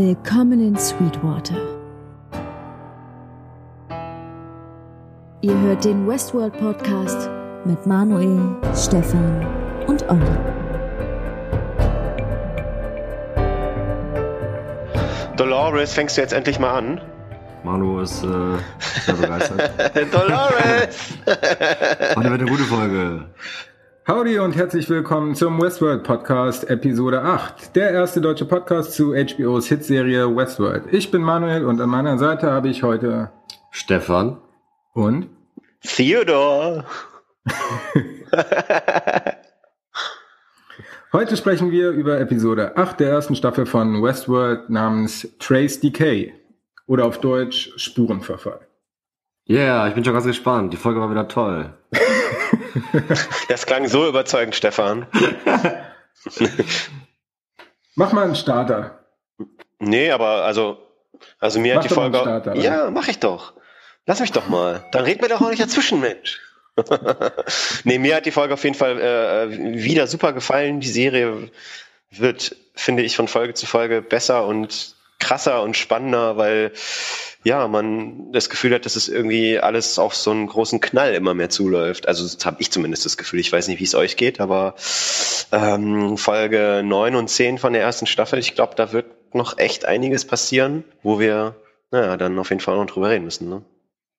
Willkommen 0.00 0.60
in 0.60 0.78
Sweetwater. 0.78 1.56
Ihr 5.40 5.60
hört 5.60 5.84
den 5.84 6.06
Westworld 6.06 6.56
Podcast 6.56 7.28
mit 7.64 7.84
Manuel, 7.84 8.54
Stefan 8.76 9.44
und 9.88 10.08
Olli. 10.08 10.22
Dolores, 15.36 15.92
fängst 15.92 16.16
du 16.16 16.20
jetzt 16.20 16.32
endlich 16.32 16.60
mal 16.60 16.78
an? 16.78 17.00
Manu 17.64 18.00
ist 18.00 18.22
äh, 18.22 18.56
sehr 19.04 19.14
begeistert. 19.14 19.72
Dolores! 20.12 21.18
Heute 22.14 22.30
wird 22.30 22.40
eine 22.40 22.46
gute 22.48 22.62
Folge. 22.62 23.24
Howdy 24.08 24.38
und 24.38 24.56
herzlich 24.56 24.88
willkommen 24.88 25.34
zum 25.34 25.60
Westworld 25.60 26.02
Podcast 26.02 26.70
Episode 26.70 27.20
8, 27.20 27.76
der 27.76 27.90
erste 27.90 28.22
deutsche 28.22 28.46
Podcast 28.46 28.94
zu 28.94 29.12
HBOs 29.12 29.66
Hitserie 29.66 30.34
Westworld. 30.34 30.84
Ich 30.92 31.10
bin 31.10 31.20
Manuel 31.20 31.66
und 31.66 31.78
an 31.78 31.90
meiner 31.90 32.16
Seite 32.16 32.50
habe 32.50 32.70
ich 32.70 32.82
heute 32.82 33.30
Stefan. 33.70 34.38
und 34.94 35.28
Theodor! 35.82 36.86
heute 41.12 41.36
sprechen 41.36 41.70
wir 41.70 41.90
über 41.90 42.18
Episode 42.18 42.78
8 42.78 43.00
der 43.00 43.10
ersten 43.10 43.36
Staffel 43.36 43.66
von 43.66 44.02
Westworld 44.02 44.70
namens 44.70 45.28
Trace 45.38 45.80
Decay 45.80 46.32
oder 46.86 47.04
auf 47.04 47.20
Deutsch 47.20 47.74
Spurenverfall. 47.76 48.60
Ja, 49.44 49.58
yeah, 49.58 49.86
ich 49.88 49.94
bin 49.94 50.02
schon 50.02 50.14
ganz 50.14 50.24
gespannt. 50.24 50.72
Die 50.72 50.78
Folge 50.78 50.98
war 50.98 51.10
wieder 51.10 51.28
toll. 51.28 51.74
Das 53.48 53.66
klang 53.66 53.88
so 53.88 54.06
überzeugend, 54.06 54.54
Stefan. 54.54 55.06
Mach 57.94 58.12
mal 58.12 58.24
einen 58.24 58.36
Starter. 58.36 59.04
Nee, 59.78 60.10
aber 60.10 60.44
also, 60.44 60.78
also 61.38 61.60
mir 61.60 61.74
Mach 61.74 61.84
hat 61.84 61.90
die 61.90 61.94
mal 61.94 62.04
einen 62.04 62.14
Folge. 62.14 62.30
Starter, 62.30 62.52
oder? 62.52 62.60
ja, 62.60 62.90
mach 62.90 63.08
ich 63.08 63.18
doch. 63.18 63.54
Lass 64.06 64.20
mich 64.20 64.32
doch 64.32 64.48
mal. 64.48 64.84
Dann 64.92 65.04
red 65.04 65.20
mir 65.20 65.28
doch 65.28 65.40
auch 65.40 65.50
nicht 65.50 65.62
dazwischen, 65.62 66.00
Mensch. 66.00 66.40
nee, 67.84 67.98
mir 67.98 68.16
hat 68.16 68.26
die 68.26 68.30
Folge 68.30 68.54
auf 68.54 68.64
jeden 68.64 68.76
Fall 68.76 69.00
äh, 69.00 69.50
wieder 69.74 70.06
super 70.06 70.32
gefallen. 70.32 70.80
Die 70.80 70.88
Serie 70.88 71.50
wird, 72.10 72.56
finde 72.74 73.02
ich, 73.02 73.16
von 73.16 73.28
Folge 73.28 73.54
zu 73.54 73.66
Folge 73.66 74.00
besser 74.00 74.46
und 74.46 74.94
krasser 75.18 75.62
und 75.62 75.76
spannender, 75.76 76.36
weil 76.36 76.72
ja, 77.44 77.68
man 77.68 78.32
das 78.32 78.50
Gefühl 78.50 78.74
hat, 78.74 78.84
dass 78.84 78.96
es 78.96 79.08
irgendwie 79.08 79.58
alles 79.58 79.98
auf 79.98 80.14
so 80.14 80.30
einen 80.30 80.46
großen 80.46 80.80
Knall 80.80 81.14
immer 81.14 81.34
mehr 81.34 81.50
zuläuft. 81.50 82.08
Also 82.08 82.24
das 82.24 82.44
habe 82.44 82.56
ich 82.60 82.70
zumindest 82.70 83.04
das 83.04 83.16
Gefühl. 83.16 83.40
Ich 83.40 83.52
weiß 83.52 83.68
nicht, 83.68 83.80
wie 83.80 83.84
es 83.84 83.94
euch 83.94 84.16
geht, 84.16 84.40
aber 84.40 84.74
ähm, 85.52 86.16
Folge 86.16 86.82
9 86.84 87.14
und 87.14 87.28
10 87.28 87.58
von 87.58 87.72
der 87.72 87.82
ersten 87.82 88.06
Staffel, 88.06 88.38
ich 88.38 88.54
glaube, 88.54 88.74
da 88.76 88.92
wird 88.92 89.06
noch 89.34 89.58
echt 89.58 89.84
einiges 89.84 90.24
passieren, 90.24 90.84
wo 91.02 91.20
wir 91.20 91.54
naja, 91.90 92.16
dann 92.16 92.38
auf 92.38 92.50
jeden 92.50 92.60
Fall 92.60 92.76
noch 92.76 92.86
drüber 92.86 93.10
reden 93.10 93.24
müssen. 93.24 93.48
Ne? 93.48 93.62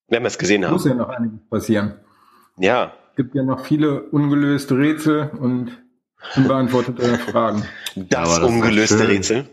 Wenn 0.07 0.23
wir 0.23 0.27
es 0.27 0.37
gesehen 0.37 0.61
Muss 0.69 0.85
haben. 0.85 0.89
ja 0.89 0.95
noch 0.95 1.09
einiges 1.09 1.39
passieren. 1.49 1.93
Ja, 2.57 2.93
Gibt 3.15 3.35
ja 3.35 3.43
noch 3.43 3.65
viele 3.65 4.03
ungelöste 4.03 4.77
Rätsel 4.77 5.29
und 5.39 5.77
unbeantwortete 6.35 7.17
Fragen. 7.31 7.65
das, 7.95 8.29
aber 8.29 8.39
das 8.45 8.49
ungelöste. 8.49 9.07
Rätsel. 9.07 9.47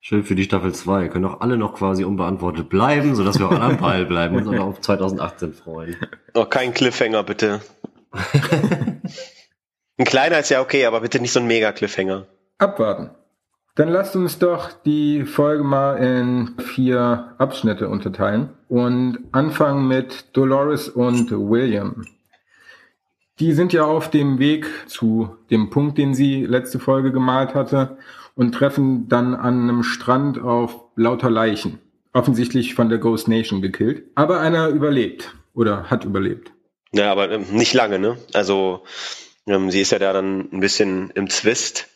Schön 0.00 0.22
für 0.24 0.34
die 0.34 0.44
Staffel 0.44 0.72
2. 0.72 1.08
Können 1.08 1.24
auch 1.24 1.40
alle 1.40 1.56
noch 1.56 1.74
quasi 1.74 2.04
unbeantwortet 2.04 2.68
bleiben, 2.68 3.14
sodass 3.14 3.38
wir 3.38 3.48
auch 3.48 3.60
am 3.60 3.78
Ball 3.78 4.06
bleiben 4.06 4.36
und 4.36 4.46
uns 4.46 4.58
auch 4.58 4.66
auf 4.66 4.80
2018 4.80 5.54
freuen. 5.54 5.96
Oh, 6.34 6.44
kein 6.44 6.72
Cliffhanger, 6.72 7.24
bitte. 7.24 7.60
Ein 9.98 10.04
kleiner 10.04 10.38
ist 10.38 10.50
ja 10.50 10.60
okay, 10.60 10.86
aber 10.86 11.00
bitte 11.00 11.18
nicht 11.20 11.32
so 11.32 11.40
ein 11.40 11.48
Mega-Cliffhanger. 11.48 12.26
Abwarten. 12.58 13.10
Dann 13.74 13.88
lasst 13.88 14.14
uns 14.14 14.38
doch 14.38 14.70
die 14.84 15.24
Folge 15.24 15.64
mal 15.64 15.96
in 15.96 16.54
vier 16.58 17.34
Abschnitte 17.38 17.88
unterteilen 17.88 18.50
und 18.68 19.18
anfangen 19.32 19.88
mit 19.88 20.36
Dolores 20.36 20.88
und 20.88 21.30
William. 21.32 22.04
Die 23.40 23.52
sind 23.52 23.72
ja 23.72 23.84
auf 23.84 24.10
dem 24.10 24.38
Weg 24.38 24.66
zu 24.86 25.36
dem 25.50 25.70
Punkt, 25.70 25.98
den 25.98 26.14
sie 26.14 26.44
letzte 26.44 26.78
Folge 26.78 27.12
gemalt 27.12 27.54
hatte 27.54 27.98
und 28.38 28.52
treffen 28.52 29.08
dann 29.08 29.34
an 29.34 29.62
einem 29.64 29.82
Strand 29.82 30.38
auf 30.38 30.84
lauter 30.94 31.28
Leichen. 31.28 31.80
Offensichtlich 32.12 32.74
von 32.74 32.88
der 32.88 32.98
Ghost 32.98 33.26
Nation 33.26 33.60
gekillt. 33.60 34.04
Aber 34.14 34.38
einer 34.38 34.68
überlebt 34.68 35.34
oder 35.54 35.90
hat 35.90 36.04
überlebt. 36.04 36.52
Ja, 36.92 37.10
aber 37.10 37.32
ähm, 37.32 37.46
nicht 37.50 37.74
lange, 37.74 37.98
ne? 37.98 38.16
Also 38.34 38.84
ähm, 39.48 39.72
sie 39.72 39.80
ist 39.80 39.90
ja 39.90 39.98
da 39.98 40.12
dann 40.12 40.48
ein 40.52 40.60
bisschen 40.60 41.10
im 41.16 41.28
Zwist 41.28 41.88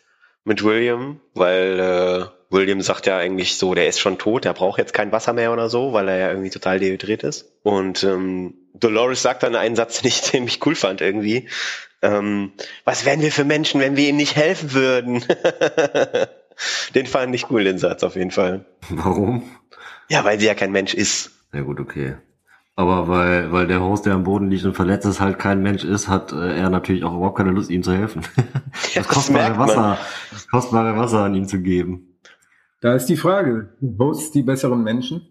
mit 0.42 0.64
William, 0.64 1.20
weil 1.34 1.78
äh, 1.78 2.24
William 2.52 2.80
sagt 2.80 3.06
ja 3.06 3.18
eigentlich 3.18 3.56
so, 3.56 3.74
der 3.74 3.86
ist 3.86 4.00
schon 4.00 4.18
tot, 4.18 4.44
der 4.44 4.52
braucht 4.52 4.78
jetzt 4.78 4.94
kein 4.94 5.12
Wasser 5.12 5.34
mehr 5.34 5.52
oder 5.52 5.70
so, 5.70 5.92
weil 5.92 6.08
er 6.08 6.18
ja 6.18 6.30
irgendwie 6.30 6.50
total 6.50 6.80
dehydriert 6.80 7.22
ist. 7.22 7.52
Und 7.62 8.02
ähm, 8.02 8.54
Dolores 8.74 9.22
sagt 9.22 9.44
dann 9.44 9.54
einen 9.54 9.76
Satz, 9.76 10.00
den 10.02 10.08
ich 10.08 10.22
ziemlich 10.22 10.66
cool 10.66 10.74
fand 10.74 11.02
irgendwie. 11.02 11.48
Ähm, 12.02 12.52
was 12.84 13.04
wären 13.04 13.20
wir 13.20 13.32
für 13.32 13.44
Menschen, 13.44 13.80
wenn 13.80 13.96
wir 13.96 14.08
ihm 14.08 14.16
nicht 14.16 14.36
helfen 14.36 14.72
würden? 14.74 15.24
den 16.94 17.06
fand 17.06 17.34
ich 17.34 17.50
cool, 17.50 17.64
den 17.64 17.78
Satz 17.78 18.02
auf 18.02 18.16
jeden 18.16 18.30
Fall. 18.30 18.64
Warum? 18.90 19.44
Ja, 20.08 20.24
weil 20.24 20.38
sie 20.38 20.46
ja 20.46 20.54
kein 20.54 20.72
Mensch 20.72 20.94
ist. 20.94 21.30
Ja 21.52 21.62
gut, 21.62 21.80
okay. 21.80 22.16
Aber 22.74 23.06
weil, 23.06 23.52
weil 23.52 23.66
der 23.66 23.80
Host, 23.80 24.06
der 24.06 24.14
am 24.14 24.24
Boden 24.24 24.50
liegt 24.50 24.64
und 24.64 24.74
verletzt 24.74 25.04
ist, 25.06 25.20
halt 25.20 25.38
kein 25.38 25.62
Mensch 25.62 25.84
ist, 25.84 26.08
hat 26.08 26.32
äh, 26.32 26.56
er 26.56 26.70
natürlich 26.70 27.04
auch 27.04 27.14
überhaupt 27.14 27.36
keine 27.36 27.50
Lust, 27.50 27.70
ihm 27.70 27.82
zu 27.82 27.92
helfen. 27.94 28.22
Ja, 28.94 29.02
Das 29.02 29.06
das 29.06 29.08
kostbare 29.08 29.42
merkt 29.44 29.58
man. 29.58 29.68
Wasser, 29.68 29.98
das 30.30 30.48
kostbare 30.48 30.96
Wasser 30.96 31.24
an 31.24 31.34
ihm 31.34 31.46
zu 31.46 31.60
geben. 31.60 32.16
Da 32.80 32.94
ist 32.94 33.06
die 33.06 33.16
Frage, 33.16 33.76
Hosts 33.98 34.32
die 34.32 34.42
besseren 34.42 34.82
Menschen? 34.82 35.26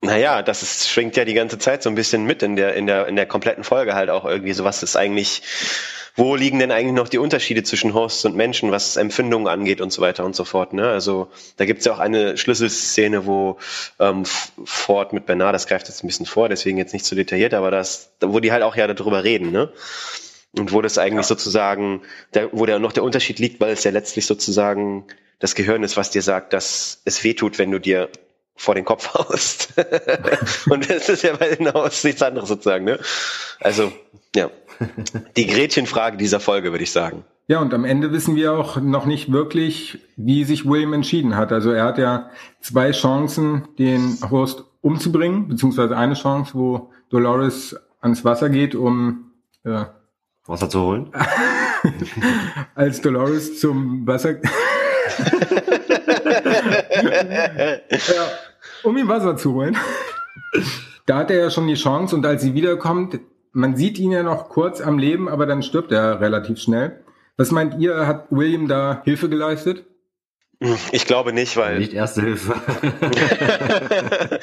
Naja, 0.00 0.42
das 0.42 0.62
ist, 0.62 0.88
schwingt 0.88 1.16
ja 1.16 1.24
die 1.24 1.34
ganze 1.34 1.58
Zeit 1.58 1.82
so 1.82 1.90
ein 1.90 1.96
bisschen 1.96 2.24
mit 2.24 2.42
in 2.44 2.54
der, 2.54 2.74
in 2.74 2.86
der, 2.86 3.08
in 3.08 3.16
der 3.16 3.26
kompletten 3.26 3.64
Folge 3.64 3.94
halt 3.94 4.10
auch 4.10 4.24
irgendwie 4.24 4.52
so, 4.52 4.62
was 4.62 4.84
ist 4.84 4.96
eigentlich, 4.96 5.42
wo 6.14 6.36
liegen 6.36 6.60
denn 6.60 6.70
eigentlich 6.70 6.94
noch 6.94 7.08
die 7.08 7.18
Unterschiede 7.18 7.64
zwischen 7.64 7.94
Hosts 7.94 8.24
und 8.24 8.36
Menschen, 8.36 8.70
was 8.70 8.96
Empfindungen 8.96 9.48
angeht 9.48 9.80
und 9.80 9.92
so 9.92 10.00
weiter 10.00 10.24
und 10.24 10.36
so 10.36 10.44
fort, 10.44 10.72
ne? 10.72 10.88
Also, 10.88 11.28
da 11.56 11.64
gibt's 11.64 11.84
ja 11.84 11.92
auch 11.92 11.98
eine 11.98 12.36
Schlüsselszene, 12.36 13.26
wo 13.26 13.58
ähm, 13.98 14.24
Ford 14.64 15.12
mit 15.12 15.26
Bernard, 15.26 15.54
das 15.54 15.66
greift 15.66 15.88
jetzt 15.88 16.04
ein 16.04 16.06
bisschen 16.06 16.26
vor, 16.26 16.48
deswegen 16.48 16.78
jetzt 16.78 16.92
nicht 16.92 17.04
so 17.04 17.16
detailliert, 17.16 17.54
aber 17.54 17.72
das, 17.72 18.12
wo 18.20 18.38
die 18.38 18.52
halt 18.52 18.62
auch 18.62 18.76
ja 18.76 18.86
darüber 18.86 19.24
reden, 19.24 19.50
ne? 19.50 19.72
Und 20.56 20.72
wo 20.72 20.80
das 20.80 20.96
eigentlich 20.98 21.26
sozusagen, 21.26 22.02
der, 22.34 22.50
wo 22.52 22.66
der 22.66 22.78
noch 22.78 22.92
der 22.92 23.02
Unterschied 23.02 23.40
liegt, 23.40 23.60
weil 23.60 23.72
es 23.72 23.84
ja 23.84 23.90
letztlich 23.90 24.26
sozusagen 24.26 25.06
das 25.40 25.54
Gehirn 25.54 25.82
ist, 25.82 25.96
was 25.96 26.10
dir 26.10 26.22
sagt, 26.22 26.52
dass 26.52 27.02
es 27.04 27.22
weh 27.24 27.34
tut, 27.34 27.58
wenn 27.58 27.70
du 27.70 27.78
dir 27.78 28.08
vor 28.58 28.74
den 28.74 28.84
Kopf 28.84 29.14
haust. 29.14 29.72
Und 30.68 30.90
das 30.90 31.08
ist 31.08 31.22
ja 31.22 31.36
bei 31.36 31.54
den 31.54 31.72
Haus 31.72 32.04
nichts 32.04 32.22
anderes 32.22 32.48
sozusagen, 32.48 32.84
ne? 32.84 32.98
Also, 33.60 33.92
ja. 34.34 34.50
Die 35.36 35.46
Gretchenfrage 35.46 36.16
dieser 36.16 36.40
Folge, 36.40 36.70
würde 36.70 36.84
ich 36.84 36.92
sagen. 36.92 37.24
Ja, 37.48 37.60
und 37.60 37.74
am 37.74 37.84
Ende 37.84 38.12
wissen 38.12 38.36
wir 38.36 38.52
auch 38.52 38.76
noch 38.76 39.06
nicht 39.06 39.32
wirklich, 39.32 39.98
wie 40.16 40.44
sich 40.44 40.66
William 40.66 40.92
entschieden 40.92 41.34
hat. 41.34 41.50
Also 41.50 41.72
er 41.72 41.84
hat 41.84 41.98
ja 41.98 42.30
zwei 42.60 42.92
Chancen, 42.92 43.68
den 43.78 44.18
Host 44.30 44.64
umzubringen, 44.82 45.48
beziehungsweise 45.48 45.96
eine 45.96 46.14
Chance, 46.14 46.52
wo 46.54 46.92
Dolores 47.08 47.74
ans 48.00 48.24
Wasser 48.24 48.50
geht, 48.50 48.74
um 48.74 49.32
äh, 49.64 49.84
Wasser 50.46 50.68
zu 50.68 50.82
holen? 50.82 51.10
als 52.74 53.00
Dolores 53.00 53.58
zum 53.60 54.06
Wasser, 54.06 54.36
ja, 58.06 58.28
um 58.82 58.96
ihm 58.96 59.08
Wasser 59.08 59.36
zu 59.36 59.54
holen. 59.54 59.76
Da 61.06 61.18
hat 61.18 61.30
er 61.30 61.38
ja 61.38 61.50
schon 61.50 61.66
die 61.66 61.74
Chance 61.74 62.14
und 62.14 62.24
als 62.26 62.42
sie 62.42 62.54
wiederkommt, 62.54 63.18
man 63.52 63.76
sieht 63.76 63.98
ihn 63.98 64.12
ja 64.12 64.22
noch 64.22 64.48
kurz 64.48 64.80
am 64.80 64.98
Leben, 64.98 65.28
aber 65.28 65.46
dann 65.46 65.62
stirbt 65.62 65.90
er 65.90 66.20
relativ 66.20 66.58
schnell. 66.58 67.02
Was 67.36 67.50
meint 67.50 67.78
ihr, 67.78 68.06
hat 68.06 68.26
William 68.30 68.68
da 68.68 69.00
Hilfe 69.04 69.28
geleistet? 69.28 69.84
Ich 70.90 71.06
glaube 71.06 71.32
nicht, 71.32 71.56
weil 71.56 71.78
Nicht 71.78 71.92
erste 71.92 72.20
Hilfe. 72.20 72.60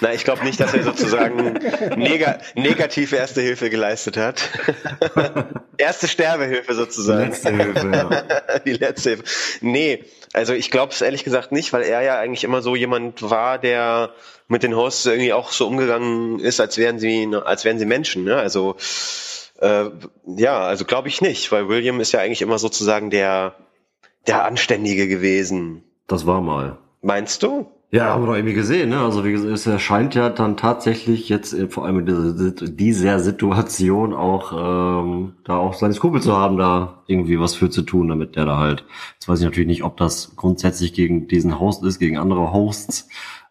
Na, 0.00 0.12
ich 0.12 0.24
glaube 0.24 0.42
nicht, 0.44 0.58
dass 0.58 0.74
er 0.74 0.82
sozusagen 0.82 1.60
nega 1.96 2.40
negativ 2.56 3.12
erste 3.12 3.40
Hilfe 3.40 3.70
geleistet 3.70 4.16
hat. 4.16 4.42
erste 5.76 6.08
Sterbehilfe 6.08 6.74
sozusagen. 6.74 7.30
Letzte 7.30 7.50
Hilfe, 7.50 7.88
ja. 7.92 8.58
Die 8.66 8.72
letzte 8.72 9.10
Hilfe. 9.10 9.24
Nee, 9.60 10.04
also 10.32 10.54
ich 10.54 10.72
glaube 10.72 10.92
es 10.92 11.00
ehrlich 11.00 11.22
gesagt 11.22 11.52
nicht, 11.52 11.72
weil 11.72 11.82
er 11.82 12.02
ja 12.02 12.18
eigentlich 12.18 12.42
immer 12.42 12.60
so 12.60 12.74
jemand 12.74 13.30
war, 13.30 13.58
der 13.58 14.10
mit 14.48 14.64
den 14.64 14.74
Hosts 14.74 15.06
irgendwie 15.06 15.32
auch 15.32 15.52
so 15.52 15.68
umgegangen 15.68 16.40
ist, 16.40 16.58
als 16.58 16.78
wären 16.78 16.98
sie, 16.98 17.28
als 17.44 17.64
wären 17.64 17.78
sie 17.78 17.86
Menschen. 17.86 18.24
Ne? 18.24 18.34
Also 18.34 18.74
äh, 19.60 19.84
ja, 20.36 20.64
also 20.64 20.84
glaube 20.84 21.06
ich 21.06 21.20
nicht, 21.20 21.52
weil 21.52 21.68
William 21.68 22.00
ist 22.00 22.10
ja 22.10 22.18
eigentlich 22.18 22.42
immer 22.42 22.58
sozusagen 22.58 23.10
der 23.10 23.54
der 24.26 24.44
Anständige 24.44 25.08
gewesen. 25.08 25.82
Das 26.06 26.26
war 26.26 26.40
mal. 26.40 26.78
Meinst 27.02 27.42
du? 27.42 27.66
Ja, 27.90 28.06
haben 28.06 28.24
wir 28.24 28.26
doch 28.26 28.34
irgendwie 28.34 28.54
gesehen, 28.54 28.90
ne? 28.90 28.98
Also 28.98 29.24
wie 29.24 29.30
gesagt, 29.30 29.52
es 29.52 29.68
erscheint 29.68 30.16
ja 30.16 30.28
dann 30.28 30.56
tatsächlich 30.56 31.28
jetzt 31.28 31.52
äh, 31.52 31.68
vor 31.68 31.84
allem 31.84 32.00
in 32.00 32.06
dieser, 32.06 32.66
dieser 32.66 33.20
Situation 33.20 34.12
auch 34.12 34.52
ähm, 34.52 35.36
da 35.44 35.58
auch 35.58 35.74
seine 35.74 35.94
Skrupel 35.94 36.20
zu 36.20 36.36
haben, 36.36 36.56
da 36.56 37.04
irgendwie 37.06 37.38
was 37.38 37.54
für 37.54 37.70
zu 37.70 37.82
tun, 37.82 38.08
damit 38.08 38.34
der 38.34 38.46
da 38.46 38.58
halt. 38.58 38.84
Jetzt 39.12 39.28
weiß 39.28 39.38
ich 39.38 39.44
natürlich 39.44 39.68
nicht, 39.68 39.84
ob 39.84 39.96
das 39.96 40.34
grundsätzlich 40.34 40.92
gegen 40.92 41.28
diesen 41.28 41.60
Host 41.60 41.84
ist, 41.84 42.00
gegen 42.00 42.18
andere 42.18 42.52
Hosts, 42.52 43.08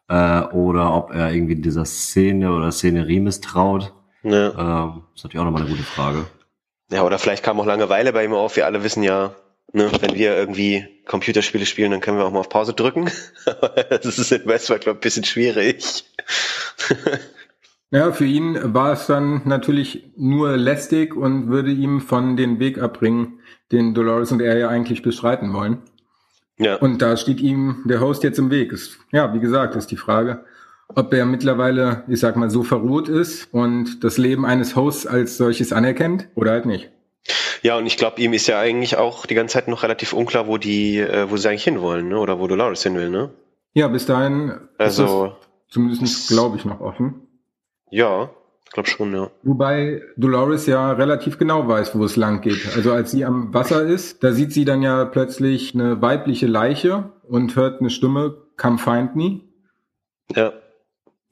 äh, 0.10 0.42
oder 0.42 0.94
ob 0.94 1.12
er 1.12 1.32
irgendwie 1.32 1.56
dieser 1.56 1.86
Szene 1.86 2.54
oder 2.54 2.72
Szenerie 2.74 3.22
misstraut. 3.22 3.94
Ja. 4.24 4.48
Ähm, 4.86 5.04
ist 5.16 5.24
natürlich 5.24 5.40
auch 5.40 5.46
nochmal 5.46 5.62
eine 5.62 5.72
gute 5.72 5.84
Frage. 5.84 6.26
ja, 6.92 7.04
oder 7.04 7.18
vielleicht 7.18 7.44
kam 7.44 7.62
auch 7.62 7.66
Langeweile 7.66 8.12
bei 8.12 8.26
ihm 8.26 8.34
auf. 8.34 8.58
Wir 8.58 8.66
alle 8.66 8.84
wissen 8.84 9.04
ja, 9.04 9.36
ne, 9.72 9.92
wenn 10.02 10.16
wir 10.16 10.36
irgendwie 10.36 10.88
Computerspiele 11.06 11.66
spielen, 11.66 11.92
dann 11.92 12.02
können 12.02 12.18
wir 12.18 12.26
auch 12.26 12.32
mal 12.32 12.40
auf 12.40 12.50
Pause 12.50 12.74
drücken. 12.74 13.10
das 13.90 14.20
ist 14.20 14.32
in 14.32 14.46
Westworld, 14.46 14.84
glaube 14.84 14.98
ich, 14.98 15.02
ein 15.02 15.06
bisschen 15.06 15.24
schwierig. 15.24 16.06
Ja, 17.94 18.12
für 18.12 18.26
ihn 18.26 18.58
war 18.74 18.94
es 18.94 19.06
dann 19.06 19.44
natürlich 19.46 20.10
nur 20.18 20.58
lästig 20.58 21.16
und 21.16 21.50
würde 21.50 21.70
ihm 21.70 22.02
von 22.02 22.36
den 22.36 22.60
Weg 22.60 22.82
abbringen, 22.82 23.40
den 23.72 23.94
Dolores 23.94 24.32
und 24.32 24.42
er 24.42 24.58
ja 24.58 24.68
eigentlich 24.68 25.04
bestreiten 25.04 25.54
wollen. 25.54 25.84
ja. 26.58 26.78
Und 26.78 27.04
da 27.04 27.16
steht 27.18 27.40
ihm 27.40 27.84
der 27.86 28.02
Host 28.02 28.24
jetzt 28.24 28.40
im 28.40 28.50
Weg. 28.50 28.72
Ist, 28.72 28.98
ja, 29.12 29.32
wie 29.36 29.40
gesagt, 29.40 29.76
ist 29.76 29.92
die 29.92 29.98
Frage, 29.98 30.44
ob 30.88 31.14
er 31.14 31.28
mittlerweile, 31.28 32.04
ich 32.08 32.20
sag 32.20 32.36
mal, 32.36 32.50
so 32.50 32.64
verroht 32.64 33.10
ist 33.10 33.54
und 33.54 34.04
das 34.04 34.18
Leben 34.18 34.44
eines 34.44 34.76
Hosts 34.76 35.06
als 35.06 35.38
solches 35.38 35.72
anerkennt 35.72 36.30
oder 36.34 36.50
halt 36.50 36.66
nicht. 36.66 36.90
Ja, 37.62 37.78
und 37.78 37.86
ich 37.86 37.96
glaube, 37.98 38.20
ihm 38.22 38.34
ist 38.34 38.48
ja 38.48 38.60
eigentlich 38.60 38.98
auch 38.98 39.26
die 39.26 39.36
ganze 39.36 39.54
Zeit 39.54 39.68
noch 39.68 39.84
relativ 39.84 40.12
unklar, 40.14 40.48
wo 40.48 40.58
die, 40.58 40.98
äh, 41.00 41.30
wo 41.30 41.38
sie 41.38 41.48
eigentlich 41.50 41.64
hinwollen, 41.64 42.10
ne? 42.10 42.20
Oder 42.20 42.40
wo 42.40 42.48
Dolores 42.48 42.84
hin 42.84 42.96
will, 42.96 43.10
ne? 43.10 43.32
Ja, 43.74 43.88
bis 43.88 44.06
dahin 44.06 44.50
ist 44.50 45.00
Also, 45.00 45.36
zumindest, 45.70 46.28
glaube 46.28 46.58
ich, 46.58 46.66
noch 46.66 46.82
offen. 46.82 47.28
ja, 47.90 48.30
ich 48.66 48.72
glaube 48.74 48.90
schon, 48.90 49.14
ja. 49.14 49.30
Wobei 49.44 50.02
Dolores 50.18 50.66
ja 50.66 50.92
relativ 50.94 51.38
genau 51.38 51.68
weiß, 51.68 51.96
wo 51.98 52.04
es 52.06 52.16
lang 52.16 52.42
geht. 52.42 52.76
Also 52.76 52.92
als 52.92 53.12
sie 53.12 53.24
am 53.24 53.54
Wasser 53.54 53.84
ist, 53.84 54.24
da 54.24 54.32
sieht 54.32 54.52
sie 54.52 54.66
dann 54.66 54.82
ja 54.82 55.06
plötzlich 55.06 55.76
eine 55.76 56.02
weibliche 56.02 56.48
Leiche 56.48 57.12
und 57.30 57.56
hört 57.56 57.82
eine 57.82 57.92
Stimme, 57.92 58.36
come 58.58 58.80
find 58.80 59.16
me. 59.16 59.42
Ja. 60.36 60.54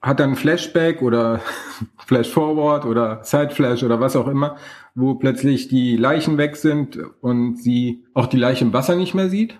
Hat 0.00 0.20
dann 0.20 0.36
Flashback 0.36 1.02
oder 1.02 1.40
Flash 2.06 2.28
Forward 2.30 2.84
oder 2.86 3.24
Side 3.24 3.50
Flash 3.50 3.82
oder 3.82 3.98
was 3.98 4.14
auch 4.14 4.28
immer, 4.28 4.56
wo 4.94 5.14
plötzlich 5.14 5.68
die 5.68 5.96
Leichen 5.96 6.38
weg 6.38 6.56
sind 6.56 6.98
und 7.20 7.56
sie 7.62 8.04
auch 8.14 8.26
die 8.26 8.36
Leiche 8.36 8.64
im 8.64 8.72
Wasser 8.72 8.96
nicht 8.96 9.14
mehr 9.14 9.28
sieht. 9.28 9.58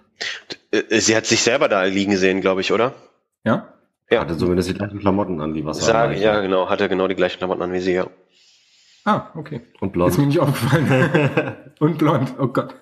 Äh, 0.71 1.01
Sie 1.01 1.17
hat 1.17 1.27
sich 1.27 1.43
selber 1.43 1.69
da 1.69 1.85
liegen 1.85 2.17
sehen, 2.17 2.41
glaube 2.41 2.61
ich, 2.61 2.73
oder? 2.73 2.95
Ja? 3.45 3.73
Ja. 4.11 4.21
Hatte 4.21 4.37
zumindest 4.37 4.69
die 4.69 4.75
gleichen 4.75 4.99
Klamotten 4.99 5.41
an, 5.41 5.55
die 5.55 5.65
Wasser. 5.65 5.85
Sagen, 5.85 6.21
ja, 6.21 6.41
genau, 6.41 6.69
hatte 6.69 6.89
genau 6.89 7.09
die 7.09 7.15
gleichen 7.15 7.39
Klamotten 7.39 7.63
an 7.63 7.73
wie 7.73 7.81
sie, 7.81 7.95
ja. 7.95 8.07
Ah, 9.05 9.31
okay. 9.35 9.63
Und 9.81 9.89
Ist 9.89 9.93
blond. 9.95 10.19
mir 10.19 10.27
nicht 10.27 10.39
aufgefallen. 10.39 11.57
und 11.81 11.99
blond, 11.99 12.35
oh 12.39 12.49
Gott. 12.49 12.75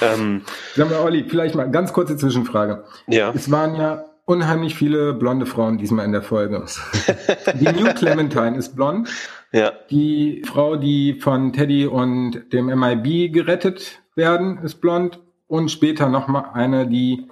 Ähm, 0.00 0.42
Sag 0.74 0.90
mal, 0.90 1.00
Olli, 1.00 1.24
vielleicht 1.28 1.54
mal 1.54 1.70
ganz 1.70 1.92
kurze 1.92 2.16
Zwischenfrage. 2.16 2.84
ja. 3.08 3.32
Es 3.34 3.50
waren 3.50 3.74
ja 3.76 4.04
unheimlich 4.26 4.74
viele 4.74 5.12
blonde 5.14 5.46
Frauen 5.46 5.78
diesmal 5.78 6.04
in 6.04 6.12
der 6.12 6.22
Folge. 6.22 6.64
Die 7.54 7.64
New 7.64 7.92
Clementine 7.94 8.56
ist 8.56 8.74
blond. 8.74 9.08
Ja. 9.52 9.72
Die 9.90 10.42
Frau, 10.44 10.76
die 10.76 11.14
von 11.14 11.52
Teddy 11.52 11.86
und 11.86 12.52
dem 12.52 12.66
MIB 12.66 13.32
gerettet 13.32 14.02
werden, 14.14 14.58
ist 14.58 14.80
blond. 14.80 15.20
Und 15.48 15.70
später 15.70 16.08
noch 16.08 16.26
mal 16.26 16.50
eine, 16.54 16.88
die 16.88 17.28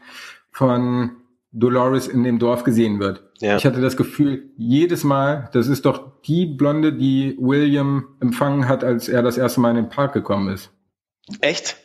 von 0.53 1.17
Dolores 1.51 2.09
in 2.09 2.23
dem 2.25 2.39
Dorf 2.39 2.65
gesehen 2.65 3.01
wird. 3.01 3.25
Ja. 3.39 3.57
Ich 3.57 3.67
hatte 3.67 3.81
das 3.81 3.97
Gefühl, 3.97 4.51
jedes 4.57 5.05
Mal, 5.05 5.49
das 5.53 5.69
ist 5.69 5.85
doch 5.85 6.21
die 6.23 6.47
Blonde, 6.47 6.93
die 6.93 7.37
William 7.41 8.17
empfangen 8.21 8.69
hat, 8.69 8.85
als 8.85 9.09
er 9.09 9.23
das 9.23 9.37
erste 9.37 9.61
Mal 9.61 9.71
in 9.71 9.77
den 9.77 9.89
Park 9.89 10.13
gekommen 10.13 10.53
ist. 10.53 10.71
Echt? 11.41 11.77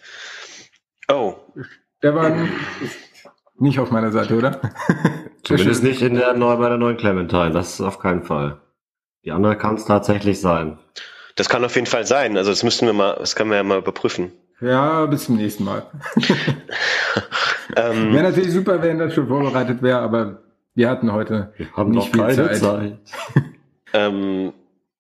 Oh. 1.11 1.35
Der 2.01 2.15
war 2.15 2.31
nicht 3.57 3.79
auf 3.79 3.91
meiner 3.91 4.11
Seite, 4.11 4.37
oder? 4.37 4.59
Zumindest 5.43 5.83
nicht 5.83 6.01
in 6.01 6.15
der 6.15 6.33
bei 6.33 6.69
der 6.69 6.77
neuen 6.77 6.97
Clementine. 6.97 7.51
Das 7.51 7.73
ist 7.73 7.81
auf 7.81 7.99
keinen 7.99 8.23
Fall. 8.23 8.59
Die 9.25 9.31
andere 9.31 9.57
kann 9.57 9.75
es 9.75 9.85
tatsächlich 9.85 10.39
sein. 10.39 10.77
Das 11.35 11.49
kann 11.49 11.63
auf 11.63 11.75
jeden 11.75 11.87
Fall 11.87 12.05
sein. 12.05 12.37
Also 12.37 12.51
das 12.51 12.63
müssten 12.63 12.85
wir 12.85 12.93
mal, 12.93 13.15
das 13.19 13.35
können 13.35 13.49
wir 13.49 13.57
ja 13.57 13.63
mal 13.63 13.77
überprüfen. 13.77 14.31
Ja, 14.61 15.05
bis 15.05 15.25
zum 15.25 15.37
nächsten 15.37 15.63
Mal. 15.63 15.85
Ähm, 17.75 18.13
Wäre 18.13 18.23
natürlich 18.23 18.51
super, 18.51 18.81
wenn 18.81 18.97
das 18.97 19.13
schon 19.13 19.27
vorbereitet 19.27 19.81
wäre, 19.81 19.99
aber 19.99 20.41
wir 20.75 20.89
hatten 20.89 21.11
heute 21.11 21.53
Wir 21.57 21.71
haben 21.73 21.91
nicht 21.91 22.13
noch 22.13 22.27
viel 22.27 22.35
keine 22.35 22.51
Zeit. 22.51 22.59
Zeit. 22.59 22.97
ähm, 23.93 24.53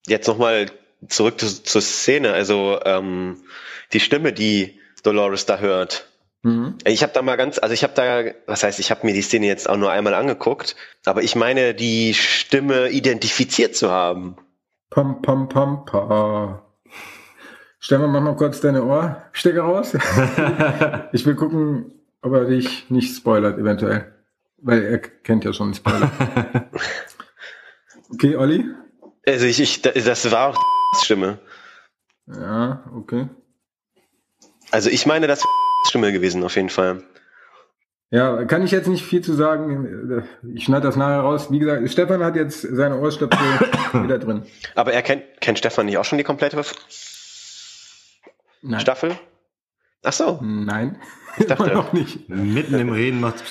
jetzt 0.07 0.27
nochmal 0.27 0.67
zurück 1.07 1.39
zu, 1.39 1.63
zur 1.63 1.81
Szene. 1.81 2.33
Also 2.33 2.79
ähm, 2.85 3.37
die 3.93 3.99
Stimme, 3.99 4.33
die 4.33 4.79
Dolores 5.03 5.45
da 5.45 5.59
hört. 5.59 6.08
Mhm. 6.43 6.77
Ich 6.85 7.03
habe 7.03 7.13
da 7.13 7.21
mal 7.21 7.35
ganz, 7.35 7.59
also 7.59 7.73
ich 7.73 7.83
habe 7.83 7.93
da, 7.95 8.31
was 8.47 8.63
heißt, 8.63 8.79
ich 8.79 8.91
habe 8.91 9.05
mir 9.05 9.13
die 9.13 9.21
Szene 9.21 9.47
jetzt 9.47 9.69
auch 9.69 9.77
nur 9.77 9.91
einmal 9.91 10.13
angeguckt, 10.13 10.75
aber 11.05 11.23
ich 11.23 11.35
meine, 11.35 11.73
die 11.73 12.13
Stimme 12.13 12.89
identifiziert 12.89 13.75
zu 13.75 13.91
haben. 13.91 14.37
Pam, 14.89 15.21
pam, 15.21 15.49
pam, 15.49 15.85
pa. 15.85 16.65
Stefan, 17.79 18.11
mach 18.11 18.21
mal 18.21 18.35
kurz 18.35 18.61
deine 18.61 18.83
Ohrstecker 18.83 19.61
raus. 19.61 19.93
ich 21.13 21.25
will 21.25 21.35
gucken, 21.35 21.93
ob 22.21 22.33
er 22.33 22.45
dich 22.45 22.89
nicht 22.89 23.15
spoilert, 23.15 23.57
eventuell. 23.57 24.13
Weil 24.57 24.83
er 24.83 24.99
kennt 24.99 25.45
ja 25.45 25.53
schon 25.53 25.67
einen 25.67 25.73
Spoiler. 25.75 26.11
Okay, 28.11 28.35
Olli? 28.35 28.65
Also 29.25 29.45
ich, 29.45 29.59
ich 29.59 29.81
das 29.81 30.31
war 30.31 30.49
auch 30.49 30.63
Stimme. 31.01 31.39
Ja, 32.25 32.83
okay. 32.95 33.29
Also 34.71 34.89
ich 34.89 35.05
meine, 35.05 35.27
das 35.27 35.43
Stimme 35.87 36.11
gewesen 36.11 36.43
auf 36.43 36.55
jeden 36.55 36.69
Fall. 36.69 37.03
Ja, 38.11 38.43
kann 38.45 38.63
ich 38.63 38.71
jetzt 38.71 38.87
nicht 38.87 39.05
viel 39.05 39.21
zu 39.21 39.33
sagen. 39.33 40.25
Ich 40.55 40.63
schneide 40.63 40.87
das 40.87 40.95
nachher 40.95 41.19
raus. 41.19 41.51
Wie 41.51 41.59
gesagt, 41.59 41.87
Stefan 41.91 42.23
hat 42.23 42.35
jetzt 42.35 42.61
seine 42.61 42.99
Ohrstöpsel 42.99 43.45
wieder 44.03 44.17
drin. 44.17 44.43
Aber 44.73 44.93
er 44.93 45.03
kennt, 45.03 45.23
kennt 45.41 45.59
Stefan 45.59 45.85
nicht 45.85 45.97
auch 45.97 46.05
schon 46.05 46.17
die 46.17 46.23
komplette 46.23 46.59
Nein. 48.61 48.79
Staffel? 48.79 49.15
Ach 50.03 50.13
so. 50.13 50.39
Nein. 50.41 51.01
dachte- 51.47 51.63
Immer 51.63 51.73
noch 51.73 51.93
nicht. 51.93 52.29
Mitten 52.29 52.79
im 52.79 52.89
Reden 52.89 53.19
macht. 53.19 53.43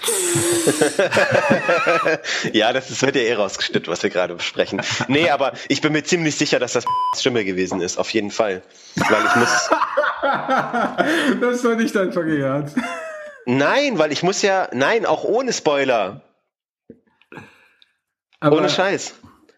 ja, 2.53 2.73
das 2.73 2.91
ist, 2.91 3.03
wird 3.03 3.17
ja 3.17 3.23
eh 3.23 3.35
rausgeschnitten, 3.35 3.91
was 3.91 4.03
wir 4.03 4.11
gerade 4.11 4.35
besprechen. 4.35 4.81
Nee, 5.09 5.31
aber 5.31 5.53
ich 5.69 5.81
bin 5.81 5.93
mir 5.93 6.05
ziemlich 6.05 6.37
sicher, 6.37 6.59
dass 6.59 6.73
das 6.73 6.85
Stimme 7.17 7.45
gewesen 7.45 7.81
ist, 7.81 7.99
auf 7.99 8.11
jeden 8.11 8.31
Fall. 8.31 8.62
Weil 8.97 9.25
ich 9.27 9.37
muss. 9.37 9.71
das 11.41 11.65
war 11.65 11.75
nicht 11.77 11.95
dein 11.95 12.12
Ernst. 12.12 12.77
Nein, 13.47 13.99
weil 13.99 14.12
ich 14.12 14.23
muss 14.23 14.43
ja. 14.43 14.69
Nein, 14.73 15.06
auch 15.06 15.25
ohne 15.25 15.52
Spoiler. 15.52 16.23
Aber, 18.40 18.59
ohne 18.59 18.69
Scheiß. 18.69 19.14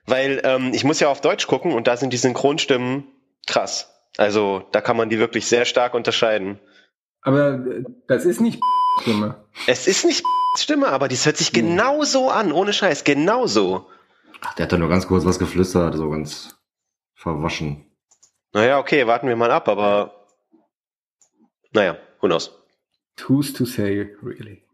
Weil 0.06 0.40
ähm, 0.44 0.72
ich 0.74 0.84
muss 0.84 1.00
ja 1.00 1.08
auf 1.08 1.20
Deutsch 1.20 1.46
gucken 1.46 1.72
und 1.72 1.86
da 1.86 1.96
sind 1.96 2.12
die 2.12 2.16
Synchronstimmen 2.16 3.04
krass. 3.46 3.92
Also 4.16 4.66
da 4.72 4.80
kann 4.80 4.96
man 4.96 5.08
die 5.08 5.18
wirklich 5.18 5.46
sehr 5.46 5.64
stark 5.64 5.94
unterscheiden. 5.94 6.58
Aber 7.22 7.54
äh, 7.54 7.84
das 8.06 8.24
ist 8.24 8.40
nicht 8.40 8.60
Stimme. 9.00 9.44
Es 9.66 9.86
ist 9.86 10.04
nicht 10.04 10.24
Stimme, 10.56 10.88
aber 10.88 11.08
die 11.08 11.16
hört 11.16 11.36
sich 11.36 11.52
genauso 11.52 12.28
an, 12.28 12.52
ohne 12.52 12.72
Scheiß, 12.72 13.04
genauso. 13.04 13.86
Ach, 14.40 14.54
der 14.54 14.64
hat 14.64 14.72
da 14.72 14.78
nur 14.78 14.88
ganz 14.88 15.06
kurz 15.06 15.24
was 15.24 15.38
geflüstert, 15.38 15.94
so 15.94 16.10
ganz 16.10 16.58
verwaschen. 17.14 17.86
Naja, 18.52 18.78
okay, 18.78 19.06
warten 19.06 19.28
wir 19.28 19.36
mal 19.36 19.50
ab, 19.50 19.68
aber 19.68 20.26
naja, 21.72 21.96
who 22.20 22.26
knows. 22.26 22.50
Who's 23.28 23.52
to 23.52 23.64
say, 23.64 24.16
really? 24.22 24.64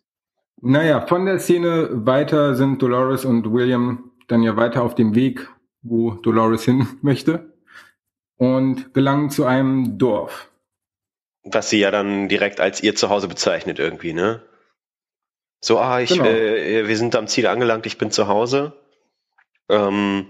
Naja, 0.63 1.07
von 1.07 1.27
der 1.27 1.39
Szene 1.39 1.91
weiter 2.07 2.55
sind 2.55 2.81
Dolores 2.81 3.25
und 3.25 3.53
William 3.53 4.13
dann 4.29 4.43
ja 4.43 4.57
weiter 4.57 4.83
auf 4.83 4.95
dem 4.95 5.15
Weg, 5.15 5.49
wo 5.83 6.13
Dolores 6.13 6.65
hin 6.65 6.87
möchte 7.03 7.53
und 8.37 8.95
gelangen 8.95 9.31
zu 9.31 9.45
einem 9.45 9.99
Dorf. 9.99 10.51
Was 11.49 11.71
sie 11.71 11.79
ja 11.79 11.91
dann 11.91 12.29
direkt 12.29 12.61
als 12.61 12.83
ihr 12.83 12.97
Zuhause 12.97 13.29
bezeichnet 13.29 13.79
irgendwie, 13.79 14.13
ne? 14.13 14.43
So, 15.61 15.79
ah, 15.79 16.01
ich, 16.01 16.11
Genau. 16.11 16.25
äh, 16.25 16.87
wir 16.87 16.97
sind 16.97 17.15
am 17.17 17.29
Ziel 17.29 17.47
angelangt, 17.47 17.87
ich 17.87 17.99
bin 17.99 18.11
zu 18.11 18.29
Hause. 18.29 18.73
Ähm, 19.69 20.27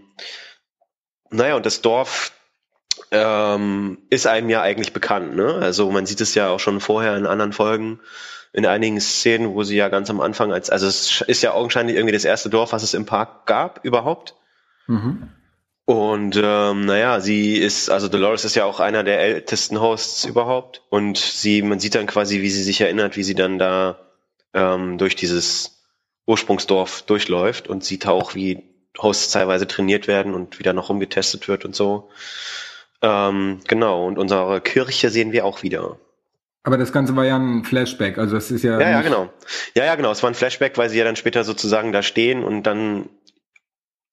naja, 1.31 1.57
und 1.57 1.67
das 1.67 1.83
Dorf 1.83 2.33
ähm, 3.11 3.99
ist 4.11 4.27
einem 4.27 4.49
ja 4.51 4.63
eigentlich 4.63 4.93
bekannt, 4.93 5.35
ne? 5.37 5.55
Also 5.55 5.91
man 5.91 6.07
sieht 6.07 6.21
es 6.21 6.35
ja 6.35 6.49
auch 6.51 6.61
schon 6.61 6.81
vorher 6.81 7.17
in 7.17 7.27
anderen 7.27 7.53
Folgen, 7.53 8.01
in 8.53 8.67
einigen 8.67 9.01
Szenen, 9.01 9.55
wo 9.55 9.63
sie 9.63 9.77
ja 9.77 9.89
ganz 9.89 10.09
am 10.11 10.21
Anfang 10.21 10.53
als, 10.53 10.71
also 10.71 10.87
es 10.87 11.21
ist 11.23 11.43
ja 11.43 11.53
augenscheinlich 11.53 11.97
irgendwie 11.97 12.15
das 12.15 12.25
erste 12.25 12.49
Dorf, 12.49 12.73
was 12.73 12.83
es 12.83 12.95
im 12.95 13.07
Park 13.07 13.47
gab 13.47 13.85
überhaupt. 13.85 14.35
Mhm. 14.87 15.31
Und 15.87 16.39
ähm, 16.43 16.85
naja, 16.85 17.21
sie 17.21 17.57
ist, 17.57 17.91
also 17.91 18.09
Dolores 18.09 18.45
ist 18.45 18.57
ja 18.57 18.65
auch 18.65 18.81
einer 18.81 19.05
der 19.05 19.21
ältesten 19.21 19.81
Hosts 19.81 20.25
überhaupt. 20.25 20.83
Und 20.91 21.17
sie, 21.17 21.63
man 21.63 21.79
sieht 21.79 21.95
dann 21.95 22.09
quasi, 22.09 22.43
wie 22.43 22.51
sie 22.51 22.65
sich 22.65 22.81
erinnert, 22.81 23.17
wie 23.17 23.23
sie 23.23 23.37
dann 23.37 23.59
da 23.59 24.01
ähm, 24.53 24.99
durch 24.99 25.15
dieses 25.15 25.85
Ursprungsdorf 26.27 27.03
durchläuft 27.03 27.69
und 27.69 27.85
sieht 27.85 28.09
auch, 28.09 28.35
wie 28.35 28.65
Hosts 28.99 29.31
teilweise 29.31 29.69
trainiert 29.69 30.09
werden 30.09 30.35
und 30.35 30.59
wieder 30.59 30.73
noch 30.73 30.89
rumgetestet 30.89 31.47
wird 31.47 31.65
und 31.65 31.77
so. 31.77 32.11
Ähm, 33.01 33.61
genau, 33.69 34.07
und 34.07 34.19
unsere 34.19 34.61
Kirche 34.61 35.11
sehen 35.11 35.31
wir 35.31 35.45
auch 35.45 35.63
wieder. 35.63 35.99
Aber 36.65 36.79
das 36.79 36.93
Ganze 36.93 37.15
war 37.15 37.25
ja 37.25 37.37
ein 37.39 37.63
Flashback, 37.63 38.19
also 38.19 38.37
es 38.37 38.51
ist 38.51 38.65
ja. 38.65 38.81
Ja, 38.81 38.91
ja, 38.91 39.03
genau. 39.03 39.29
Ja, 39.77 39.85
ja, 39.85 39.95
genau. 39.95 40.11
Es 40.11 40.25
war 40.25 40.31
ein 40.31 40.35
Flashback, 40.35 40.77
weil 40.79 40.91
sie 40.91 40.99
ja 40.99 41.05
dann 41.05 41.15
später 41.15 41.45
sozusagen 41.45 41.93
da 41.93 42.03
stehen 42.03 42.43
und 42.43 42.65
dann 42.65 43.09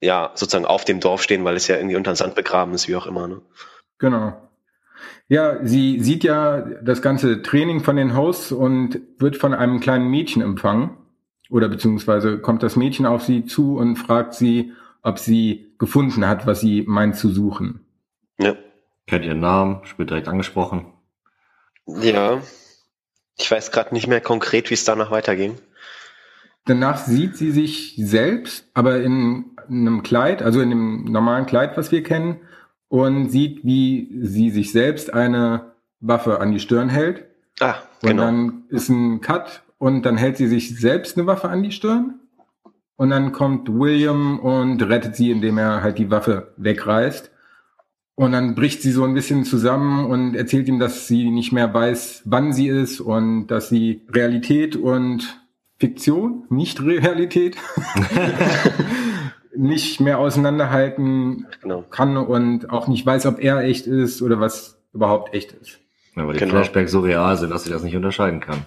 ja 0.04 0.32
sozusagen 0.36 0.66
auf 0.66 0.86
dem 0.86 1.00
Dorf 1.00 1.24
stehen, 1.24 1.44
weil 1.44 1.56
es 1.56 1.68
ja 1.68 1.78
irgendwie 1.78 1.96
unter 1.96 2.12
den 2.12 2.18
Sand 2.18 2.36
begraben 2.36 2.74
ist, 2.74 2.88
wie 2.88 2.96
auch 2.96 3.08
immer. 3.08 3.28
Ne? 3.28 3.42
Genau. 3.98 4.34
Ja, 5.30 5.66
sie 5.66 6.00
sieht 6.02 6.24
ja 6.24 6.62
das 6.62 7.02
ganze 7.02 7.42
Training 7.42 7.82
von 7.82 7.96
den 7.96 8.16
Hosts 8.16 8.52
und 8.52 9.00
wird 9.18 9.38
von 9.38 9.54
einem 9.54 9.80
kleinen 9.80 10.10
Mädchen 10.10 10.42
empfangen. 10.42 10.98
Oder 11.50 11.70
beziehungsweise 11.70 12.40
kommt 12.40 12.64
das 12.64 12.76
Mädchen 12.76 13.06
auf 13.06 13.24
sie 13.24 13.46
zu 13.46 13.78
und 13.78 13.96
fragt 13.96 14.34
sie, 14.34 14.74
ob 15.02 15.20
sie 15.20 15.74
gefunden 15.80 16.28
hat, 16.28 16.46
was 16.46 16.60
sie 16.62 16.84
meint 16.88 17.16
zu 17.16 17.30
suchen. 17.30 17.86
Ja. 18.40 18.56
Kennt 19.08 19.26
ihren 19.26 19.40
Namen, 19.40 19.82
wird 19.98 20.10
direkt 20.10 20.28
angesprochen. 20.28 20.86
Ja. 21.86 22.42
Ich 23.38 23.50
weiß 23.50 23.72
gerade 23.72 23.94
nicht 23.94 24.08
mehr 24.08 24.22
konkret, 24.22 24.70
wie 24.70 24.76
es 24.76 24.86
danach 24.86 25.12
weiterging. 25.12 25.58
Danach 26.66 26.98
sieht 26.98 27.36
sie 27.36 27.52
sich 27.52 27.96
selbst, 27.98 28.70
aber 28.74 29.02
in 29.02 29.46
einem 29.70 30.04
Kleid, 30.04 30.42
also 30.42 30.62
in 30.62 30.70
dem 30.70 31.04
normalen 31.06 31.46
Kleid, 31.46 31.78
was 31.78 31.92
wir 31.92 32.04
kennen, 32.04 32.38
und 32.88 33.30
sieht, 33.30 33.66
wie 33.66 34.20
sie 34.22 34.50
sich 34.50 34.72
selbst 34.72 35.14
eine 35.14 35.74
Waffe 36.00 36.40
an 36.40 36.52
die 36.52 36.60
Stirn 36.60 36.90
hält. 36.90 37.26
Ah, 37.60 37.76
genau. 38.02 38.12
Und 38.12 38.18
dann 38.18 38.64
ist 38.70 38.90
ein 38.90 39.22
Cut 39.22 39.64
und 39.78 40.06
dann 40.06 40.18
hält 40.18 40.38
sie 40.38 40.48
sich 40.48 40.80
selbst 40.80 41.18
eine 41.18 41.28
Waffe 41.28 41.50
an 41.50 41.64
die 41.64 41.72
Stirn. 41.72 42.20
Und 42.96 43.10
dann 43.10 43.32
kommt 43.32 43.68
William 43.74 44.40
und 44.40 44.82
rettet 44.84 45.16
sie, 45.16 45.32
indem 45.32 45.58
er 45.58 45.82
halt 45.82 45.98
die 45.98 46.12
Waffe 46.12 46.54
wegreißt. 46.58 47.32
Und 48.16 48.32
dann 48.32 48.54
bricht 48.54 48.82
sie 48.82 48.92
so 48.92 49.04
ein 49.04 49.16
bisschen 49.16 49.44
zusammen 49.44 50.06
und 50.06 50.36
erzählt 50.36 50.68
ihm, 50.68 50.80
dass 50.80 51.08
sie 51.08 51.32
nicht 51.32 51.52
mehr 51.52 51.74
weiß, 51.74 52.22
wann 52.26 52.54
sie 52.54 52.68
ist 52.68 53.02
und 53.02 53.48
dass 53.48 53.70
sie 53.70 54.06
Realität 54.10 54.76
und 54.76 55.43
Fiktion, 55.84 56.46
nicht 56.50 56.82
Realität, 56.82 57.58
nicht 59.54 60.00
mehr 60.00 60.18
auseinanderhalten 60.18 61.46
genau. 61.62 61.82
kann 61.82 62.16
und 62.16 62.70
auch 62.70 62.88
nicht 62.88 63.06
weiß, 63.06 63.26
ob 63.26 63.44
er 63.44 63.60
echt 63.60 63.86
ist 63.86 64.22
oder 64.22 64.40
was 64.40 64.78
überhaupt 64.94 65.34
echt 65.34 65.52
ist. 65.52 65.80
Ja, 66.16 66.26
weil 66.26 66.36
die 66.36 66.40
genau. 66.40 66.54
Flashbacks 66.54 66.94
so 66.94 67.02
real 67.02 67.36
sind, 67.36 67.50
dass 67.50 67.66
sie 67.66 67.70
das 67.70 67.84
nicht 67.84 67.98
unterscheiden 67.98 68.40
kann. 68.40 68.66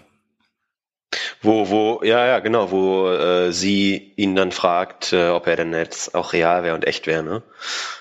Wo, 1.41 1.71
wo, 1.71 2.01
ja, 2.05 2.27
ja, 2.27 2.41
genau, 2.41 2.71
wo 2.71 3.09
äh, 3.09 3.51
sie 3.51 4.13
ihn 4.17 4.37
dann 4.37 4.53
fragt, 4.53 5.15
äh, 5.15 5.31
ob 5.31 5.47
er 5.47 5.57
denn 5.57 5.73
jetzt 5.73 6.15
auch 6.15 6.35
real 6.35 6.65
wäre 6.65 6.75
und 6.75 6.87
echt 6.87 7.07
wäre, 7.07 7.23
ne? 7.23 7.43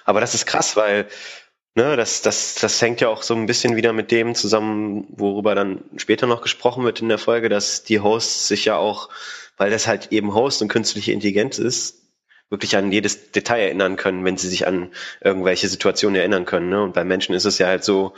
Aber 0.04 0.20
das 0.20 0.36
ist 0.36 0.46
krass, 0.46 0.76
weil, 0.76 1.08
ne, 1.76 1.96
das, 1.96 2.22
das, 2.22 2.56
das 2.56 2.82
hängt 2.82 3.02
ja 3.02 3.10
auch 3.10 3.22
so 3.22 3.36
ein 3.36 3.46
bisschen 3.46 3.76
wieder 3.76 3.94
mit 3.94 4.12
dem 4.12 4.34
zusammen, 4.34 5.06
worüber 5.10 5.56
dann 5.56 5.84
später 5.98 6.26
noch 6.28 6.42
gesprochen 6.42 6.84
wird 6.84 7.02
in 7.02 7.10
der 7.10 7.18
Folge, 7.18 7.50
dass 7.50 7.84
die 7.84 8.00
Hosts 8.00 8.48
sich 8.48 8.66
ja 8.66 8.78
auch, 8.78 9.10
weil 9.58 9.70
das 9.70 9.88
halt 9.88 10.12
eben 10.12 10.34
Host 10.34 10.62
und 10.62 10.70
künstliche 10.70 11.12
Intelligenz 11.12 11.60
ist, 11.60 12.02
wirklich 12.50 12.78
an 12.78 12.92
jedes 12.92 13.32
Detail 13.32 13.62
erinnern 13.62 13.96
können, 13.96 14.24
wenn 14.24 14.38
sie 14.38 14.48
sich 14.48 14.68
an 14.68 14.92
irgendwelche 15.20 15.68
Situationen 15.68 16.16
erinnern 16.16 16.46
können. 16.46 16.70
Ne? 16.70 16.84
Und 16.84 16.94
bei 16.94 17.04
Menschen 17.04 17.34
ist 17.34 17.46
es 17.46 17.58
ja 17.58 17.68
halt 17.68 17.84
so, 17.84 18.14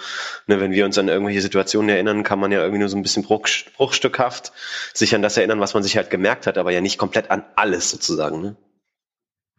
ne, 0.48 0.60
wenn 0.60 0.72
wir 0.72 0.86
uns 0.86 0.98
an 0.98 1.08
irgendwelche 1.08 1.42
Situationen 1.42 1.90
erinnern, 1.90 2.24
kann 2.24 2.40
man 2.40 2.52
ja 2.52 2.60
irgendwie 2.60 2.80
nur 2.80 2.90
so 2.90 2.98
ein 2.98 3.04
bisschen 3.04 3.24
bruch, 3.24 3.48
bruchstückhaft 3.78 4.52
sich 4.94 5.16
an 5.16 5.22
das 5.22 5.38
erinnern, 5.38 5.62
was 5.62 5.74
man 5.74 5.84
sich 5.84 5.96
halt 5.96 6.10
gemerkt 6.10 6.46
hat, 6.46 6.58
aber 6.58 6.72
ja 6.72 6.82
nicht 6.82 6.98
komplett 6.98 7.32
an 7.32 7.46
alles 7.56 7.90
sozusagen. 7.90 8.42
Ne? 8.42 8.56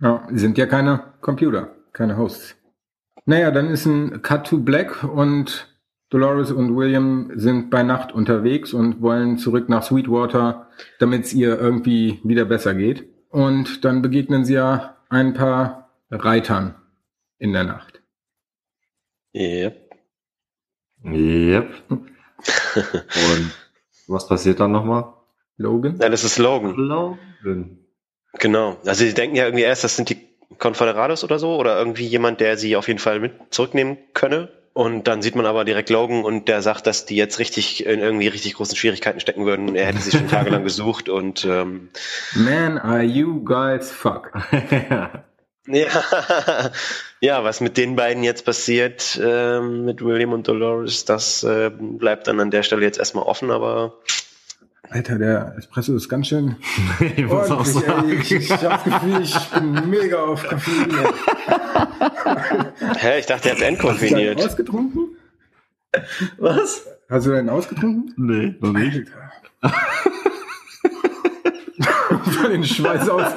Ja, 0.00 0.28
sind 0.30 0.58
ja 0.58 0.66
keine 0.66 1.14
Computer, 1.22 1.74
keine 1.92 2.18
Hosts. 2.18 2.54
Naja, 3.24 3.50
dann 3.50 3.70
ist 3.70 3.86
ein 3.86 4.22
Cut 4.22 4.46
to 4.46 4.58
Black 4.58 5.04
und 5.04 5.68
Dolores 6.10 6.50
und 6.50 6.74
William 6.74 7.30
sind 7.34 7.70
bei 7.70 7.82
Nacht 7.82 8.12
unterwegs 8.12 8.72
und 8.72 9.02
wollen 9.02 9.36
zurück 9.36 9.68
nach 9.68 9.82
Sweetwater, 9.82 10.68
damit 10.98 11.24
es 11.26 11.34
ihr 11.34 11.58
irgendwie 11.58 12.20
wieder 12.24 12.46
besser 12.46 12.74
geht. 12.74 13.04
Und 13.28 13.84
dann 13.84 14.00
begegnen 14.00 14.44
sie 14.44 14.54
ja 14.54 14.96
ein 15.10 15.34
paar 15.34 15.90
Reitern 16.10 16.74
in 17.38 17.52
der 17.52 17.64
Nacht. 17.64 18.02
Yep. 19.34 19.90
Yep. 21.04 21.82
Und 21.90 23.52
was 24.06 24.26
passiert 24.26 24.60
dann 24.60 24.72
nochmal? 24.72 25.12
Logan? 25.58 25.98
Ja, 26.00 26.08
das 26.08 26.24
ist 26.24 26.38
Logan. 26.38 26.74
Logan. 26.76 27.78
Genau. 28.38 28.78
Also 28.86 29.04
sie 29.04 29.12
denken 29.14 29.36
ja 29.36 29.44
irgendwie 29.44 29.64
erst, 29.64 29.84
das 29.84 29.96
sind 29.96 30.08
die 30.08 30.27
Confederados 30.56 31.24
oder 31.24 31.38
so 31.38 31.56
oder 31.56 31.78
irgendwie 31.78 32.06
jemand, 32.06 32.40
der 32.40 32.56
sie 32.56 32.76
auf 32.76 32.88
jeden 32.88 33.00
Fall 33.00 33.20
mit 33.20 33.32
zurücknehmen 33.50 33.98
könne. 34.14 34.48
Und 34.72 35.08
dann 35.08 35.22
sieht 35.22 35.34
man 35.34 35.44
aber 35.44 35.64
direkt 35.64 35.90
Logan 35.90 36.22
und 36.24 36.46
der 36.46 36.62
sagt, 36.62 36.86
dass 36.86 37.04
die 37.04 37.16
jetzt 37.16 37.40
richtig 37.40 37.84
in 37.84 37.98
irgendwie 37.98 38.28
richtig 38.28 38.54
großen 38.54 38.76
Schwierigkeiten 38.76 39.18
stecken 39.18 39.44
würden. 39.44 39.74
Er 39.74 39.86
hätte 39.86 39.98
sie 39.98 40.16
schon 40.16 40.28
tagelang 40.30 40.62
gesucht 40.62 41.08
und 41.08 41.44
ähm, 41.44 41.88
Man, 42.34 42.78
are 42.78 43.02
you 43.02 43.42
guys 43.44 43.90
fuck. 43.90 44.30
ja, 45.66 46.70
ja, 47.20 47.42
was 47.42 47.60
mit 47.60 47.76
den 47.76 47.96
beiden 47.96 48.22
jetzt 48.22 48.44
passiert, 48.44 49.20
ähm, 49.20 49.84
mit 49.84 50.04
William 50.04 50.32
und 50.32 50.46
Dolores, 50.46 51.04
das 51.04 51.42
äh, 51.42 51.70
bleibt 51.70 52.28
dann 52.28 52.38
an 52.38 52.52
der 52.52 52.62
Stelle 52.62 52.82
jetzt 52.82 53.00
erstmal 53.00 53.24
offen, 53.24 53.50
aber 53.50 53.98
Alter, 54.90 55.18
der 55.18 55.54
Espresso 55.58 55.94
ist 55.96 56.08
ganz 56.08 56.28
schön 56.28 56.56
ich 57.16 57.26
muss 57.26 57.50
auch 57.50 57.64
sagen. 57.64 58.10
Ich, 58.20 58.30
ich 58.32 58.50
habe 58.50 58.68
das 58.68 58.84
Gefühl, 58.84 59.22
ich 59.22 59.50
bin 59.50 59.90
mega 59.90 60.22
auf 60.22 60.46
Koffein. 60.46 60.90
Hä, 62.98 63.18
ich 63.18 63.26
dachte, 63.26 63.48
er 63.50 63.56
hat 63.56 63.62
entkoffiniert. 63.62 64.36
Hast 64.38 64.44
du 64.44 64.50
ausgetrunken? 64.52 65.16
Was? 66.38 66.86
Hast 67.10 67.26
du 67.26 67.32
einen 67.32 67.48
ausgetrunken? 67.50 68.14
Nee, 68.16 68.54
noch 68.60 68.72
nicht. 68.72 69.08
Von 72.40 72.50
den 72.50 72.64
Schweiß 72.64 73.08
aus. 73.08 73.32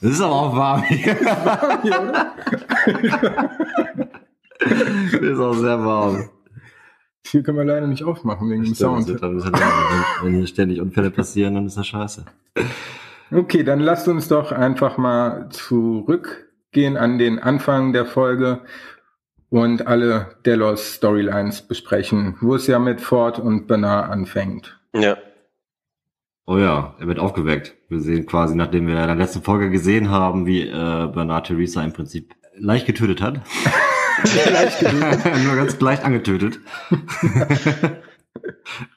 Das 0.00 0.12
ist 0.12 0.20
aber 0.20 0.34
auch 0.34 0.56
warm 0.56 0.82
hier. 0.84 1.20
Ist 1.20 1.24
warm 1.24 1.82
hier, 1.82 2.00
oder? 2.00 2.32
ist 5.20 5.38
auch 5.38 5.54
sehr 5.54 5.84
warm. 5.84 6.30
Hier 7.30 7.42
können 7.42 7.58
wir 7.58 7.64
leider 7.64 7.86
nicht 7.86 8.04
aufmachen 8.04 8.50
wegen 8.50 8.64
dem 8.64 8.74
Sound. 8.74 9.08
Wenn, 9.08 9.42
wenn 10.22 10.34
hier 10.34 10.46
ständig 10.46 10.80
Unfälle 10.80 11.10
passieren, 11.10 11.54
dann 11.54 11.66
ist 11.66 11.76
das 11.76 11.86
scheiße. 11.86 12.24
Okay, 13.30 13.62
dann 13.62 13.80
lasst 13.80 14.08
uns 14.08 14.28
doch 14.28 14.52
einfach 14.52 14.96
mal 14.96 15.48
zurückgehen 15.50 16.96
an 16.96 17.18
den 17.18 17.38
Anfang 17.38 17.92
der 17.92 18.06
Folge 18.06 18.60
und 19.50 19.86
alle 19.86 20.36
Delos 20.46 20.94
Storylines 20.94 21.62
besprechen, 21.62 22.36
wo 22.40 22.54
es 22.54 22.66
ja 22.66 22.78
mit 22.78 23.00
Ford 23.00 23.38
und 23.38 23.66
Bernard 23.66 24.10
anfängt. 24.10 24.78
Ja. 24.94 25.16
Oh 26.46 26.56
ja, 26.56 26.94
er 26.98 27.06
wird 27.06 27.18
aufgeweckt. 27.18 27.74
Wir 27.90 28.00
sehen 28.00 28.24
quasi, 28.24 28.56
nachdem 28.56 28.86
wir 28.86 28.98
in 28.98 29.06
der 29.06 29.14
letzten 29.14 29.42
Folge 29.42 29.70
gesehen 29.70 30.08
haben, 30.08 30.46
wie 30.46 30.62
äh, 30.62 30.72
Bernard 30.72 31.46
Theresa 31.46 31.82
im 31.82 31.92
Prinzip 31.92 32.34
leicht 32.56 32.86
getötet 32.86 33.20
hat. 33.20 33.40
Nur 35.44 35.56
ganz 35.56 35.80
leicht 35.80 36.04
angetötet. 36.04 36.60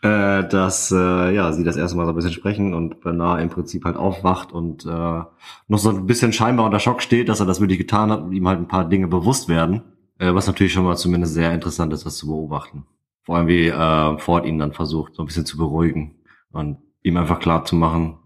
äh, 0.01 0.47
dass 0.47 0.91
äh, 0.91 1.33
ja 1.33 1.51
sie 1.53 1.63
das 1.63 1.77
erste 1.77 1.97
Mal 1.97 2.05
so 2.05 2.11
ein 2.11 2.15
bisschen 2.15 2.33
sprechen 2.33 2.73
und 2.73 3.01
Bernard 3.01 3.41
im 3.41 3.49
Prinzip 3.49 3.85
halt 3.85 3.97
aufwacht 3.97 4.51
und 4.51 4.85
äh, 4.85 4.89
noch 4.89 5.77
so 5.77 5.89
ein 5.89 6.05
bisschen 6.05 6.33
scheinbar 6.33 6.65
unter 6.65 6.79
Schock 6.79 7.01
steht, 7.01 7.29
dass 7.29 7.39
er 7.39 7.45
das 7.45 7.61
wirklich 7.61 7.79
getan 7.79 8.11
hat 8.11 8.21
und 8.21 8.33
ihm 8.33 8.47
halt 8.47 8.59
ein 8.59 8.67
paar 8.67 8.87
Dinge 8.87 9.07
bewusst 9.07 9.49
werden. 9.49 9.83
Äh, 10.19 10.33
was 10.33 10.47
natürlich 10.47 10.73
schon 10.73 10.83
mal 10.83 10.97
zumindest 10.97 11.33
sehr 11.33 11.53
interessant 11.53 11.93
ist, 11.93 12.05
das 12.05 12.17
zu 12.17 12.27
beobachten. 12.27 12.85
Vor 13.23 13.37
allem 13.37 13.47
wie 13.47 13.67
äh, 13.67 14.17
Ford 14.17 14.45
ihn 14.45 14.59
dann 14.59 14.73
versucht, 14.73 15.15
so 15.15 15.23
ein 15.23 15.25
bisschen 15.25 15.45
zu 15.45 15.57
beruhigen 15.57 16.15
und 16.51 16.77
ihm 17.03 17.17
einfach 17.17 17.39
klar 17.39 17.65
zu 17.65 17.75
machen, 17.75 18.17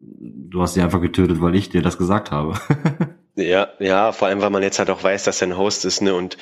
du 0.00 0.62
hast 0.62 0.74
sie 0.74 0.82
einfach 0.82 1.00
getötet, 1.00 1.40
weil 1.40 1.54
ich 1.54 1.68
dir 1.68 1.82
das 1.82 1.98
gesagt 1.98 2.30
habe. 2.30 2.54
Ja, 3.36 3.68
ja, 3.78 4.12
vor 4.12 4.28
allem, 4.28 4.40
weil 4.40 4.50
man 4.50 4.62
jetzt 4.62 4.78
halt 4.78 4.90
auch 4.90 5.02
weiß, 5.02 5.24
dass 5.24 5.42
er 5.42 5.48
ein 5.48 5.58
Host 5.58 5.84
ist, 5.84 6.00
ne, 6.00 6.14
und 6.14 6.36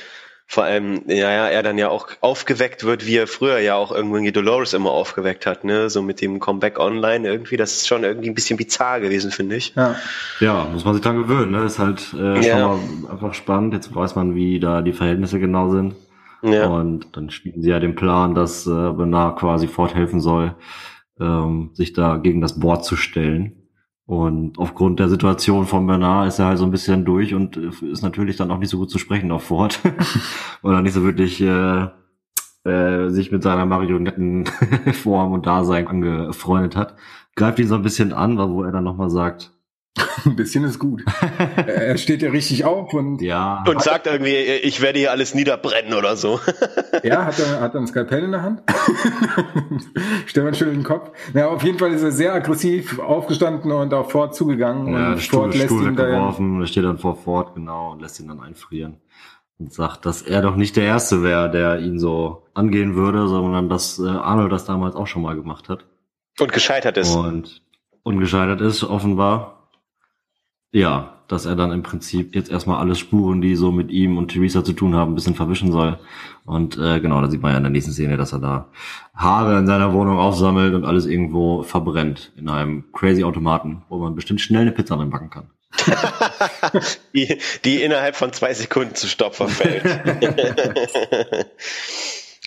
vor 0.47 0.65
allem, 0.65 1.03
ja, 1.07 1.31
ja, 1.33 1.49
er 1.49 1.63
dann 1.63 1.79
ja 1.79 1.89
auch 1.89 2.09
aufgeweckt 2.21 2.85
wird, 2.85 3.07
wie 3.07 3.17
er 3.17 3.27
früher 3.27 3.59
ja 3.59 3.75
auch 3.77 3.91
irgendwie 3.91 4.31
Dolores 4.31 4.75
immer 4.75 4.91
aufgeweckt 4.91 5.47
hat, 5.47 5.65
ne, 5.65 5.91
so 5.91 6.03
mit 6.03 6.21
dem 6.21 6.39
Comeback 6.39 6.79
online 6.79 7.27
irgendwie, 7.27 7.57
das 7.57 7.73
ist 7.73 7.89
schon 7.89 8.05
irgendwie 8.05 8.29
ein 8.29 8.35
bisschen 8.35 8.57
bizarr 8.57 9.01
gewesen, 9.01 9.31
finde 9.31 9.57
ich. 9.57 9.75
Ja. 9.75 9.97
ja, 10.41 10.69
muss 10.73 10.85
man 10.85 10.95
sich 10.95 11.03
dran 11.03 11.17
gewöhnen, 11.17 11.51
ne, 11.51 11.65
ist 11.65 11.79
halt 11.79 12.15
äh, 12.15 12.47
ja. 12.47 12.59
schon 12.59 13.03
mal 13.05 13.13
einfach 13.13 13.35
spannend, 13.35 13.75
jetzt 13.75 13.95
weiß 13.95 14.15
man, 14.15 14.35
wie 14.35 14.61
da 14.61 14.83
die 14.83 14.93
Verhältnisse 14.93 15.41
genau 15.41 15.71
sind. 15.71 15.97
Ja. 16.43 16.67
Und 16.67 17.17
dann 17.17 17.31
spielen 17.31 17.63
sie 17.63 17.71
ja 17.71 17.81
den 17.81 17.95
Plan, 17.95 18.35
dass 18.35 18.67
äh, 18.67 18.71
Bernard 18.71 19.39
quasi 19.39 19.67
forthelfen 19.67 20.21
soll, 20.21 20.55
ähm, 21.19 21.71
sich 21.73 21.95
da 21.95 22.19
gegen 22.19 22.43
das 22.43 22.61
Board 22.61 22.85
zu 22.85 22.97
stellen. 22.97 23.64
Und 24.07 24.59
aufgrund 24.59 25.01
der 25.01 25.09
Situation 25.09 25.67
von 25.67 25.87
Bernard 25.87 26.29
ist 26.29 26.39
er 26.39 26.47
halt 26.47 26.59
so 26.59 26.65
ein 26.65 26.71
bisschen 26.71 27.07
durch 27.07 27.33
und 27.35 27.57
ist 27.57 28.03
natürlich 28.03 28.37
dann 28.37 28.51
auch 28.51 28.59
nicht 28.59 28.69
so 28.69 28.79
gut 28.79 28.91
zu 28.91 28.99
sprechen 28.99 29.33
auf 29.33 29.45
Ford. 29.45 29.81
Oder 30.63 30.83
nicht 30.83 30.93
so 30.93 31.05
wirklich 31.05 31.41
äh, 31.41 31.87
äh, 32.65 33.09
sich 33.09 33.33
mit 33.33 33.43
seiner 33.43 33.65
Marionettenform 33.65 35.33
und 35.35 35.47
Dasein 35.47 35.89
angefreundet 35.89 36.77
hat, 36.77 36.97
greift 37.35 37.59
ihn 37.59 37.67
so 37.67 37.77
ein 37.77 37.83
bisschen 37.83 38.13
an, 38.13 38.37
wo 38.39 38.63
er 38.63 38.73
dann 38.73 38.85
nochmal 38.85 39.11
sagt, 39.11 39.54
ein 40.25 40.35
bisschen 40.35 40.65
ist 40.65 40.79
gut. 40.79 41.05
er 41.67 41.97
steht 41.99 42.23
ja 42.23 42.31
richtig 42.31 42.65
auf 42.65 42.93
und 42.95 43.21
ja. 43.21 43.63
Und 43.69 43.81
sagt 43.83 44.07
irgendwie, 44.07 44.35
ich 44.35 44.81
werde 44.81 44.99
hier 44.99 45.13
alles 45.13 45.35
niederbrennen 45.35 45.95
oder 45.95 46.17
so. 46.17 46.41
ja, 47.05 47.25
hat 47.27 47.39
er, 47.39 47.61
hat 47.61 47.75
er 47.75 47.81
ein 47.81 47.87
Skalpell 47.87 48.25
in 48.25 48.33
der 48.33 48.43
Hand? 48.43 48.63
Stefan 50.27 50.55
schüttelt 50.55 50.77
den 50.77 50.85
Kopf. 50.85 51.13
Ja, 51.33 51.49
auf 51.49 51.63
jeden 51.63 51.79
Fall 51.79 51.93
ist 51.93 52.03
er 52.03 52.11
sehr 52.11 52.35
aggressiv 52.35 52.99
aufgestanden 52.99 53.71
und 53.71 53.95
auf 53.95 54.11
Ford 54.11 54.35
zugegangen. 54.35 54.93
Ja, 54.93 55.13
und 55.13 55.21
Stuhl, 55.21 55.41
Ford 55.41 55.55
lässt 55.55 55.67
Stuhl 55.67 55.87
ihn 55.87 55.97
da 55.97 56.07
weggeworfen, 56.07 56.61
er 56.61 56.67
steht 56.67 56.85
dann 56.85 56.99
vor 56.99 57.17
Ford, 57.17 57.55
genau, 57.55 57.93
und 57.93 58.03
lässt 58.03 58.19
ihn 58.19 58.29
dann 58.29 58.41
einfrieren. 58.41 58.97
Und 59.61 59.73
sagt, 59.73 60.05
dass 60.05 60.23
er 60.23 60.43
doch 60.43 60.57
nicht 60.57 60.75
der 60.75 60.85
Erste 60.85 61.23
wäre, 61.23 61.49
der 61.49 61.79
ihn 61.79 62.01
so 62.01 62.43
angehen 62.55 62.97
würde, 62.97 63.29
sondern 63.29 63.69
dass 63.69 64.01
äh, 64.01 64.09
Arnold 64.09 64.51
das 64.51 64.65
damals 64.65 64.97
auch 64.97 65.07
schon 65.07 65.23
mal 65.23 65.37
gemacht 65.37 65.69
hat. 65.69 65.85
Und 66.41 66.53
gescheitert 66.53 66.97
ist. 66.97 67.15
Und 67.15 67.63
ungescheitert 68.03 68.61
ist, 68.61 68.83
offenbar. 68.83 69.54
Ja, 70.75 71.21
dass 71.29 71.47
er 71.47 71.55
dann 71.55 71.71
im 71.71 71.85
Prinzip 71.85 72.35
jetzt 72.35 72.51
erstmal 72.51 72.81
alle 72.81 72.97
Spuren, 72.97 73.41
die 73.41 73.55
so 73.55 73.71
mit 73.71 73.93
ihm 73.93 74.19
und 74.19 74.33
Theresa 74.33 74.65
zu 74.65 74.73
tun 74.73 74.97
haben, 74.97 75.13
ein 75.13 75.15
bisschen 75.15 75.37
verwischen 75.37 75.71
soll. 75.71 76.01
Und 76.45 76.77
äh, 76.77 76.99
genau, 76.99 77.21
da 77.21 77.31
sieht 77.31 77.41
man 77.41 77.53
ja 77.53 77.59
in 77.59 77.63
der 77.63 77.71
nächsten 77.71 77.93
Szene, 77.93 78.17
dass 78.17 78.33
er 78.33 78.41
da 78.41 78.67
Haare 79.15 79.57
in 79.57 79.69
seiner 79.69 79.93
Wohnung 79.93 80.19
aufsammelt 80.19 80.75
und 80.75 80.85
alles 80.85 81.07
irgendwo 81.07 81.63
verbrennt 81.63 82.33
in 82.37 82.49
einem 82.49 82.91
crazy 82.93 83.23
Automaten, 83.23 83.83
wo 83.89 83.99
man 83.99 84.17
bestimmt 84.17 84.41
schnell 84.41 84.63
eine 84.63 84.73
Pizza 84.73 84.99
reinbacken 84.99 85.31
kann. 85.31 85.49
die, 87.15 87.39
die 87.65 87.81
innerhalb 87.81 88.17
von 88.17 88.33
zwei 88.33 88.53
Sekunden 88.53 88.97
zu 88.97 89.07
Stopp 89.07 89.37
verfällt. 89.37 89.85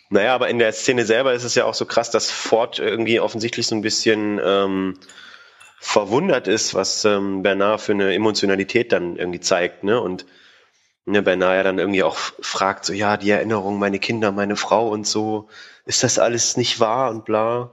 naja, 0.10 0.36
aber 0.36 0.50
in 0.50 0.60
der 0.60 0.74
Szene 0.74 1.06
selber 1.06 1.32
ist 1.32 1.46
es 1.46 1.56
ja 1.56 1.64
auch 1.64 1.76
so 1.76 1.86
krass, 1.86 2.12
dass 2.12 2.30
Ford 2.30 2.80
irgendwie 2.80 3.22
offensichtlich 3.22 3.68
so 3.68 3.76
ein 3.76 3.82
bisschen 3.82 4.38
ähm, 4.44 4.96
verwundert 5.80 6.48
ist, 6.48 6.74
was 6.74 7.06
ähm, 7.06 7.44
Bernard 7.44 7.82
für 7.82 7.94
eine 7.94 8.14
Emotionalität 8.14 8.92
dann 8.92 9.16
irgendwie 9.16 9.40
zeigt, 9.40 9.84
ne? 9.84 10.02
Und 10.02 10.26
ne, 11.06 11.22
Bernard 11.22 11.56
ja 11.56 11.64
dann 11.64 11.80
irgendwie 11.80 12.04
auch 12.04 12.18
fragt, 12.18 12.86
so 12.86 12.94
ja, 12.94 13.18
die 13.18 13.30
Erinnerung, 13.30 13.80
meine 13.80 14.00
Kinder, 14.00 14.32
meine 14.32 14.56
Frau 14.56 14.90
und 14.90 15.08
so, 15.08 15.50
ist 15.86 16.04
das 16.04 16.20
alles 16.20 16.58
nicht 16.58 16.80
wahr 16.80 17.12
und 17.12 17.26
bla. 17.26 17.72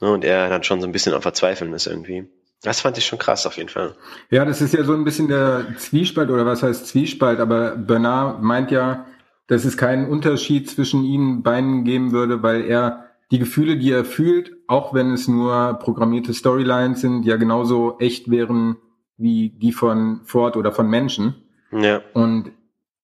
Ne, 0.00 0.12
und 0.12 0.24
er 0.24 0.48
dann 0.48 0.64
schon 0.64 0.80
so 0.80 0.86
ein 0.86 0.92
bisschen 0.92 1.14
am 1.14 1.22
Verzweifeln 1.22 1.72
ist 1.72 1.86
irgendwie. 1.86 2.28
Das 2.62 2.80
fand 2.80 2.98
ich 2.98 3.06
schon 3.06 3.18
krass 3.18 3.46
auf 3.46 3.56
jeden 3.56 3.70
Fall. 3.70 3.94
Ja, 4.28 4.44
das 4.44 4.60
ist 4.60 4.74
ja 4.74 4.84
so 4.84 4.92
ein 4.92 5.04
bisschen 5.04 5.28
der 5.28 5.74
Zwiespalt 5.78 6.28
oder 6.28 6.44
was 6.44 6.62
heißt 6.62 6.86
Zwiespalt, 6.86 7.40
aber 7.40 7.76
Bernard 7.76 8.42
meint 8.42 8.70
ja, 8.70 9.06
dass 9.46 9.64
es 9.64 9.76
keinen 9.76 10.08
Unterschied 10.08 10.68
zwischen 10.68 11.04
ihnen 11.04 11.42
beiden 11.42 11.84
geben 11.84 12.12
würde, 12.12 12.42
weil 12.42 12.64
er 12.66 13.06
die 13.30 13.38
Gefühle, 13.38 13.78
die 13.78 13.92
er 13.92 14.04
fühlt, 14.04 14.52
auch 14.70 14.94
wenn 14.94 15.12
es 15.12 15.26
nur 15.26 15.74
programmierte 15.74 16.32
Storylines 16.32 17.00
sind, 17.00 17.24
ja 17.24 17.36
genauso 17.36 17.98
echt 17.98 18.30
wären 18.30 18.76
wie 19.16 19.50
die 19.50 19.72
von 19.72 20.20
Ford 20.22 20.56
oder 20.56 20.70
von 20.70 20.88
Menschen. 20.88 21.34
Ja. 21.72 22.00
Und 22.14 22.52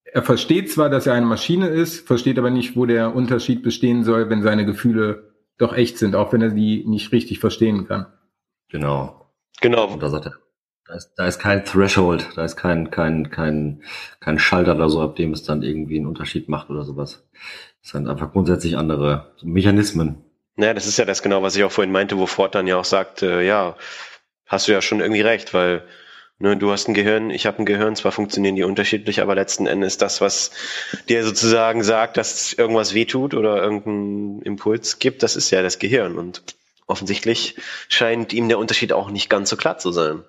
er 0.05 0.23
versteht 0.23 0.71
zwar, 0.71 0.89
dass 0.91 1.09
er 1.09 1.15
eine 1.15 1.27
Maschine 1.27 1.67
ist, 1.67 2.07
versteht 2.07 2.39
aber 2.39 2.51
nicht, 2.51 2.77
wo 2.77 2.87
der 2.87 3.17
Unterschied 3.17 3.65
bestehen 3.65 4.05
soll, 4.05 4.31
wenn 4.31 4.43
seine 4.43 4.65
Gefühle 4.65 5.35
doch 5.59 5.77
echt 5.77 5.99
sind, 5.99 6.15
auch 6.15 6.33
wenn 6.33 6.41
er 6.41 6.51
die 6.51 6.85
nicht 6.87 7.11
richtig 7.11 7.41
verstehen 7.41 7.89
kann. 7.89 8.07
Genau. 8.69 9.27
Genau. 9.61 9.89
Und 9.89 10.01
da 10.01 10.09
sagt 10.09 10.27
er, 10.27 10.35
da 10.87 10.95
ist, 10.95 11.15
da 11.17 11.27
ist 11.27 11.41
kein 11.41 11.65
Threshold, 11.65 12.29
da 12.37 12.45
ist 12.45 12.55
kein, 12.55 12.93
kein, 12.93 13.31
kein, 13.31 13.83
kein 14.21 14.39
Schalter 14.39 14.77
oder 14.77 14.89
so, 14.89 15.01
ab 15.01 15.17
dem 15.17 15.33
es 15.33 15.43
dann 15.43 15.63
irgendwie 15.63 15.97
einen 15.97 16.07
Unterschied 16.07 16.49
macht 16.49 16.71
oder 16.71 16.85
sowas. 16.85 17.27
Es 17.83 17.91
sind 17.91 18.07
einfach 18.07 18.31
grundsätzlich 18.31 18.77
andere 18.77 19.33
Mechanismen. 19.43 20.26
Naja, 20.57 20.75
das 20.75 20.87
ist 20.87 20.99
ja 20.99 21.05
das 21.05 21.23
genau, 21.23 21.43
was 21.43 21.55
ich 21.57 21.65
auch 21.65 21.73
vorhin 21.73 21.93
meinte, 21.93 22.19
wo 22.19 22.27
Ford 22.27 22.55
dann 22.55 22.67
ja 22.67 22.77
auch 22.77 22.85
sagt, 22.85 23.23
äh, 23.23 23.43
ja, 23.43 23.77
hast 24.47 24.69
du 24.69 24.73
ja 24.73 24.81
schon 24.81 25.01
irgendwie 25.01 25.21
recht, 25.21 25.53
weil 25.53 25.83
ne, 26.39 26.57
du 26.57 26.71
hast 26.71 26.89
ein 26.89 26.95
Gehirn, 26.95 27.31
ich 27.31 27.47
habe 27.47 27.59
ein 27.59 27.67
Gehirn, 27.67 27.95
zwar 27.97 28.13
funktionieren 28.13 28.57
die 28.57 28.63
unterschiedlich, 28.63 29.21
aber 29.21 29.35
letzten 29.35 29.67
Endes 29.67 29.99
das, 29.99 30.21
was 30.21 30.53
dir 31.09 31.25
sozusagen 31.25 31.83
sagt, 31.83 32.17
dass 32.17 32.53
irgendwas 32.55 32.95
wehtut 32.95 33.35
oder 33.35 33.63
irgendeinen 33.63 34.43
Impuls 34.43 34.99
gibt, 34.99 35.23
das 35.23 35.37
ist 35.37 35.51
ja 35.51 35.63
das 35.63 35.79
Gehirn 35.79 36.17
und 36.17 36.43
offensichtlich 36.87 37.57
scheint 37.89 38.33
ihm 38.33 38.49
der 38.49 38.59
Unterschied 38.59 38.93
auch 38.93 39.11
nicht 39.11 39.29
ganz 39.29 39.51
so 39.51 39.57
klar 39.57 39.79
zu 39.79 39.93
sein. 39.93 40.25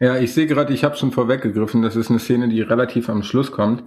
Ja, 0.00 0.18
ich 0.18 0.32
sehe 0.32 0.46
gerade, 0.46 0.72
ich 0.72 0.84
habe 0.84 0.96
schon 0.96 1.12
vorweggegriffen, 1.12 1.82
das 1.82 1.96
ist 1.96 2.10
eine 2.10 2.18
Szene, 2.18 2.48
die 2.48 2.60
relativ 2.60 3.08
am 3.08 3.22
Schluss 3.22 3.50
kommt, 3.50 3.82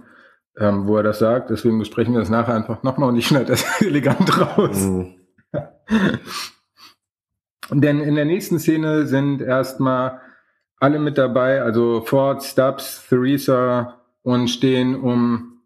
ähm, 0.58 0.86
wo 0.86 0.96
er 0.96 1.02
das 1.02 1.18
sagt. 1.18 1.50
Deswegen 1.50 1.78
besprechen 1.78 2.14
wir 2.14 2.20
das 2.20 2.30
nachher 2.30 2.54
einfach 2.54 2.82
nochmal 2.82 3.08
und 3.08 3.16
ich 3.16 3.26
schneide 3.26 3.46
das 3.46 3.64
elegant 3.80 4.38
raus. 4.38 4.80
Mhm. 4.80 5.14
Denn 7.70 8.00
in 8.00 8.14
der 8.16 8.24
nächsten 8.24 8.58
Szene 8.58 9.06
sind 9.06 9.40
erstmal 9.40 10.20
alle 10.76 10.98
mit 10.98 11.16
dabei, 11.16 11.62
also 11.62 12.02
Ford, 12.02 12.42
Stubbs, 12.42 13.06
Theresa 13.08 14.00
und 14.22 14.48
stehen 14.48 14.96
um 14.96 15.62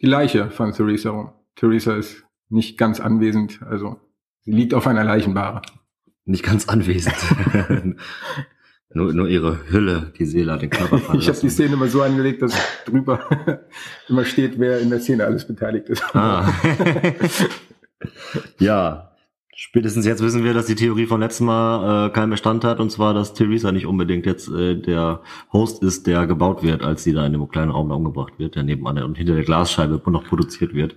die 0.00 0.06
Leiche 0.06 0.50
von 0.50 0.72
Theresa 0.72 1.10
rum. 1.10 1.32
Theresa 1.54 1.94
ist 1.94 2.24
nicht 2.48 2.76
ganz 2.76 3.00
anwesend, 3.00 3.60
also 3.62 4.00
sie 4.40 4.52
liegt 4.52 4.74
auf 4.74 4.86
einer 4.86 5.04
Leichenbahre. 5.04 5.62
Nicht 6.24 6.42
ganz 6.42 6.68
anwesend. 6.68 7.14
Nur, 8.96 9.12
nur 9.12 9.28
ihre 9.28 9.58
Hülle, 9.70 10.10
die 10.18 10.24
Seele 10.24 10.52
hat 10.52 10.62
den 10.62 10.70
Körper 10.70 10.96
verlassen. 10.98 11.20
Ich 11.20 11.28
habe 11.28 11.38
die 11.38 11.50
Szene 11.50 11.74
immer 11.74 11.88
so 11.88 12.00
angelegt, 12.00 12.40
dass 12.40 12.54
drüber 12.86 13.20
immer 14.08 14.24
steht, 14.24 14.58
wer 14.58 14.80
in 14.80 14.88
der 14.88 15.00
Szene 15.00 15.26
alles 15.26 15.46
beteiligt 15.46 15.90
ist. 15.90 16.02
Ah. 16.14 16.50
ja, 18.58 19.10
spätestens 19.54 20.06
jetzt 20.06 20.22
wissen 20.22 20.44
wir, 20.44 20.54
dass 20.54 20.64
die 20.64 20.76
Theorie 20.76 21.04
von 21.04 21.20
letztem 21.20 21.44
Mal 21.44 22.06
äh, 22.06 22.10
keinen 22.10 22.30
Bestand 22.30 22.64
hat, 22.64 22.80
und 22.80 22.90
zwar, 22.90 23.12
dass 23.12 23.34
Theresa 23.34 23.70
nicht 23.70 23.84
unbedingt 23.84 24.24
jetzt 24.24 24.48
äh, 24.48 24.76
der 24.76 25.20
Host 25.52 25.82
ist, 25.82 26.06
der 26.06 26.26
gebaut 26.26 26.62
wird, 26.62 26.80
als 26.80 27.04
sie 27.04 27.12
da 27.12 27.26
in 27.26 27.32
dem 27.32 27.46
kleinen 27.50 27.72
Raum 27.72 27.90
da 27.90 27.96
umgebracht 27.96 28.38
wird, 28.38 28.54
der 28.54 28.62
nebenan 28.62 29.02
und 29.02 29.18
hinter 29.18 29.34
der 29.34 29.44
Glasscheibe 29.44 30.00
noch 30.10 30.24
produziert 30.24 30.72
wird. 30.72 30.96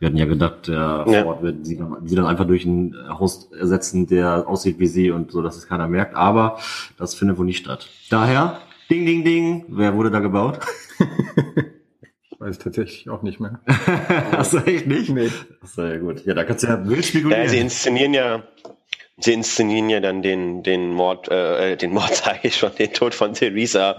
Wir 0.00 0.06
hatten 0.06 0.16
ja 0.16 0.24
gedacht, 0.24 0.66
der 0.66 1.04
ja. 1.08 1.22
Ford 1.24 1.42
wird 1.42 1.66
sie 1.66 1.76
dann, 1.76 1.94
sie 2.06 2.16
dann 2.16 2.24
einfach 2.24 2.46
durch 2.46 2.64
einen 2.64 2.96
Host 3.18 3.52
ersetzen, 3.52 4.06
der 4.06 4.48
aussieht 4.48 4.78
wie 4.78 4.86
sie 4.86 5.10
und 5.10 5.30
so, 5.30 5.42
dass 5.42 5.58
es 5.58 5.68
keiner 5.68 5.88
merkt. 5.88 6.14
Aber 6.16 6.58
das 6.96 7.14
findet 7.14 7.36
wohl 7.36 7.44
nicht 7.44 7.58
statt. 7.58 7.86
Daher, 8.08 8.60
ding, 8.88 9.04
ding, 9.04 9.24
ding, 9.24 9.66
wer 9.68 9.94
wurde 9.94 10.10
da 10.10 10.20
gebaut? 10.20 10.58
ich 12.30 12.40
weiß 12.40 12.58
tatsächlich 12.60 13.10
auch 13.10 13.20
nicht 13.20 13.40
mehr. 13.40 13.60
Hast 14.32 14.54
du 14.54 14.58
echt 14.60 14.86
nicht? 14.86 15.10
Nee. 15.10 15.28
Ja 15.76 15.98
gut. 15.98 16.24
Ja, 16.24 16.32
da 16.32 16.44
kannst 16.44 16.64
du 16.64 16.68
ja 16.68 16.88
wild 16.88 17.04
spekulieren. 17.04 17.42
Ja, 17.42 17.48
sie 17.50 17.58
inszenieren 17.58 18.14
ja 18.14 18.42
sie 19.20 19.32
inszenieren 19.32 19.90
ja 19.90 20.00
dann 20.00 20.22
den, 20.22 20.62
den 20.62 20.92
Mord, 20.92 21.28
äh, 21.28 21.76
den 21.76 21.92
Mord 21.92 22.14
sage 22.14 22.40
ich 22.42 22.56
schon, 22.56 22.74
den 22.74 22.92
Tod 22.92 23.14
von 23.14 23.34
Theresa 23.34 23.98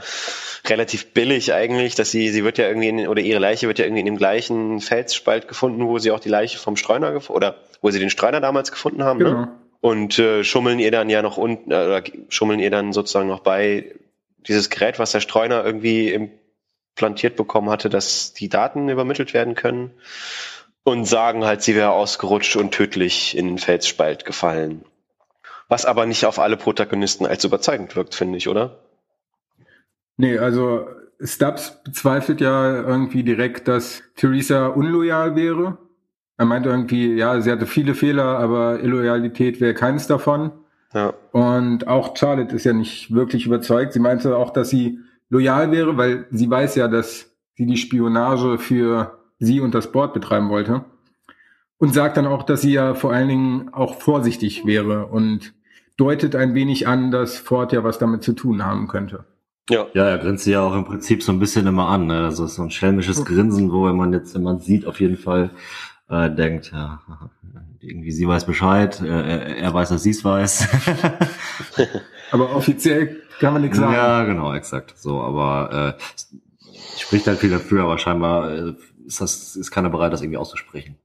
relativ 0.67 1.13
billig 1.13 1.53
eigentlich, 1.53 1.95
dass 1.95 2.11
sie, 2.11 2.29
sie 2.29 2.43
wird 2.43 2.57
ja 2.57 2.67
irgendwie, 2.67 2.89
in, 2.89 3.07
oder 3.07 3.21
ihre 3.21 3.39
Leiche 3.39 3.67
wird 3.67 3.79
ja 3.79 3.85
irgendwie 3.85 4.01
in 4.01 4.05
dem 4.05 4.17
gleichen 4.17 4.79
Felsspalt 4.79 5.47
gefunden, 5.47 5.87
wo 5.87 5.97
sie 5.97 6.11
auch 6.11 6.19
die 6.19 6.29
Leiche 6.29 6.59
vom 6.59 6.75
Streuner 6.75 7.11
gefunden, 7.11 7.37
oder 7.37 7.55
wo 7.81 7.89
sie 7.89 7.99
den 7.99 8.09
Streuner 8.09 8.41
damals 8.41 8.71
gefunden 8.71 9.03
haben, 9.03 9.19
ne? 9.19 9.25
genau. 9.25 9.39
ne? 9.41 9.57
Und 9.81 10.19
äh, 10.19 10.43
schummeln 10.43 10.77
ihr 10.77 10.91
dann 10.91 11.09
ja 11.09 11.23
noch 11.23 11.37
unten, 11.37 11.71
äh, 11.71 11.85
oder 11.85 12.03
schummeln 12.29 12.59
ihr 12.59 12.69
dann 12.69 12.93
sozusagen 12.93 13.27
noch 13.27 13.39
bei 13.39 13.95
dieses 14.47 14.69
Gerät, 14.69 14.99
was 14.99 15.11
der 15.11 15.21
Streuner 15.21 15.65
irgendwie 15.65 16.13
implantiert 16.93 17.35
bekommen 17.35 17.69
hatte, 17.69 17.89
dass 17.89 18.33
die 18.33 18.49
Daten 18.49 18.89
übermittelt 18.89 19.33
werden 19.33 19.55
können 19.55 19.91
und 20.83 21.05
sagen 21.05 21.45
halt, 21.45 21.63
sie 21.63 21.75
wäre 21.75 21.91
ausgerutscht 21.91 22.55
und 22.55 22.71
tödlich 22.71 23.35
in 23.35 23.47
den 23.47 23.57
Felsspalt 23.57 24.25
gefallen. 24.25 24.85
Was 25.71 25.85
aber 25.85 26.05
nicht 26.05 26.25
auf 26.25 26.37
alle 26.37 26.57
Protagonisten 26.57 27.25
als 27.25 27.45
überzeugend 27.45 27.95
wirkt, 27.95 28.13
finde 28.13 28.37
ich, 28.37 28.49
oder? 28.49 28.79
Nee, 30.17 30.37
also 30.37 30.85
Stubbs 31.23 31.81
bezweifelt 31.85 32.41
ja 32.41 32.81
irgendwie 32.81 33.23
direkt, 33.23 33.69
dass 33.69 34.03
Theresa 34.17 34.67
unloyal 34.67 35.37
wäre. 35.37 35.77
Er 36.35 36.45
meinte 36.45 36.67
irgendwie, 36.67 37.13
ja, 37.15 37.39
sie 37.39 37.49
hatte 37.49 37.67
viele 37.67 37.95
Fehler, 37.95 38.37
aber 38.37 38.81
Illoyalität 38.81 39.61
wäre 39.61 39.73
keins 39.73 40.07
davon. 40.07 40.51
Ja. 40.93 41.13
Und 41.31 41.87
auch 41.87 42.17
Charlotte 42.17 42.53
ist 42.53 42.65
ja 42.65 42.73
nicht 42.73 43.13
wirklich 43.13 43.45
überzeugt. 43.45 43.93
Sie 43.93 43.99
meinte 44.01 44.35
auch, 44.35 44.49
dass 44.49 44.69
sie 44.69 44.99
loyal 45.29 45.71
wäre, 45.71 45.95
weil 45.95 46.25
sie 46.31 46.49
weiß 46.49 46.75
ja, 46.75 46.89
dass 46.89 47.31
sie 47.55 47.65
die 47.65 47.77
Spionage 47.77 48.57
für 48.57 49.19
sie 49.39 49.61
und 49.61 49.73
das 49.73 49.93
Board 49.93 50.13
betreiben 50.13 50.49
wollte. 50.49 50.83
Und 51.77 51.93
sagt 51.93 52.17
dann 52.17 52.27
auch, 52.27 52.43
dass 52.43 52.59
sie 52.59 52.73
ja 52.73 52.93
vor 52.93 53.13
allen 53.13 53.29
Dingen 53.29 53.73
auch 53.73 54.01
vorsichtig 54.01 54.65
wäre 54.65 55.05
und 55.05 55.53
deutet 56.01 56.35
ein 56.35 56.55
wenig 56.55 56.87
an, 56.87 57.11
dass 57.11 57.37
Ford 57.37 57.71
ja 57.73 57.83
was 57.83 57.99
damit 57.99 58.23
zu 58.23 58.33
tun 58.33 58.65
haben 58.65 58.87
könnte. 58.87 59.25
Ja. 59.69 59.85
Ja, 59.93 60.05
er 60.05 60.17
grinst 60.17 60.45
sie 60.45 60.51
ja 60.51 60.61
auch 60.61 60.75
im 60.75 60.83
Prinzip 60.83 61.21
so 61.21 61.31
ein 61.31 61.39
bisschen 61.39 61.67
immer 61.67 61.89
an. 61.89 62.07
Ne? 62.07 62.25
Also 62.25 62.47
so 62.47 62.63
ein 62.63 62.71
schelmisches 62.71 63.23
Grinsen, 63.23 63.71
wo 63.71 63.85
wenn 63.85 63.95
man 63.95 64.11
jetzt, 64.11 64.33
wenn 64.33 64.41
man 64.41 64.59
sieht, 64.59 64.87
auf 64.87 64.99
jeden 64.99 65.15
Fall 65.15 65.51
äh, 66.09 66.31
denkt, 66.31 66.71
ja, 66.73 67.01
irgendwie 67.79 68.11
sie 68.11 68.27
weiß 68.27 68.45
Bescheid, 68.45 68.99
äh, 68.99 69.59
er 69.59 69.73
weiß, 69.73 69.89
dass 69.89 70.01
sie 70.01 70.09
es 70.09 70.25
weiß. 70.25 70.67
aber 72.31 72.55
offiziell 72.55 73.21
kann 73.39 73.53
man 73.53 73.61
nichts 73.61 73.77
sagen. 73.77 73.93
Ja, 73.93 74.23
genau, 74.23 74.55
exakt. 74.55 74.95
So, 74.97 75.21
aber 75.21 75.97
äh, 75.99 76.99
spricht 76.99 77.27
halt 77.27 77.37
viel 77.37 77.51
dafür, 77.51 77.83
aber 77.83 77.99
scheinbar 77.99 78.51
äh, 78.51 78.73
ist 79.05 79.21
das, 79.21 79.55
ist 79.55 79.69
keiner 79.69 79.91
bereit, 79.91 80.13
das 80.13 80.21
irgendwie 80.23 80.37
auszusprechen. 80.37 80.95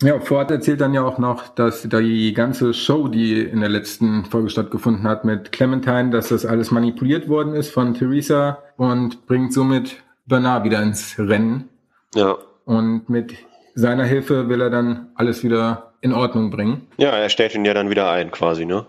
Ja, 0.00 0.20
Ford 0.20 0.48
erzählt 0.52 0.80
dann 0.80 0.94
ja 0.94 1.02
auch 1.02 1.18
noch, 1.18 1.48
dass 1.48 1.82
die 1.82 2.32
ganze 2.32 2.72
Show, 2.72 3.08
die 3.08 3.40
in 3.40 3.60
der 3.60 3.68
letzten 3.68 4.24
Folge 4.26 4.48
stattgefunden 4.48 5.08
hat 5.08 5.24
mit 5.24 5.50
Clementine, 5.50 6.10
dass 6.10 6.28
das 6.28 6.46
alles 6.46 6.70
manipuliert 6.70 7.28
worden 7.28 7.54
ist 7.54 7.70
von 7.70 7.94
Theresa 7.94 8.62
und 8.76 9.26
bringt 9.26 9.52
somit 9.52 9.96
Bernard 10.26 10.62
wieder 10.62 10.80
ins 10.82 11.18
Rennen. 11.18 11.68
Ja. 12.14 12.38
Und 12.64 13.08
mit 13.08 13.34
seiner 13.74 14.04
Hilfe 14.04 14.48
will 14.48 14.60
er 14.60 14.70
dann 14.70 15.10
alles 15.16 15.42
wieder 15.42 15.94
in 16.00 16.12
Ordnung 16.12 16.50
bringen. 16.50 16.86
Ja, 16.96 17.10
er 17.10 17.28
stellt 17.28 17.56
ihn 17.56 17.64
ja 17.64 17.74
dann 17.74 17.90
wieder 17.90 18.08
ein, 18.08 18.30
quasi, 18.30 18.66
ne? 18.66 18.86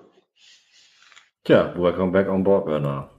Tja, 1.43 1.73
welcome 1.75 2.11
back 2.11 2.29
on 2.29 2.43
board, 2.43 2.67
Werner. 2.67 3.09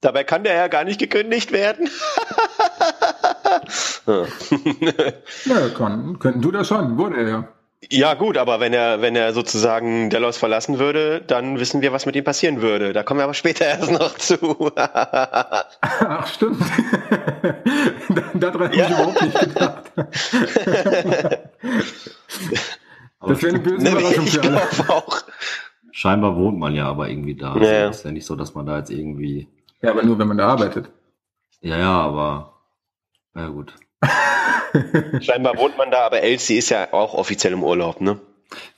Dabei 0.00 0.24
kann 0.24 0.42
der 0.42 0.54
ja 0.54 0.66
gar 0.66 0.82
nicht 0.82 0.98
gekündigt 0.98 1.52
werden. 1.52 1.88
ja, 5.44 5.68
kann, 5.76 6.18
könnten 6.18 6.42
du 6.42 6.50
das 6.50 6.68
schon, 6.68 6.98
wurde 6.98 7.16
er 7.16 7.28
ja. 7.28 7.48
Ja, 7.90 8.14
gut, 8.14 8.36
aber 8.38 8.58
wenn 8.58 8.72
er, 8.72 9.02
wenn 9.02 9.14
er 9.14 9.32
sozusagen 9.32 10.10
Delos 10.10 10.38
verlassen 10.38 10.78
würde, 10.78 11.20
dann 11.20 11.60
wissen 11.60 11.82
wir, 11.82 11.92
was 11.92 12.06
mit 12.06 12.16
ihm 12.16 12.24
passieren 12.24 12.60
würde. 12.62 12.92
Da 12.92 13.02
kommen 13.02 13.20
wir 13.20 13.24
aber 13.24 13.34
später 13.34 13.64
erst 13.68 13.92
noch 13.92 14.14
zu. 14.16 14.72
Ach, 14.74 16.26
stimmt. 16.26 16.60
Daran 18.34 18.62
habe 18.62 18.76
ja. 18.76 18.86
ich 18.86 18.90
überhaupt 18.90 19.22
nicht 19.22 19.38
gedacht. 19.40 19.92
das 23.20 23.42
wäre 23.42 23.54
eine 23.54 23.60
böse 23.60 23.84
ne, 23.84 23.90
Überraschung 23.90 24.26
für 24.26 24.42
alle. 24.42 24.62
Auch. 24.88 25.22
Scheinbar 25.92 26.36
wohnt 26.36 26.58
man 26.58 26.74
ja 26.74 26.88
aber 26.88 27.08
irgendwie 27.08 27.36
da. 27.36 27.52
Also 27.52 27.64
ja. 27.66 27.88
ist 27.88 28.04
ja 28.04 28.10
nicht 28.10 28.26
so, 28.26 28.36
dass 28.36 28.54
man 28.54 28.66
da 28.66 28.78
jetzt 28.78 28.90
irgendwie. 28.90 29.48
Ja, 29.80 29.90
aber 29.90 30.02
nur 30.02 30.18
wenn 30.18 30.28
man 30.28 30.38
da 30.38 30.48
arbeitet. 30.48 30.90
Ja, 31.60 31.78
ja, 31.78 31.92
aber. 31.92 32.55
Ja, 33.36 33.48
gut. 33.48 33.74
Scheinbar 35.20 35.58
wohnt 35.58 35.76
man 35.76 35.90
da, 35.90 36.06
aber 36.06 36.22
Elsie 36.22 36.56
ist 36.56 36.70
ja 36.70 36.88
auch 36.92 37.14
offiziell 37.14 37.52
im 37.52 37.62
Urlaub, 37.62 38.00
ne? 38.00 38.18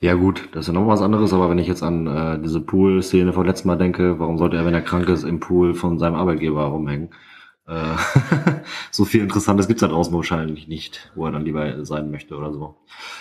Ja 0.01 0.15
gut, 0.15 0.49
das 0.53 0.63
ist 0.63 0.75
ja 0.75 0.81
noch 0.81 0.89
was 0.89 1.03
anderes, 1.03 1.33
aber 1.33 1.51
wenn 1.51 1.59
ich 1.59 1.67
jetzt 1.67 1.83
an 1.83 2.07
äh, 2.07 2.43
diese 2.43 2.61
Pool-Szene 2.61 3.33
vom 3.33 3.45
letzten 3.45 3.69
Mal 3.69 3.77
denke, 3.77 4.19
warum 4.19 4.39
sollte 4.39 4.57
er, 4.57 4.65
wenn 4.65 4.75
er 4.75 4.83
krank 4.83 5.09
ist, 5.09 5.25
im 5.25 5.41
Pool 5.41 5.75
von 5.75 5.99
seinem 5.99 6.15
Arbeitgeber 6.15 6.65
rumhängen? 6.65 7.11
Äh, 7.67 7.97
so 8.91 9.05
viel 9.05 9.23
Interessantes 9.23 9.69
gibt's 9.69 9.83
da 9.83 9.89
draußen 9.89 10.15
wahrscheinlich 10.15 10.69
nicht, 10.69 11.13
wo 11.15 11.27
er 11.27 11.33
dann 11.33 11.45
lieber 11.45 11.85
sein 11.85 12.11
möchte 12.11 12.37
oder 12.37 12.53
so. 12.53 12.77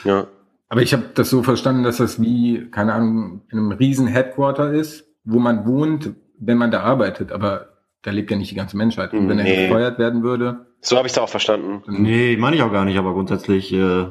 Ja. 0.05 0.27
Aber 0.69 0.81
ich 0.81 0.93
habe 0.93 1.03
das 1.13 1.29
so 1.29 1.43
verstanden, 1.43 1.83
dass 1.83 1.97
das 1.97 2.21
wie, 2.21 2.69
keine 2.71 2.93
Ahnung, 2.93 3.41
in 3.51 3.59
einem 3.59 3.71
riesen 3.73 4.07
Headquarter 4.07 4.71
ist, 4.71 5.05
wo 5.23 5.39
man 5.39 5.65
wohnt, 5.65 6.13
wenn 6.39 6.57
man 6.57 6.71
da 6.71 6.81
arbeitet, 6.81 7.31
aber 7.31 7.69
da 8.01 8.11
lebt 8.11 8.31
ja 8.31 8.37
nicht 8.37 8.51
die 8.51 8.55
ganze 8.55 8.77
Menschheit. 8.77 9.13
Und 9.13 9.27
wenn 9.27 9.37
nee. 9.37 9.53
er 9.53 9.67
gefeuert 9.67 9.99
werden 9.99 10.23
würde, 10.23 10.66
so 10.81 10.97
habe 10.97 11.07
ich 11.07 11.13
es 11.13 11.19
auch 11.19 11.29
verstanden. 11.29 11.83
Nee, 11.87 12.37
meine 12.37 12.55
ich 12.55 12.61
auch 12.61 12.71
gar 12.71 12.85
nicht, 12.85 12.97
aber 12.97 13.13
grundsätzlich 13.13 13.73
äh, 13.73 14.05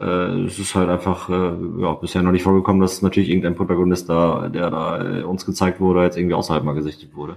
äh, 0.00 0.44
es 0.44 0.58
ist 0.58 0.74
halt 0.74 0.88
einfach 0.88 1.28
äh, 1.28 1.52
ja, 1.78 1.92
bisher 1.94 2.22
noch 2.22 2.32
nicht 2.32 2.42
vorgekommen, 2.42 2.80
dass 2.80 3.02
natürlich 3.02 3.28
irgendein 3.28 3.54
Protagonist 3.54 4.08
da, 4.08 4.48
der 4.48 4.70
da 4.70 5.18
äh, 5.18 5.22
uns 5.22 5.44
gezeigt 5.44 5.80
wurde, 5.80 6.02
jetzt 6.02 6.16
irgendwie 6.16 6.34
außerhalb 6.34 6.64
mal 6.64 6.74
gesichtet 6.74 7.14
wurde. 7.14 7.36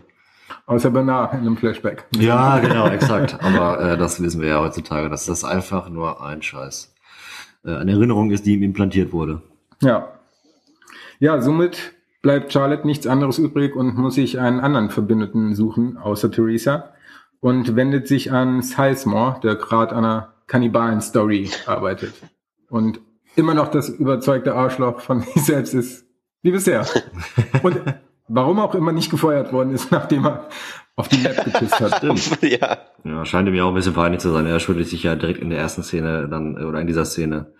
Außer 0.65 0.91
Bernard 0.91 1.33
in 1.33 1.39
einem 1.39 1.57
Flashback. 1.57 2.05
Ja, 2.17 2.59
genau, 2.59 2.87
exakt. 2.87 3.37
Aber 3.43 3.79
äh, 3.81 3.97
das 3.97 4.21
wissen 4.21 4.41
wir 4.41 4.47
ja 4.47 4.61
heutzutage, 4.61 5.09
dass 5.09 5.25
das 5.25 5.43
einfach 5.43 5.89
nur 5.89 6.23
ein 6.23 6.41
Scheiß. 6.41 6.95
Äh, 7.65 7.75
eine 7.75 7.91
Erinnerung 7.91 8.31
ist, 8.31 8.45
die 8.45 8.53
ihm 8.53 8.63
implantiert 8.63 9.11
wurde. 9.11 9.41
Ja. 9.81 10.13
Ja, 11.19 11.41
somit 11.41 11.93
bleibt 12.21 12.53
Charlotte 12.53 12.87
nichts 12.87 13.07
anderes 13.07 13.39
übrig 13.39 13.75
und 13.75 13.97
muss 13.97 14.15
sich 14.15 14.39
einen 14.39 14.61
anderen 14.61 14.89
Verbündeten 14.89 15.53
suchen, 15.53 15.97
außer 15.97 16.31
Theresa 16.31 16.93
und 17.43 17.75
wendet 17.75 18.07
sich 18.07 18.31
an 18.31 18.61
Sizemore, 18.61 19.41
der 19.43 19.55
gerade 19.55 19.93
an 19.93 20.05
einer 20.05 20.33
Kannibalen-Story 20.47 21.49
arbeitet. 21.65 22.13
Und 22.69 23.01
immer 23.35 23.53
noch 23.53 23.67
das 23.67 23.89
überzeugte 23.89 24.55
Arschloch 24.55 25.01
von 25.01 25.19
sich 25.33 25.43
selbst 25.43 25.73
ist, 25.73 26.05
wie 26.41 26.51
bisher. 26.51 26.85
Und 27.61 27.81
warum 28.29 28.59
auch 28.59 28.75
immer 28.75 28.93
nicht 28.93 29.11
gefeuert 29.11 29.51
worden 29.51 29.73
ist, 29.73 29.91
nachdem 29.91 30.25
er 30.25 30.47
auf 30.95 31.09
die 31.09 31.17
Map 31.17 31.43
gepisst 31.43 31.81
hat. 31.81 32.01
ja. 32.43 32.77
ja, 33.03 33.25
scheint 33.25 33.49
ihm 33.49 33.55
ja 33.55 33.65
auch 33.65 33.69
ein 33.69 33.75
bisschen 33.75 33.93
peinlich 33.93 34.21
zu 34.21 34.29
sein. 34.29 34.45
Er 34.45 34.61
schuldet 34.61 34.87
sich 34.87 35.03
ja 35.03 35.15
direkt 35.15 35.41
in 35.41 35.49
der 35.49 35.59
ersten 35.59 35.83
Szene 35.83 36.29
dann, 36.29 36.55
oder 36.63 36.79
in 36.79 36.87
dieser 36.87 37.03
Szene, 37.03 37.51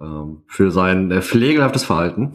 ähm, 0.00 0.44
für 0.46 0.70
sein 0.70 1.10
äh, 1.10 1.20
pflegelhaftes 1.20 1.84
Verhalten. 1.84 2.32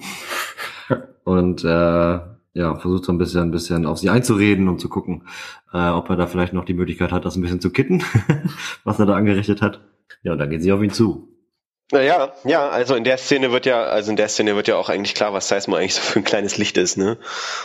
Und 1.23 1.63
äh, 1.63 2.19
ja, 2.53 2.75
versucht 2.77 3.05
so 3.05 3.11
ein 3.11 3.17
bisschen, 3.17 3.41
ein 3.41 3.51
bisschen 3.51 3.85
auf 3.85 3.97
sie 3.97 4.09
einzureden 4.09 4.67
und 4.67 4.79
zu 4.79 4.89
gucken, 4.89 5.27
äh, 5.73 5.89
ob 5.89 6.09
er 6.09 6.17
da 6.17 6.27
vielleicht 6.27 6.53
noch 6.53 6.65
die 6.65 6.73
Möglichkeit 6.73 7.11
hat, 7.11 7.25
das 7.25 7.35
ein 7.35 7.41
bisschen 7.41 7.61
zu 7.61 7.71
kitten, 7.71 8.03
was 8.83 8.99
er 8.99 9.05
da 9.05 9.15
angerichtet 9.15 9.61
hat. 9.61 9.81
Ja, 10.23 10.33
und 10.33 10.39
dann 10.39 10.49
gehen 10.49 10.61
sie 10.61 10.71
auf 10.71 10.81
ihn 10.81 10.91
zu. 10.91 11.29
Naja, 11.91 12.33
ja, 12.45 12.69
also 12.69 12.95
in 12.95 13.03
der 13.03 13.17
Szene 13.17 13.51
wird 13.51 13.65
ja, 13.65 13.83
also 13.83 14.11
in 14.11 14.15
der 14.15 14.29
Szene 14.29 14.55
wird 14.55 14.69
ja 14.69 14.77
auch 14.77 14.87
eigentlich 14.87 15.13
klar, 15.13 15.33
was 15.33 15.49
Seismo 15.49 15.75
eigentlich 15.75 15.95
so 15.95 16.01
für 16.01 16.19
ein 16.19 16.23
kleines 16.23 16.57
Licht 16.57 16.77
ist, 16.77 16.97
ne? 16.97 17.17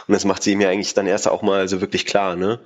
Und 0.08 0.14
das 0.14 0.24
macht 0.24 0.42
sie 0.42 0.52
ihm 0.52 0.60
ja 0.60 0.68
eigentlich 0.68 0.94
dann 0.94 1.06
erst 1.06 1.28
auch 1.28 1.42
mal 1.42 1.68
so 1.68 1.80
wirklich 1.80 2.06
klar, 2.06 2.34
ne? 2.34 2.60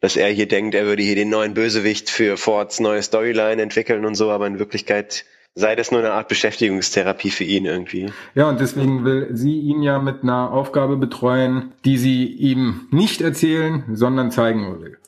Dass 0.00 0.16
er 0.16 0.28
hier 0.28 0.48
denkt, 0.48 0.74
er 0.74 0.86
würde 0.86 1.04
hier 1.04 1.14
den 1.14 1.30
neuen 1.30 1.54
Bösewicht 1.54 2.10
für 2.10 2.36
Fords 2.36 2.80
neue 2.80 3.02
Storyline 3.02 3.62
entwickeln 3.62 4.04
und 4.04 4.16
so, 4.16 4.30
aber 4.30 4.46
in 4.48 4.58
Wirklichkeit 4.58 5.24
sei 5.56 5.74
das 5.74 5.90
nur 5.90 6.00
eine 6.00 6.12
Art 6.12 6.28
Beschäftigungstherapie 6.28 7.30
für 7.30 7.44
ihn 7.44 7.64
irgendwie. 7.64 8.12
Ja, 8.34 8.48
und 8.48 8.60
deswegen 8.60 9.04
will 9.04 9.30
sie 9.32 9.58
ihn 9.58 9.82
ja 9.82 9.98
mit 9.98 10.22
einer 10.22 10.52
Aufgabe 10.52 10.96
betreuen, 10.96 11.72
die 11.84 11.96
sie 11.96 12.26
ihm 12.26 12.86
nicht 12.90 13.22
erzählen, 13.22 13.84
sondern 13.92 14.30
zeigen 14.30 14.80
will. 14.80 14.98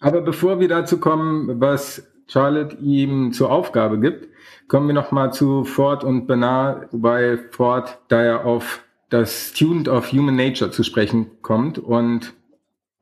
Aber 0.00 0.20
bevor 0.20 0.60
wir 0.60 0.68
dazu 0.68 1.00
kommen, 1.00 1.58
was 1.58 2.06
Charlotte 2.26 2.76
ihm 2.76 3.32
zur 3.32 3.50
Aufgabe 3.50 3.98
gibt, 3.98 4.28
kommen 4.68 4.86
wir 4.86 4.94
nochmal 4.94 5.32
zu 5.32 5.64
Ford 5.64 6.04
und 6.04 6.26
Bernard, 6.26 6.92
wobei 6.92 7.38
Ford 7.50 7.98
da 8.08 8.22
ja 8.22 8.42
auf 8.44 8.84
das 9.08 9.52
Student 9.54 9.88
of 9.88 10.12
Human 10.12 10.36
Nature 10.36 10.70
zu 10.70 10.82
sprechen 10.82 11.30
kommt 11.40 11.78
und 11.78 12.34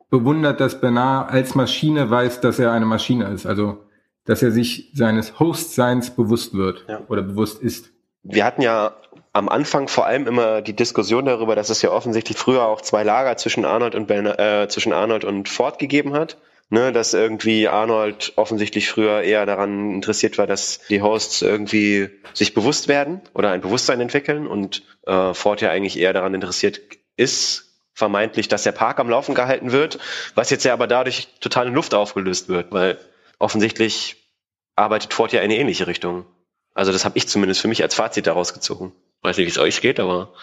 bewundert, 0.09 0.61
dass 0.61 0.79
Bernard 0.79 1.31
als 1.31 1.53
Maschine 1.53 2.09
weiß, 2.09 2.39
dass 2.39 2.59
er 2.59 2.71
eine 2.71 2.85
Maschine 2.85 3.25
ist. 3.25 3.45
Also 3.45 3.79
dass 4.25 4.41
er 4.41 4.51
sich 4.51 4.91
seines 4.93 5.39
Hostseins 5.39 6.11
bewusst 6.11 6.53
wird 6.53 6.85
ja. 6.87 7.01
oder 7.07 7.21
bewusst 7.21 7.61
ist. 7.61 7.91
Wir 8.23 8.45
hatten 8.45 8.61
ja 8.61 8.95
am 9.33 9.49
Anfang 9.49 9.87
vor 9.87 10.05
allem 10.05 10.27
immer 10.27 10.61
die 10.61 10.75
Diskussion 10.75 11.25
darüber, 11.25 11.55
dass 11.55 11.69
es 11.69 11.81
ja 11.81 11.91
offensichtlich 11.91 12.37
früher 12.37 12.63
auch 12.65 12.81
zwei 12.81 13.03
Lager 13.03 13.35
zwischen 13.35 13.65
Arnold 13.65 13.95
und 13.95 14.07
ben, 14.07 14.25
äh, 14.25 14.67
zwischen 14.69 14.93
Arnold 14.93 15.25
und 15.25 15.49
Ford 15.49 15.79
gegeben 15.79 16.13
hat. 16.13 16.37
Ne, 16.69 16.91
dass 16.91 17.13
irgendwie 17.13 17.67
Arnold 17.67 18.33
offensichtlich 18.35 18.89
früher 18.89 19.21
eher 19.21 19.45
daran 19.45 19.91
interessiert 19.93 20.39
war, 20.39 20.47
dass 20.47 20.79
die 20.89 21.03
Hosts 21.03 21.43
irgendwie 21.43 22.09
sich 22.33 22.55
bewusst 22.55 22.87
werden 22.87 23.21
oder 23.35 23.51
ein 23.51 23.61
Bewusstsein 23.61 24.01
entwickeln 24.01 24.47
und 24.47 24.81
äh, 25.05 25.35
Ford 25.35 25.61
ja 25.61 25.69
eigentlich 25.69 25.99
eher 25.99 26.13
daran 26.13 26.33
interessiert 26.33 26.81
ist, 27.15 27.75
vermeintlich, 27.93 28.47
dass 28.47 28.63
der 28.63 28.71
Park 28.71 28.99
am 28.99 29.09
Laufen 29.09 29.35
gehalten 29.35 29.71
wird, 29.71 29.99
was 30.33 30.49
jetzt 30.49 30.63
ja 30.63 30.73
aber 30.73 30.87
dadurch 30.87 31.27
total 31.41 31.67
in 31.67 31.75
Luft 31.75 31.93
aufgelöst 31.93 32.49
wird, 32.49 32.71
weil 32.71 32.97
offensichtlich 33.43 34.31
arbeitet 34.75 35.13
Ford 35.13 35.33
ja 35.33 35.41
in 35.41 35.45
eine 35.45 35.57
ähnliche 35.57 35.85
Richtung. 35.85 36.25
Also 36.73 36.91
das 36.91 37.05
habe 37.05 37.17
ich 37.17 37.27
zumindest 37.27 37.61
für 37.61 37.67
mich 37.67 37.83
als 37.83 37.93
Fazit 37.93 38.25
daraus 38.25 38.53
gezogen. 38.53 38.93
Weiß 39.21 39.37
nicht, 39.37 39.45
wie 39.45 39.51
es 39.51 39.59
euch 39.59 39.81
geht, 39.81 39.99
aber. 39.99 40.33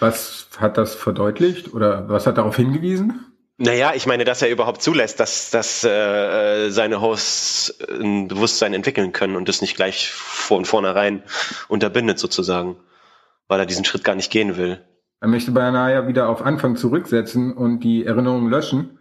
Was 0.00 0.48
hat 0.58 0.76
das 0.76 0.94
verdeutlicht 0.94 1.72
oder 1.72 2.08
was 2.08 2.26
hat 2.26 2.36
darauf 2.38 2.56
hingewiesen? 2.56 3.32
Naja, 3.56 3.92
ich 3.94 4.06
meine, 4.06 4.24
dass 4.24 4.42
er 4.42 4.50
überhaupt 4.50 4.82
zulässt, 4.82 5.20
dass, 5.20 5.50
dass 5.50 5.84
äh, 5.84 6.70
seine 6.70 7.00
Hosts 7.00 7.78
ein 7.88 8.28
Bewusstsein 8.28 8.74
entwickeln 8.74 9.12
können 9.12 9.36
und 9.36 9.48
das 9.48 9.60
nicht 9.60 9.76
gleich 9.76 10.10
von 10.10 10.64
vornherein 10.64 11.22
unterbindet 11.68 12.18
sozusagen, 12.18 12.76
weil 13.48 13.60
er 13.60 13.66
diesen 13.66 13.84
Schritt 13.84 14.04
gar 14.04 14.14
nicht 14.14 14.30
gehen 14.30 14.56
will. 14.56 14.84
Er 15.20 15.28
möchte 15.28 15.52
beinahe 15.52 15.92
ja 15.92 16.08
wieder 16.08 16.28
auf 16.28 16.42
Anfang 16.42 16.76
zurücksetzen 16.76 17.52
und 17.52 17.80
die 17.80 18.04
Erinnerungen 18.04 18.50
löschen 18.50 18.98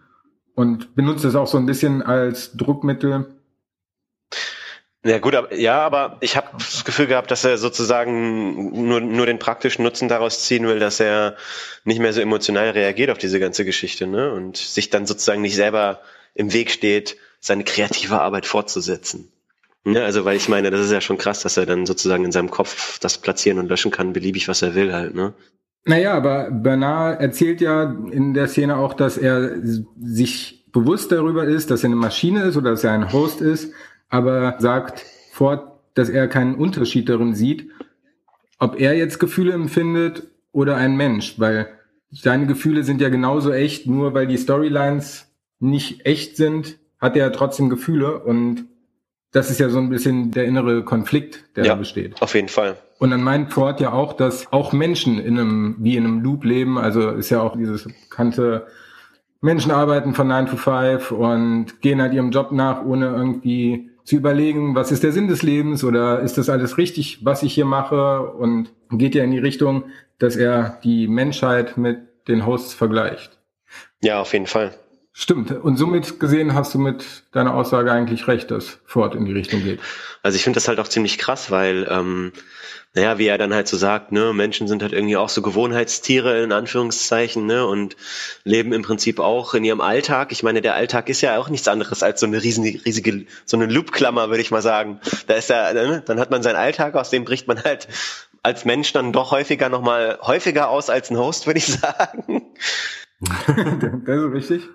und 0.56 0.96
benutzt 0.96 1.26
es 1.26 1.36
auch 1.36 1.48
so 1.48 1.58
ein 1.58 1.66
bisschen 1.66 2.02
als 2.02 2.54
Druckmittel. 2.54 3.36
Ja 5.04 5.18
gut, 5.18 5.34
aber, 5.34 5.56
ja, 5.56 5.80
aber 5.80 6.18
ich 6.22 6.38
habe 6.38 6.50
das 6.54 6.86
Gefühl 6.86 7.08
gehabt, 7.08 7.32
dass 7.32 7.44
er 7.44 7.58
sozusagen 7.58 8.88
nur, 8.88 9.02
nur 9.02 9.26
den 9.26 9.40
praktischen 9.40 9.84
Nutzen 9.84 10.08
daraus 10.08 10.46
ziehen 10.46 10.68
will, 10.68 10.78
dass 10.78 11.00
er 11.00 11.38
nicht 11.86 12.00
mehr 12.00 12.14
so 12.14 12.22
emotional 12.22 12.70
reagiert 12.70 13.10
auf 13.10 13.18
diese 13.18 13.40
ganze 13.40 13.66
Geschichte, 13.66 14.06
ne? 14.06 14.32
Und 14.32 14.58
sich 14.58 14.92
dann 14.92 15.08
sozusagen 15.08 15.42
nicht 15.42 15.56
selber 15.56 16.02
im 16.36 16.54
Weg 16.54 16.70
steht, 16.70 17.18
seine 17.40 17.64
kreative 17.64 18.22
Arbeit 18.22 18.46
fortzusetzen. 18.46 19.32
Ja, 19.84 20.04
also 20.04 20.24
weil 20.24 20.38
ich 20.38 20.48
meine, 20.48 20.70
das 20.70 20.82
ist 20.82 20.92
ja 20.92 21.02
schon 21.02 21.18
krass, 21.18 21.42
dass 21.42 21.58
er 21.58 21.66
dann 21.66 21.88
sozusagen 21.88 22.24
in 22.24 22.32
seinem 22.32 22.52
Kopf 22.52 23.00
das 23.00 23.18
platzieren 23.18 23.58
und 23.58 23.68
löschen 23.68 23.90
kann, 23.90 24.14
beliebig 24.14 24.48
was 24.48 24.62
er 24.62 24.76
will 24.76 24.94
halt, 24.94 25.16
ne? 25.16 25.34
Naja, 25.86 26.14
aber 26.14 26.52
Bernard 26.52 27.22
erzählt 27.22 27.60
ja 27.62 27.96
in 28.12 28.34
der 28.34 28.48
Szene 28.48 28.78
auch, 28.78 28.94
dass 28.94 29.18
er 29.18 29.52
sich 30.00 30.66
bewusst 30.72 31.12
darüber 31.12 31.46
ist, 31.46 31.72
dass 31.72 31.84
er 31.84 31.88
eine 31.88 31.96
Maschine 31.96 32.44
ist 32.44 32.56
oder 32.58 32.72
dass 32.72 32.84
er 32.84 32.92
ein 32.92 33.12
Host 33.12 33.42
ist, 33.42 33.74
aber 34.10 34.56
sagt 34.60 35.04
fort, 35.32 35.68
dass 35.96 36.10
er 36.10 36.28
keinen 36.28 36.56
Unterschied 36.56 37.10
darin 37.10 37.34
sieht, 37.34 37.70
ob 38.60 38.80
er 38.80 38.96
jetzt 38.96 39.20
Gefühle 39.20 39.54
empfindet 39.54 40.28
oder 40.52 40.76
ein 40.78 40.96
Mensch, 40.96 41.40
weil 41.40 41.68
seine 42.12 42.46
Gefühle 42.46 42.84
sind 42.84 43.02
ja 43.02 43.10
genauso 43.10 43.52
echt, 43.52 43.88
nur 43.88 44.14
weil 44.14 44.28
die 44.28 44.38
Storylines 44.38 45.28
nicht 45.60 46.06
echt 46.06 46.38
sind, 46.38 46.78
hat 47.00 47.18
er 47.18 47.32
trotzdem 47.32 47.70
Gefühle 47.70 48.20
und 48.20 48.66
das 49.32 49.50
ist 49.50 49.60
ja 49.60 49.70
so 49.70 49.80
ein 49.80 49.90
bisschen 49.90 50.32
der 50.32 50.46
innere 50.46 50.84
Konflikt, 50.84 51.44
der 51.56 51.66
Ja. 51.66 51.74
da 51.74 51.80
besteht. 51.80 52.22
Auf 52.22 52.36
jeden 52.36 52.50
Fall. 52.50 52.78
Und 53.02 53.10
dann 53.10 53.24
meint 53.24 53.52
Ford 53.52 53.82
ja 53.82 53.94
auch, 53.94 54.14
dass 54.14 54.54
auch 54.54 54.74
Menschen 54.74 55.18
in 55.18 55.40
einem, 55.40 55.76
wie 55.80 55.98
in 55.98 56.06
einem 56.06 56.22
Loop 56.22 56.44
leben, 56.44 56.78
also 56.78 57.10
ist 57.10 57.32
ja 57.32 57.42
auch 57.42 57.58
dieses 57.58 57.86
bekannte, 57.86 58.68
Menschen 59.42 59.72
arbeiten 59.72 60.14
von 60.14 60.28
9 60.28 60.46
to 60.46 60.56
5 60.56 61.10
und 61.10 61.82
gehen 61.82 62.00
halt 62.00 62.14
ihrem 62.14 62.30
Job 62.30 62.52
nach, 62.52 62.86
ohne 62.86 63.08
irgendwie 63.08 63.90
zu 64.04 64.18
überlegen, 64.18 64.76
was 64.76 64.92
ist 64.92 65.02
der 65.02 65.14
Sinn 65.14 65.28
des 65.28 65.42
Lebens 65.42 65.84
oder 65.84 66.20
ist 66.20 66.38
das 66.38 66.48
alles 66.48 66.78
richtig, 66.78 67.26
was 67.26 67.42
ich 67.42 67.56
hier 67.56 67.66
mache 67.66 68.22
und 68.22 68.72
geht 68.92 69.16
ja 69.16 69.24
in 69.24 69.32
die 69.32 69.40
Richtung, 69.40 69.86
dass 70.20 70.36
er 70.36 70.78
die 70.84 71.08
Menschheit 71.08 71.78
mit 71.78 71.98
den 72.28 72.46
Hosts 72.46 72.76
vergleicht. 72.76 73.40
Ja, 74.04 74.22
auf 74.22 74.32
jeden 74.34 74.46
Fall. 74.46 74.76
Stimmt. 75.12 75.52
Und 75.52 75.78
somit 75.78 76.20
gesehen 76.20 76.54
hast 76.54 76.76
du 76.76 76.78
mit 76.78 77.24
deiner 77.32 77.56
Aussage 77.56 77.92
eigentlich 77.92 78.28
recht, 78.28 78.52
dass 78.52 78.80
Ford 78.86 79.16
in 79.16 79.26
die 79.26 79.34
Richtung 79.34 79.64
geht. 79.64 79.80
Also 80.22 80.36
ich 80.36 80.44
finde 80.44 80.58
das 80.58 80.68
halt 80.68 80.80
auch 80.80 80.88
ziemlich 80.88 81.18
krass, 81.18 81.50
weil, 81.50 81.88
ähm, 81.90 82.32
naja, 82.94 83.18
wie 83.18 83.28
er 83.28 83.38
dann 83.38 83.54
halt 83.54 83.70
so 83.70 83.78
sagt, 83.78 84.12
ne, 84.12 84.34
Menschen 84.34 84.68
sind 84.68 84.82
halt 84.82 84.92
irgendwie 84.92 85.16
auch 85.16 85.30
so 85.30 85.42
Gewohnheitstiere 85.42 86.44
in 86.44 86.52
Anführungszeichen, 86.52 87.46
ne, 87.46 87.66
und 87.66 87.96
leben 88.44 88.74
im 88.74 88.82
Prinzip 88.82 89.20
auch 89.20 89.54
in 89.54 89.64
ihrem 89.64 89.80
Alltag. 89.80 90.34
Ich 90.34 90.44
meine, 90.44 90.62
der 90.62 90.76
Alltag 90.76 91.08
ist 91.08 91.22
ja 91.22 91.38
auch 91.38 91.48
nichts 91.48 91.70
anderes 91.70 92.04
als 92.04 92.20
so 92.20 92.26
eine 92.26 92.44
riesige, 92.44 92.84
riesige 92.86 93.26
so 93.46 93.56
eine 93.56 93.68
Loopklammer, 93.68 94.28
würde 94.28 94.42
ich 94.42 94.52
mal 94.52 94.62
sagen. 94.62 95.00
Da 95.28 95.36
ist 95.36 95.50
ja, 95.50 95.72
ne, 95.72 96.04
dann 96.06 96.20
hat 96.20 96.32
man 96.32 96.44
seinen 96.44 96.58
Alltag, 96.58 96.96
aus 96.96 97.10
dem 97.10 97.24
bricht 97.24 97.48
man 97.48 97.64
halt 97.64 97.88
als 98.44 98.66
Mensch 98.66 98.92
dann 98.92 99.14
doch 99.14 99.32
häufiger 99.32 99.70
nochmal 99.70 100.20
häufiger 100.22 100.70
aus 100.70 100.90
als 100.90 101.12
ein 101.12 101.18
Host, 101.18 101.48
würde 101.48 101.60
ich 101.60 101.68
sagen. 101.68 102.42
das 103.22 104.18
ist 104.18 104.34
richtig. 104.34 104.70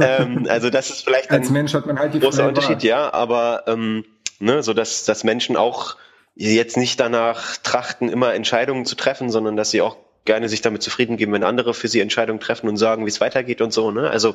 ähm, 0.00 0.46
also 0.48 0.70
das 0.70 0.90
ist 0.90 1.04
vielleicht 1.04 1.30
ein 1.30 1.40
Als 1.40 1.50
Mensch 1.50 1.72
hat 1.72 1.86
man 1.86 1.98
halt 1.98 2.12
die 2.12 2.20
großer 2.20 2.46
Unterschied, 2.48 2.82
ja, 2.82 3.12
aber 3.14 3.62
ähm, 3.66 4.04
ne, 4.40 4.62
so 4.62 4.74
dass, 4.74 5.04
dass 5.04 5.24
Menschen 5.24 5.56
auch 5.56 5.96
jetzt 6.36 6.76
nicht 6.76 7.00
danach 7.00 7.56
trachten, 7.56 8.08
immer 8.08 8.34
Entscheidungen 8.34 8.84
zu 8.84 8.94
treffen, 8.94 9.30
sondern 9.30 9.56
dass 9.56 9.70
sie 9.70 9.80
auch 9.80 9.96
gerne 10.24 10.48
sich 10.48 10.60
damit 10.60 10.82
zufrieden 10.82 11.16
geben, 11.16 11.32
wenn 11.32 11.44
andere 11.44 11.72
für 11.72 11.88
sie 11.88 12.00
Entscheidungen 12.00 12.40
treffen 12.40 12.68
und 12.68 12.76
sagen, 12.76 13.06
wie 13.06 13.10
es 13.10 13.20
weitergeht 13.20 13.62
und 13.62 13.72
so. 13.72 13.90
Ne? 13.90 14.10
Also 14.10 14.34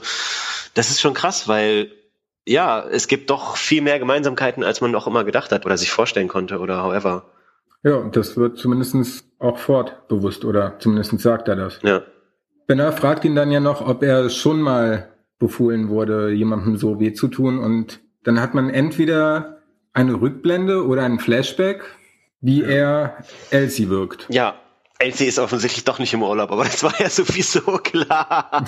das 0.73 0.89
ist 0.89 1.01
schon 1.01 1.13
krass, 1.13 1.47
weil 1.47 1.91
ja, 2.47 2.83
es 2.89 3.07
gibt 3.07 3.29
doch 3.29 3.55
viel 3.55 3.81
mehr 3.81 3.99
Gemeinsamkeiten, 3.99 4.63
als 4.63 4.81
man 4.81 4.95
auch 4.95 5.05
immer 5.05 5.23
gedacht 5.23 5.51
hat 5.51 5.65
oder 5.65 5.77
sich 5.77 5.91
vorstellen 5.91 6.27
konnte 6.27 6.59
oder 6.59 6.83
however. 6.83 7.25
Ja, 7.83 7.95
und 7.95 8.15
das 8.15 8.35
wird 8.35 8.57
zumindestens 8.57 9.23
auch 9.37 9.59
Ford 9.59 10.07
bewusst 10.07 10.43
oder 10.43 10.79
zumindestens 10.79 11.21
sagt 11.21 11.47
er 11.47 11.55
das. 11.55 11.79
Ja. 11.83 12.01
Benner 12.65 12.91
fragt 12.93 13.25
ihn 13.25 13.35
dann 13.35 13.51
ja 13.51 13.59
noch, 13.59 13.85
ob 13.85 14.01
er 14.01 14.29
schon 14.29 14.61
mal 14.61 15.09
befohlen 15.39 15.89
wurde, 15.89 16.31
jemandem 16.31 16.77
so 16.77 16.99
weh 16.99 17.13
zu 17.13 17.27
tun. 17.27 17.59
Und 17.59 17.99
dann 18.23 18.39
hat 18.39 18.53
man 18.53 18.69
entweder 18.69 19.60
eine 19.93 20.19
Rückblende 20.21 20.85
oder 20.85 21.03
ein 21.03 21.19
Flashback, 21.19 21.83
wie 22.41 22.63
er 22.63 23.23
Elsie 23.49 23.89
wirkt. 23.89 24.27
Ja, 24.29 24.55
Elsie 24.99 25.25
ist 25.25 25.39
offensichtlich 25.39 25.83
doch 25.83 25.99
nicht 25.99 26.13
im 26.13 26.21
Urlaub, 26.23 26.51
aber 26.51 26.63
das 26.63 26.83
war 26.83 26.93
ja 26.99 27.09
sowieso 27.09 27.61
klar. 27.83 28.65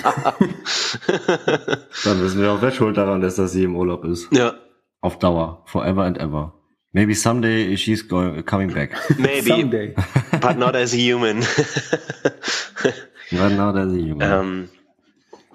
Dann 2.03 2.21
wissen 2.21 2.41
wir 2.41 2.51
auch, 2.51 2.61
wer 2.61 2.71
schuld 2.71 2.97
daran 2.97 3.21
ist, 3.21 3.37
dass 3.39 3.51
sie 3.51 3.63
im 3.63 3.75
Urlaub 3.75 4.03
ist. 4.05 4.27
ja, 4.31 4.53
Auf 5.01 5.19
Dauer. 5.19 5.63
Forever 5.65 6.03
and 6.03 6.17
ever. 6.17 6.53
Maybe 6.91 7.15
someday 7.15 7.75
she's 7.75 8.07
going, 8.07 8.45
coming 8.45 8.71
back. 8.73 8.91
maybe, 9.17 9.49
Someday. 9.49 9.95
but 10.41 10.57
not 10.57 10.75
as 10.75 10.93
a 10.93 10.97
human. 10.97 11.41
Right 13.31 13.51
now 13.57 13.71
there's 13.71 13.91
a 13.93 13.97
human. 13.97 14.21
ähm, 14.31 14.69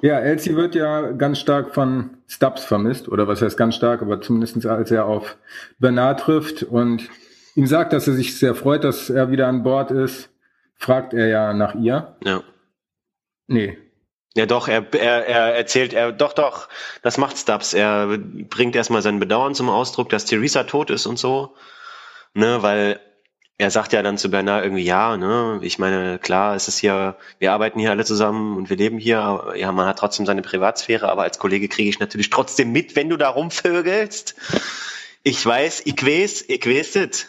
Ja, 0.00 0.18
Elsie 0.20 0.54
wird 0.54 0.74
ja 0.74 1.12
ganz 1.12 1.38
stark 1.38 1.74
von 1.74 2.18
Stubbs 2.26 2.64
vermisst, 2.64 3.08
oder 3.08 3.26
was 3.26 3.42
heißt 3.42 3.56
ganz 3.56 3.74
stark, 3.74 4.00
aber 4.02 4.20
zumindest 4.20 4.64
als 4.66 4.90
er 4.90 5.06
auf 5.06 5.37
Bernard 5.78 6.20
trifft 6.20 6.62
und 6.62 7.08
ihm 7.56 7.66
sagt, 7.66 7.92
dass 7.92 8.06
er 8.06 8.14
sich 8.14 8.38
sehr 8.38 8.54
freut, 8.54 8.84
dass 8.84 9.11
er 9.11 9.30
wieder 9.30 9.48
an 9.48 9.64
Bord 9.64 9.90
ist, 9.90 10.30
fragt 10.76 11.14
er 11.14 11.26
ja 11.26 11.52
nach 11.52 11.74
ihr. 11.74 12.16
ja. 12.24 12.42
Nee, 13.50 13.78
Ja, 14.37 14.44
doch, 14.44 14.68
er, 14.68 14.87
er, 14.92 15.26
er 15.26 15.56
erzählt, 15.56 15.94
er, 15.94 16.12
doch, 16.12 16.34
doch, 16.34 16.68
das 17.02 17.16
macht 17.16 17.38
Stubbs. 17.38 17.72
Er 17.72 18.18
bringt 18.18 18.76
erstmal 18.76 19.00
sein 19.00 19.18
Bedauern 19.18 19.54
zum 19.54 19.70
Ausdruck, 19.70 20.11
dass 20.11 20.26
Theresa 20.26 20.64
tot 20.64 20.90
ist 20.90 21.06
und 21.06 21.18
so. 21.18 21.56
Ne, 22.34 22.58
weil 22.62 23.00
er 23.60 23.72
sagt 23.72 23.92
ja 23.92 24.02
dann 24.02 24.18
zu 24.18 24.30
Bernard 24.30 24.62
irgendwie, 24.62 24.84
ja, 24.84 25.16
ne, 25.16 25.58
ich 25.62 25.80
meine, 25.80 26.20
klar, 26.20 26.54
es 26.54 26.68
ist 26.68 26.78
hier, 26.78 27.16
wir 27.40 27.52
arbeiten 27.52 27.80
hier 27.80 27.90
alle 27.90 28.04
zusammen 28.04 28.56
und 28.56 28.70
wir 28.70 28.76
leben 28.76 28.98
hier, 28.98 29.52
ja, 29.56 29.72
man 29.72 29.86
hat 29.86 29.98
trotzdem 29.98 30.26
seine 30.26 30.42
Privatsphäre, 30.42 31.08
aber 31.08 31.22
als 31.22 31.40
Kollege 31.40 31.66
kriege 31.66 31.90
ich 31.90 31.98
natürlich 31.98 32.30
trotzdem 32.30 32.70
mit, 32.70 32.94
wenn 32.94 33.08
du 33.08 33.16
da 33.16 33.28
rumvögelst. 33.28 34.36
Ich 35.24 35.44
weiß, 35.44 35.82
ich 35.86 36.06
weiß, 36.06 36.44
ich 36.46 36.64
weiß 36.64 36.92
das. 36.92 37.26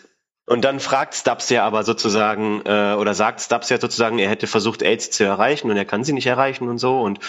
Und 0.50 0.62
dann 0.66 0.80
fragt 0.80 1.14
Stubbs 1.14 1.52
ja 1.52 1.64
aber 1.64 1.84
sozusagen, 1.84 2.64
äh, 2.66 2.96
oder 2.98 3.14
sagt 3.14 3.40
Stubbs 3.40 3.70
ja 3.70 3.80
sozusagen, 3.80 4.18
er 4.18 4.32
hätte 4.32 4.48
versucht, 4.48 4.82
AIDS 4.82 5.12
zu 5.12 5.24
erreichen 5.24 5.70
und 5.70 5.78
er 5.78 5.86
kann 5.86 6.04
sie 6.04 6.12
nicht 6.12 6.26
erreichen 6.26 6.68
und 6.68 6.80
so. 6.80 7.02
Und 7.02 7.20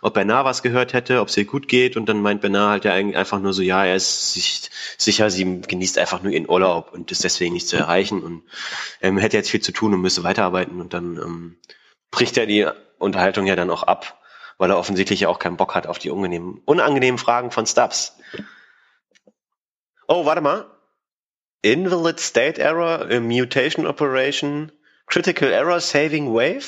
ob 0.00 0.14
Bernard 0.14 0.46
was 0.46 0.62
gehört 0.62 0.94
hätte, 0.94 1.20
ob 1.20 1.28
es 1.28 1.36
ihr 1.36 1.44
gut 1.44 1.68
geht. 1.68 1.98
Und 1.98 2.08
dann 2.08 2.22
meint 2.22 2.40
Bernard 2.40 2.70
halt 2.70 2.84
ja 2.86 2.94
eigentlich 2.94 3.18
einfach 3.18 3.38
nur 3.38 3.52
so, 3.52 3.60
ja, 3.60 3.84
er 3.84 3.96
ist 3.96 4.32
sich 4.32 4.70
sicher, 4.96 5.28
sie 5.28 5.60
genießt 5.60 5.98
einfach 5.98 6.22
nur 6.22 6.32
ihren 6.32 6.48
Urlaub 6.48 6.94
und 6.94 7.12
ist 7.12 7.22
deswegen 7.22 7.52
nicht 7.52 7.68
zu 7.68 7.76
erreichen. 7.76 8.22
Und 8.22 8.44
ähm, 9.02 9.18
hätte 9.18 9.36
jetzt 9.36 9.50
viel 9.50 9.60
zu 9.60 9.72
tun 9.72 9.92
und 9.92 10.00
müsste 10.00 10.24
weiterarbeiten. 10.24 10.80
Und 10.80 10.94
dann 10.94 11.16
ähm, 11.18 11.58
bricht 12.10 12.38
er 12.38 12.46
die 12.46 12.66
Unterhaltung 12.98 13.46
ja 13.46 13.56
dann 13.56 13.68
auch 13.68 13.82
ab, 13.82 14.22
weil 14.56 14.70
er 14.70 14.78
offensichtlich 14.78 15.20
ja 15.20 15.28
auch 15.28 15.38
keinen 15.38 15.58
Bock 15.58 15.74
hat 15.74 15.86
auf 15.86 15.98
die 15.98 16.08
unangenehmen, 16.08 16.62
unangenehmen 16.64 17.18
Fragen 17.18 17.50
von 17.50 17.66
Stubbs. 17.66 18.16
Oh, 20.08 20.24
warte 20.24 20.40
mal. 20.40 20.79
Invalid 21.62 22.18
state 22.18 22.58
error, 22.58 23.06
a 23.10 23.20
mutation 23.20 23.86
operation, 23.86 24.72
critical 25.04 25.52
error 25.52 25.78
saving 25.78 26.32
wave? 26.32 26.66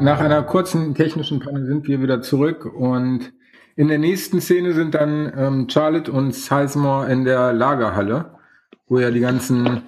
Nach 0.00 0.18
einer 0.18 0.42
kurzen 0.44 0.94
technischen 0.94 1.40
Panne 1.40 1.66
sind 1.66 1.86
wir 1.86 2.00
wieder 2.00 2.22
zurück 2.22 2.64
und 2.64 3.34
in 3.76 3.88
der 3.88 3.98
nächsten 3.98 4.40
Szene 4.40 4.72
sind 4.72 4.94
dann 4.94 5.30
ähm, 5.36 5.68
Charlotte 5.68 6.10
und 6.10 6.32
Sizemore 6.32 7.12
in 7.12 7.26
der 7.26 7.52
Lagerhalle, 7.52 8.34
wo 8.88 8.98
ja 8.98 9.10
die 9.10 9.20
ganzen 9.20 9.82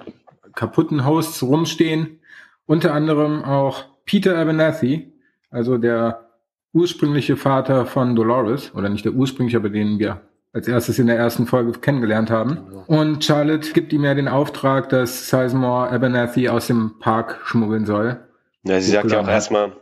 kaputten 0.54 1.06
Hosts 1.06 1.42
rumstehen. 1.42 2.20
Unter 2.66 2.92
anderem 2.92 3.42
auch 3.42 3.86
Peter 4.04 4.36
Abernathy, 4.36 5.14
also 5.50 5.78
der 5.78 6.27
ursprüngliche 6.72 7.36
Vater 7.36 7.86
von 7.86 8.14
Dolores, 8.14 8.74
oder 8.74 8.88
nicht 8.88 9.04
der 9.04 9.12
ursprüngliche, 9.12 9.58
aber 9.58 9.70
den 9.70 9.98
wir 9.98 10.20
als 10.52 10.66
erstes 10.66 10.98
in 10.98 11.06
der 11.06 11.16
ersten 11.16 11.46
Folge 11.46 11.72
kennengelernt 11.78 12.30
haben. 12.30 12.58
Und 12.86 13.24
Charlotte 13.24 13.72
gibt 13.72 13.92
ihm 13.92 14.04
ja 14.04 14.14
den 14.14 14.28
Auftrag, 14.28 14.88
dass 14.88 15.28
Sizemore 15.28 15.90
Abernathy 15.90 16.48
aus 16.48 16.66
dem 16.66 16.98
Park 16.98 17.40
schmuggeln 17.44 17.86
soll. 17.86 18.18
Ja, 18.64 18.80
sie 18.80 18.90
sagt 18.90 19.10
ja 19.10 19.20
auch 19.20 19.28
erstmal, 19.28 19.72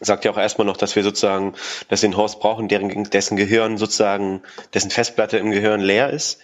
sagt 0.00 0.24
ja 0.24 0.30
auch 0.30 0.38
erstmal 0.38 0.66
noch, 0.66 0.76
dass 0.76 0.96
wir 0.96 1.02
sozusagen, 1.02 1.54
dass 1.88 2.02
wir 2.02 2.08
den 2.08 2.16
Horst 2.16 2.40
brauchen, 2.40 2.68
deren, 2.68 3.04
dessen 3.04 3.36
Gehirn 3.36 3.78
sozusagen, 3.78 4.42
dessen 4.74 4.90
Festplatte 4.90 5.38
im 5.38 5.50
Gehirn 5.50 5.80
leer 5.80 6.10
ist, 6.10 6.40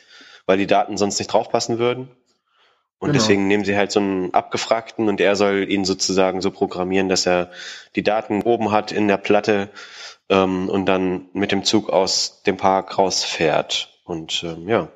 weil 0.46 0.58
die 0.58 0.66
Daten 0.66 0.96
sonst 0.96 1.18
nicht 1.18 1.32
draufpassen 1.32 1.78
würden. 1.78 2.08
Und 3.02 3.08
Genau. 3.08 3.18
deswegen 3.18 3.48
nehmen 3.48 3.64
sie 3.64 3.76
halt 3.76 3.90
so 3.90 3.98
einen 3.98 4.32
Abgefragten 4.32 5.08
und 5.08 5.20
er 5.20 5.34
soll 5.34 5.68
ihn 5.68 5.84
sozusagen 5.84 6.40
so 6.40 6.52
programmieren, 6.52 7.08
dass 7.08 7.26
er 7.26 7.50
die 7.96 8.04
Daten 8.04 8.42
oben 8.42 8.70
hat 8.70 8.92
in 8.92 9.08
der 9.08 9.16
Platte 9.16 9.70
ähm, 10.28 10.68
und 10.68 10.86
dann 10.86 11.28
mit 11.32 11.50
dem 11.50 11.64
Zug 11.64 11.90
aus 11.90 12.44
dem 12.44 12.56
Park 12.56 12.96
rausfährt. 12.96 14.00
Und 14.04 14.44
ähm, 14.44 14.68
ja, 14.68 14.86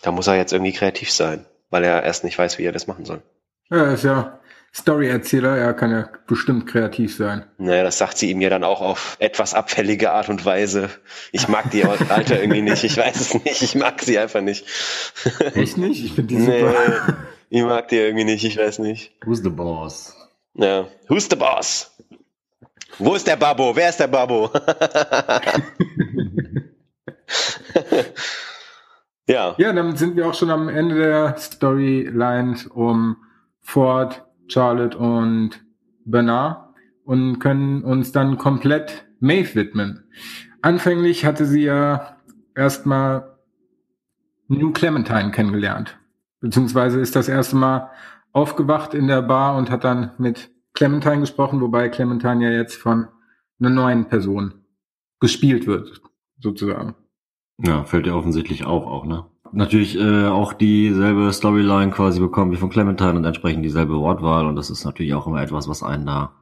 da 0.00 0.10
muss 0.10 0.26
er 0.26 0.36
jetzt 0.36 0.54
irgendwie 0.54 0.72
kreativ 0.72 1.12
sein, 1.12 1.44
weil 1.68 1.84
er 1.84 2.02
erst 2.02 2.24
nicht 2.24 2.38
weiß, 2.38 2.56
wie 2.56 2.64
er 2.64 2.72
das 2.72 2.86
machen 2.86 3.04
soll. 3.04 3.20
Ja, 3.68 3.92
ist 3.92 4.04
ja 4.04 4.40
Storyerzähler, 4.78 5.56
er 5.56 5.72
kann 5.72 5.90
ja 5.90 6.08
bestimmt 6.26 6.66
kreativ 6.66 7.16
sein. 7.16 7.46
Naja, 7.56 7.82
das 7.82 7.96
sagt 7.96 8.18
sie 8.18 8.30
ihm 8.30 8.42
ja 8.42 8.50
dann 8.50 8.62
auch 8.62 8.82
auf 8.82 9.16
etwas 9.20 9.54
abfällige 9.54 10.12
Art 10.12 10.28
und 10.28 10.44
Weise. 10.44 10.90
Ich 11.32 11.48
mag 11.48 11.70
die 11.70 11.84
Alter 11.86 12.40
irgendwie 12.42 12.60
nicht. 12.60 12.84
Ich 12.84 12.96
weiß 12.98 13.18
es 13.18 13.32
nicht. 13.32 13.62
Ich 13.62 13.74
mag 13.74 14.02
sie 14.02 14.18
einfach 14.18 14.42
nicht. 14.42 14.66
Echt 15.54 15.78
nicht? 15.78 16.04
Ich 16.04 16.12
finde 16.12 16.34
die 16.34 16.36
Nee, 16.42 16.60
super. 16.60 17.16
ich 17.48 17.62
mag 17.62 17.88
die 17.88 17.96
irgendwie 17.96 18.24
nicht. 18.24 18.44
Ich 18.44 18.58
weiß 18.58 18.80
nicht. 18.80 19.14
Who's 19.24 19.42
the 19.42 19.48
boss? 19.48 20.14
Ja. 20.52 20.88
Who's 21.08 21.26
the 21.30 21.36
boss? 21.36 21.90
Wo 22.98 23.14
ist 23.14 23.26
der 23.26 23.36
Babbo? 23.36 23.74
Wer 23.74 23.88
ist 23.88 24.00
der 24.00 24.08
Babbo? 24.08 24.50
ja. 29.26 29.54
Ja, 29.56 29.72
dann 29.72 29.96
sind 29.96 30.16
wir 30.16 30.26
auch 30.28 30.34
schon 30.34 30.50
am 30.50 30.68
Ende 30.68 30.96
der 30.96 31.36
Storylines 31.38 32.66
um 32.66 33.16
Ford, 33.62 34.22
Charlotte 34.48 34.96
und 34.96 35.64
Bernard 36.04 36.74
und 37.04 37.38
können 37.38 37.82
uns 37.82 38.12
dann 38.12 38.38
komplett 38.38 39.06
Maeve 39.20 39.54
widmen. 39.54 40.04
Anfänglich 40.62 41.24
hatte 41.24 41.46
sie 41.46 41.64
ja 41.64 42.16
erstmal 42.54 43.38
New 44.48 44.72
Clementine 44.72 45.30
kennengelernt. 45.30 45.98
Beziehungsweise 46.40 47.00
ist 47.00 47.16
das 47.16 47.28
erste 47.28 47.56
Mal 47.56 47.90
aufgewacht 48.32 48.94
in 48.94 49.06
der 49.06 49.22
Bar 49.22 49.56
und 49.56 49.70
hat 49.70 49.84
dann 49.84 50.12
mit 50.18 50.50
Clementine 50.74 51.20
gesprochen, 51.20 51.60
wobei 51.60 51.88
Clementine 51.88 52.44
ja 52.44 52.56
jetzt 52.56 52.76
von 52.76 53.08
einer 53.58 53.70
neuen 53.70 54.06
Person 54.06 54.54
gespielt 55.20 55.66
wird, 55.66 56.02
sozusagen. 56.38 56.94
Ja, 57.58 57.84
fällt 57.84 58.06
ja 58.06 58.14
offensichtlich 58.14 58.64
auf 58.66 58.84
auch, 58.84 59.06
ne? 59.06 59.24
Natürlich 59.52 59.98
äh, 59.98 60.26
auch 60.26 60.52
dieselbe 60.52 61.32
Storyline 61.32 61.90
quasi 61.90 62.20
bekommen 62.20 62.52
wie 62.52 62.56
von 62.56 62.70
Clementine 62.70 63.14
und 63.14 63.24
entsprechend 63.24 63.64
dieselbe 63.64 63.98
Wortwahl 63.98 64.46
und 64.46 64.56
das 64.56 64.70
ist 64.70 64.84
natürlich 64.84 65.14
auch 65.14 65.26
immer 65.26 65.42
etwas, 65.42 65.68
was 65.68 65.82
einen 65.82 66.06
da 66.06 66.32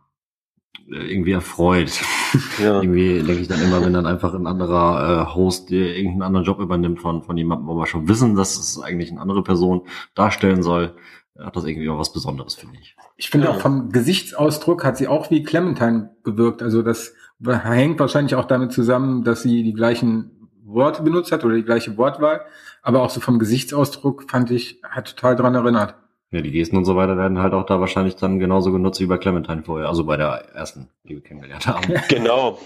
äh, 0.91 1.13
irgendwie 1.13 1.33
erfreut. 1.33 2.01
Ja. 2.59 2.81
irgendwie 2.81 3.23
denke 3.23 3.43
ich 3.43 3.47
dann 3.47 3.63
immer, 3.63 3.81
wenn 3.85 3.93
dann 3.93 4.07
einfach 4.07 4.35
ein 4.35 4.49
anderer 4.49 5.29
äh, 5.31 5.35
Host 5.37 5.71
der 5.71 5.97
irgendeinen 5.97 6.23
anderen 6.23 6.45
Job 6.45 6.59
übernimmt 6.59 7.01
von, 7.01 7.23
von 7.23 7.37
jemandem, 7.37 7.69
wo 7.69 7.77
wir 7.77 7.87
schon 7.87 8.09
wissen, 8.09 8.35
dass 8.35 8.59
es 8.59 8.81
eigentlich 8.81 9.13
eine 9.13 9.21
andere 9.21 9.45
Person 9.45 9.83
darstellen 10.17 10.65
soll, 10.65 10.97
hat 11.39 11.55
das 11.55 11.65
irgendwie 11.65 11.89
auch 11.89 11.99
was 12.01 12.13
Besonderes, 12.13 12.57
finde 12.57 12.79
ich. 12.81 12.97
Ich 13.17 13.31
finde 13.31 13.47
ja. 13.47 13.53
auch 13.53 13.61
vom 13.61 13.91
Gesichtsausdruck 13.91 14.85
hat 14.85 14.97
sie 14.97 15.07
auch 15.07 15.31
wie 15.31 15.45
Clementine 15.45 16.17
gewirkt. 16.25 16.61
Also 16.61 16.83
das 16.83 17.15
hängt 17.45 18.01
wahrscheinlich 18.01 18.35
auch 18.35 18.47
damit 18.47 18.73
zusammen, 18.73 19.23
dass 19.23 19.43
sie 19.43 19.63
die 19.63 19.75
gleichen 19.75 20.44
Worte 20.75 21.03
benutzt 21.03 21.33
hat 21.33 21.45
oder 21.45 21.55
die 21.55 21.65
gleiche 21.65 21.97
Wortwahl. 21.97 22.43
Aber 22.83 23.03
auch 23.03 23.11
so 23.11 23.21
vom 23.21 23.39
Gesichtsausdruck 23.39 24.31
fand 24.31 24.51
ich, 24.51 24.81
hat 24.83 25.17
total 25.17 25.37
dran 25.37 25.55
erinnert. 25.55 25.95
Ja, 26.31 26.41
die 26.41 26.51
Gesten 26.51 26.77
und 26.77 26.85
so 26.85 26.97
weiter 26.97 27.17
werden 27.17 27.39
halt 27.39 27.55
auch 27.55 27.65
da 27.65 27.81
wahrscheinlich 27.81 28.17
dann 28.17 28.39
genauso 28.39 28.73
genutzt 28.73 29.01
wie 29.01 29.07
bei 29.07 29.19
Clementine 29.19 29.63
vorher, 29.63 29.89
also 29.89 30.05
bei 30.05 30.17
der 30.17 30.49
ersten, 30.55 30.89
die 31.05 31.15
wir 31.15 31.23
kennengelernt 31.23 31.67
haben. 31.67 31.95
Genau, 32.09 32.59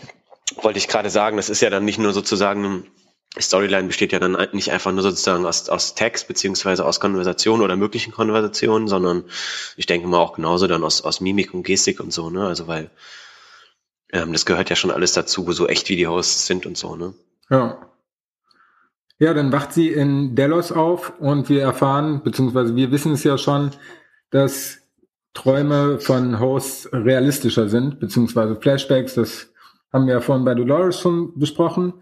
wollte 0.63 0.79
ich 0.79 0.89
gerade 0.89 1.11
sagen, 1.11 1.37
das 1.37 1.51
ist 1.51 1.61
ja 1.61 1.69
dann 1.69 1.85
nicht 1.85 1.99
nur 1.99 2.13
sozusagen 2.13 2.85
Storyline 3.39 3.87
besteht 3.87 4.13
ja 4.13 4.19
dann 4.19 4.37
nicht 4.53 4.73
einfach 4.73 4.91
nur 4.93 5.03
sozusagen 5.03 5.45
aus, 5.45 5.69
aus 5.69 5.95
Text 5.95 6.29
beziehungsweise 6.29 6.85
aus 6.85 6.99
Konversation 6.99 7.61
oder 7.61 7.77
möglichen 7.77 8.13
Konversationen, 8.13 8.89
sondern 8.89 9.25
ich 9.77 9.87
denke 9.87 10.09
mal 10.09 10.19
auch 10.19 10.33
genauso 10.33 10.67
dann 10.67 10.83
aus, 10.83 11.03
aus 11.03 11.21
Mimik 11.21 11.53
und 11.53 11.63
Gestik 11.63 12.01
und 12.01 12.13
so, 12.13 12.31
ne? 12.31 12.47
Also 12.47 12.67
weil 12.67 12.91
ähm, 14.13 14.33
das 14.33 14.47
gehört 14.47 14.71
ja 14.71 14.77
schon 14.77 14.91
alles 14.91 15.13
dazu, 15.13 15.51
so 15.53 15.69
echt 15.69 15.89
wie 15.91 15.97
die 15.97 16.07
Hosts 16.07 16.47
sind 16.47 16.65
und 16.65 16.79
so, 16.79 16.97
ne? 16.97 17.15
Ja. 17.51 17.88
Ja, 19.21 19.35
dann 19.35 19.51
wacht 19.51 19.73
sie 19.73 19.89
in 19.89 20.37
Delos 20.37 20.71
auf 20.71 21.13
und 21.19 21.49
wir 21.49 21.63
erfahren, 21.63 22.23
beziehungsweise 22.23 22.77
wir 22.77 22.93
wissen 22.93 23.13
es 23.13 23.25
ja 23.25 23.37
schon, 23.37 23.71
dass 24.31 24.79
Träume 25.35 25.99
von 25.99 26.39
Hosts 26.39 26.91
realistischer 26.93 27.69
sind, 27.69 27.99
beziehungsweise 28.01 28.57
Flashbacks, 28.57 29.15
das 29.15 29.53
haben 29.93 30.07
wir 30.07 30.15
ja 30.15 30.21
vorhin 30.21 30.45
bei 30.45 30.55
Dolores 30.55 31.01
schon 31.01 31.39
besprochen. 31.39 31.95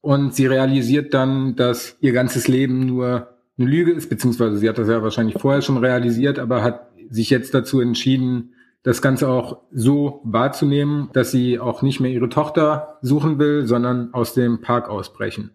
Und 0.00 0.34
sie 0.34 0.46
realisiert 0.46 1.12
dann, 1.12 1.56
dass 1.56 1.96
ihr 2.00 2.12
ganzes 2.12 2.48
Leben 2.48 2.86
nur 2.86 3.28
eine 3.58 3.68
Lüge 3.68 3.92
ist, 3.92 4.08
beziehungsweise 4.08 4.56
sie 4.56 4.68
hat 4.68 4.78
das 4.78 4.88
ja 4.88 5.02
wahrscheinlich 5.02 5.38
vorher 5.38 5.62
schon 5.62 5.76
realisiert, 5.76 6.38
aber 6.38 6.62
hat 6.62 6.88
sich 7.10 7.30
jetzt 7.30 7.52
dazu 7.52 7.80
entschieden, 7.80 8.54
das 8.82 9.02
Ganze 9.02 9.28
auch 9.28 9.62
so 9.72 10.22
wahrzunehmen, 10.24 11.10
dass 11.12 11.30
sie 11.30 11.58
auch 11.58 11.82
nicht 11.82 12.00
mehr 12.00 12.12
ihre 12.12 12.30
Tochter 12.30 12.98
suchen 13.02 13.38
will, 13.38 13.66
sondern 13.66 14.14
aus 14.14 14.32
dem 14.32 14.62
Park 14.62 14.88
ausbrechen. 14.88 15.50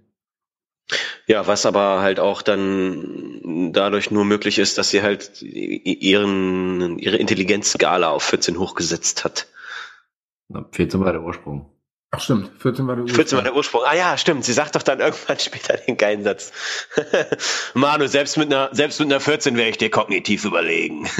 Ja, 1.28 1.48
was 1.48 1.66
aber 1.66 2.02
halt 2.02 2.20
auch 2.20 2.42
dann 2.42 3.72
dadurch 3.74 4.12
nur 4.12 4.26
möglich 4.26 4.60
ist, 4.60 4.78
dass 4.78 4.90
sie 4.90 5.02
halt 5.02 5.42
ihren, 5.42 7.00
ihre 7.00 7.18
Intelligenzskala 7.18 8.10
auf 8.10 8.24
14 8.24 8.60
hochgesetzt 8.60 9.24
hat. 9.26 9.48
14 10.72 11.00
war 11.00 11.12
der 11.12 11.24
Ursprung. 11.24 11.72
Ach 12.12 12.22
stimmt, 12.22 12.52
14 12.62 12.88
war 12.88 12.96
der 12.96 13.04
Ursprung. 13.04 13.16
14 13.16 13.36
war 13.38 13.44
der 13.44 13.56
Ursprung. 13.56 13.82
Ah 13.86 13.96
ja, 13.96 14.18
stimmt. 14.18 14.46
Sie 14.46 14.54
sagt 14.54 14.76
doch 14.76 14.84
dann 14.84 15.00
irgendwann 15.00 15.40
später 15.46 15.76
den 15.76 15.98
geilen 15.98 16.24
Satz. 16.24 16.54
Manu, 17.74 18.08
selbst 18.08 18.38
mit 18.38 18.54
einer, 18.54 18.70
selbst 18.72 19.00
mit 19.00 19.12
einer 19.12 19.20
14 19.20 19.58
wäre 19.58 19.70
ich 19.70 19.78
dir 19.78 19.90
kognitiv 19.90 20.46
überlegen. 20.46 21.08
hat 21.10 21.16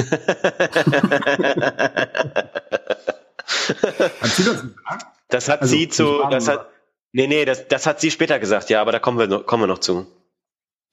sie 4.32 4.44
das 4.46 4.62
gesagt? 4.62 5.06
Das 5.30 5.50
hat 5.50 5.64
also, 5.64 5.76
sie 5.76 5.90
zu, 5.90 6.24
das 6.30 6.48
hat, 6.48 6.70
nee, 7.16 7.28
nee, 7.28 7.46
das, 7.46 7.68
das 7.68 7.88
hat 7.88 8.02
sie 8.02 8.12
später 8.12 8.40
gesagt, 8.40 8.70
ja, 8.70 8.82
aber 8.82 8.92
da 8.92 9.00
kommen 9.00 9.18
wir, 9.18 9.28
noch, 9.28 9.46
kommen 9.46 9.64
wir 9.64 9.68
noch 9.68 9.80
zu. 9.80 10.06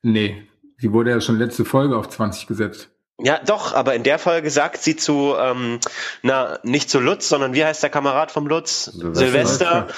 Nee, 0.03 0.47
sie 0.79 0.93
wurde 0.93 1.11
ja 1.11 1.21
schon 1.21 1.39
letzte 1.39 1.65
Folge 1.65 1.97
auf 1.97 2.09
20 2.09 2.47
gesetzt. 2.47 2.89
Ja, 3.19 3.41
doch, 3.45 3.75
aber 3.75 3.95
in 3.95 4.03
der 4.03 4.19
Folge 4.19 4.51
sagt 4.51 4.83
sie 4.83 4.97
zu, 4.97 5.35
ähm, 5.39 5.79
na, 6.23 6.59
nicht 6.63 6.91
zu 6.91 6.99
Lutz, 6.99 7.29
sondern 7.29 7.55
wie 7.55 7.65
heißt 7.65 7.83
der 7.83 7.91
Kamerad 7.91 8.31
vom 8.33 8.47
Lutz? 8.47 8.85
Silvester. 8.85 9.15
Silvester. 9.15 9.89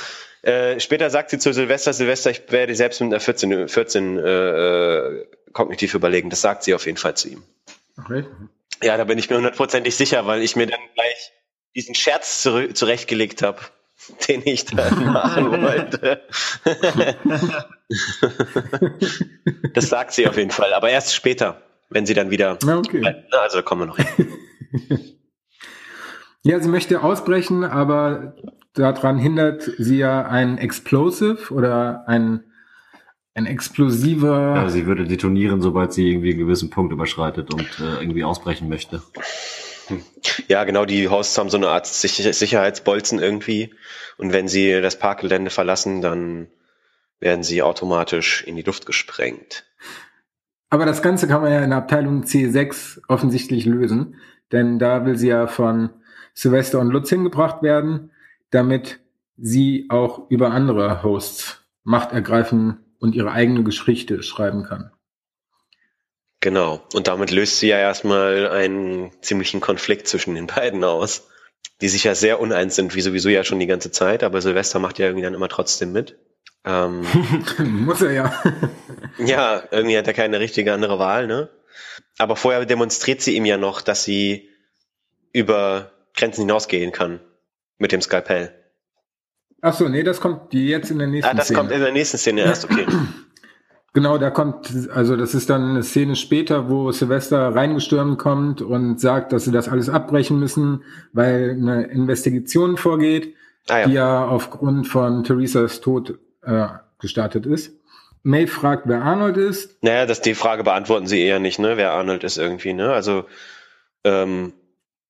Äh, 0.42 0.78
später 0.78 1.08
sagt 1.08 1.30
sie 1.30 1.38
zu 1.38 1.54
Silvester, 1.54 1.94
Silvester, 1.94 2.30
ich 2.30 2.42
werde 2.50 2.74
selbst 2.74 3.00
mit 3.00 3.10
einer 3.10 3.20
14, 3.20 3.68
14 3.68 4.18
äh, 4.18 5.24
kognitiv 5.52 5.94
überlegen. 5.94 6.28
Das 6.28 6.42
sagt 6.42 6.64
sie 6.64 6.74
auf 6.74 6.84
jeden 6.84 6.98
Fall 6.98 7.16
zu 7.16 7.28
ihm. 7.28 7.42
Okay. 7.98 8.24
Ja, 8.82 8.98
da 8.98 9.04
bin 9.04 9.18
ich 9.18 9.30
mir 9.30 9.36
hundertprozentig 9.36 9.96
sicher, 9.96 10.26
weil 10.26 10.42
ich 10.42 10.56
mir 10.56 10.66
dann 10.66 10.80
gleich 10.94 11.32
diesen 11.74 11.94
Scherz 11.94 12.42
zurechtgelegt 12.42 13.40
habe, 13.40 13.60
den 14.28 14.42
ich 14.44 14.66
da 14.66 14.90
machen 14.94 15.50
wollte. 15.50 16.20
das 19.74 19.88
sagt 19.88 20.12
sie 20.12 20.28
auf 20.28 20.36
jeden 20.36 20.50
Fall, 20.50 20.74
aber 20.74 20.90
erst 20.90 21.14
später 21.14 21.62
wenn 21.94 22.06
sie 22.06 22.14
dann 22.14 22.30
wieder. 22.30 22.58
Ja, 22.64 22.78
okay. 22.78 23.24
Also 23.30 23.58
da 23.58 23.62
kommen 23.62 23.82
wir 23.82 23.86
noch. 23.86 23.98
ja, 26.42 26.60
sie 26.60 26.68
möchte 26.68 27.02
ausbrechen, 27.02 27.64
aber 27.64 28.34
daran 28.74 29.18
hindert 29.18 29.70
sie 29.78 29.98
ja 29.98 30.26
ein 30.26 30.58
Explosive 30.58 31.54
oder 31.54 32.04
ein 32.06 32.44
ein 33.36 33.46
explosiver. 33.46 34.54
Ja, 34.54 34.68
sie 34.68 34.86
würde 34.86 35.06
detonieren, 35.06 35.60
sobald 35.60 35.92
sie 35.92 36.08
irgendwie 36.08 36.30
einen 36.30 36.38
gewissen 36.38 36.70
Punkt 36.70 36.92
überschreitet 36.92 37.52
und 37.52 37.66
äh, 37.80 38.00
irgendwie 38.00 38.22
ausbrechen 38.22 38.68
möchte. 38.68 39.02
Ja, 40.48 40.64
genau, 40.64 40.84
die 40.84 41.08
Hosts 41.08 41.38
haben 41.38 41.50
so 41.50 41.56
eine 41.56 41.68
Art 41.68 41.86
Sicherheitsbolzen 41.86 43.18
irgendwie. 43.18 43.74
Und 44.16 44.32
wenn 44.32 44.48
sie 44.48 44.80
das 44.80 44.98
Parkgelände 44.98 45.50
verlassen, 45.50 46.00
dann 46.02 46.48
werden 47.20 47.42
sie 47.42 47.62
automatisch 47.62 48.42
in 48.44 48.56
die 48.56 48.62
Luft 48.62 48.86
gesprengt. 48.86 49.64
Aber 50.70 50.86
das 50.86 51.02
Ganze 51.02 51.28
kann 51.28 51.42
man 51.42 51.52
ja 51.52 51.62
in 51.62 51.72
Abteilung 51.72 52.24
C6 52.24 53.02
offensichtlich 53.08 53.64
lösen, 53.64 54.16
denn 54.52 54.78
da 54.78 55.06
will 55.06 55.16
sie 55.16 55.28
ja 55.28 55.46
von 55.46 55.90
Sylvester 56.34 56.80
und 56.80 56.90
Lutz 56.90 57.08
hingebracht 57.10 57.62
werden, 57.62 58.10
damit 58.50 59.00
sie 59.36 59.86
auch 59.88 60.30
über 60.30 60.50
andere 60.50 61.02
Hosts 61.02 61.60
Macht 61.84 62.12
ergreifen 62.12 62.78
und 62.98 63.14
ihre 63.14 63.32
eigene 63.32 63.62
Geschichte 63.62 64.22
schreiben 64.22 64.64
kann. 64.64 64.90
Genau. 66.44 66.82
Und 66.92 67.08
damit 67.08 67.30
löst 67.30 67.58
sie 67.58 67.68
ja 67.68 67.78
erstmal 67.78 68.50
einen 68.50 69.10
ziemlichen 69.22 69.62
Konflikt 69.62 70.06
zwischen 70.06 70.34
den 70.34 70.46
beiden 70.46 70.84
aus, 70.84 71.26
die 71.80 71.88
sich 71.88 72.04
ja 72.04 72.14
sehr 72.14 72.38
uneins 72.38 72.76
sind, 72.76 72.94
wie 72.94 73.00
sowieso 73.00 73.30
ja 73.30 73.44
schon 73.44 73.60
die 73.60 73.66
ganze 73.66 73.90
Zeit, 73.90 74.22
aber 74.22 74.42
Sylvester 74.42 74.78
macht 74.78 74.98
ja 74.98 75.06
irgendwie 75.06 75.24
dann 75.24 75.32
immer 75.32 75.48
trotzdem 75.48 75.92
mit. 75.92 76.18
Ähm, 76.66 77.06
Muss 77.86 78.02
er 78.02 78.12
ja. 78.12 78.42
ja, 79.18 79.62
irgendwie 79.70 79.96
hat 79.96 80.06
er 80.06 80.12
keine 80.12 80.38
richtige 80.38 80.74
andere 80.74 80.98
Wahl, 80.98 81.26
ne? 81.26 81.48
Aber 82.18 82.36
vorher 82.36 82.66
demonstriert 82.66 83.22
sie 83.22 83.36
ihm 83.36 83.46
ja 83.46 83.56
noch, 83.56 83.80
dass 83.80 84.04
sie 84.04 84.50
über 85.32 85.92
Grenzen 86.14 86.42
hinausgehen 86.42 86.92
kann 86.92 87.20
mit 87.78 87.90
dem 87.90 88.02
Skalpell. 88.02 88.52
Ach 89.62 89.72
so, 89.72 89.88
nee, 89.88 90.02
das 90.02 90.20
kommt 90.20 90.52
jetzt 90.52 90.90
in 90.90 90.98
der 90.98 91.08
nächsten 91.08 91.26
Szene. 91.26 91.32
Ah, 91.32 91.38
das 91.38 91.46
Szene. 91.46 91.58
kommt 91.58 91.72
in 91.72 91.80
der 91.80 91.92
nächsten 91.92 92.18
Szene 92.18 92.42
erst, 92.42 92.66
okay. 92.66 92.84
Genau, 93.94 94.18
da 94.18 94.30
kommt, 94.30 94.90
also 94.92 95.14
das 95.14 95.34
ist 95.34 95.48
dann 95.50 95.70
eine 95.70 95.84
Szene 95.84 96.16
später, 96.16 96.68
wo 96.68 96.90
Sylvester 96.90 97.54
reingestürmt 97.54 98.18
kommt 98.18 98.60
und 98.60 99.00
sagt, 99.00 99.32
dass 99.32 99.44
sie 99.44 99.52
das 99.52 99.68
alles 99.68 99.88
abbrechen 99.88 100.40
müssen, 100.40 100.82
weil 101.12 101.52
eine 101.52 101.84
Investigation 101.84 102.76
vorgeht, 102.76 103.36
ah, 103.68 103.78
ja. 103.78 103.86
die 103.86 103.92
ja 103.92 104.26
aufgrund 104.26 104.88
von 104.88 105.22
Theresas 105.22 105.80
Tod 105.80 106.18
äh, 106.42 106.66
gestartet 106.98 107.46
ist. 107.46 107.72
May 108.24 108.48
fragt, 108.48 108.88
wer 108.88 109.02
Arnold 109.02 109.36
ist. 109.36 109.80
Naja, 109.84 110.06
das, 110.06 110.20
die 110.20 110.34
Frage 110.34 110.64
beantworten 110.64 111.06
sie 111.06 111.22
eher 111.22 111.38
nicht, 111.38 111.60
ne, 111.60 111.76
wer 111.76 111.92
Arnold 111.92 112.24
ist 112.24 112.36
irgendwie, 112.36 112.72
ne? 112.72 112.92
Also, 112.92 113.26
ähm, 114.02 114.54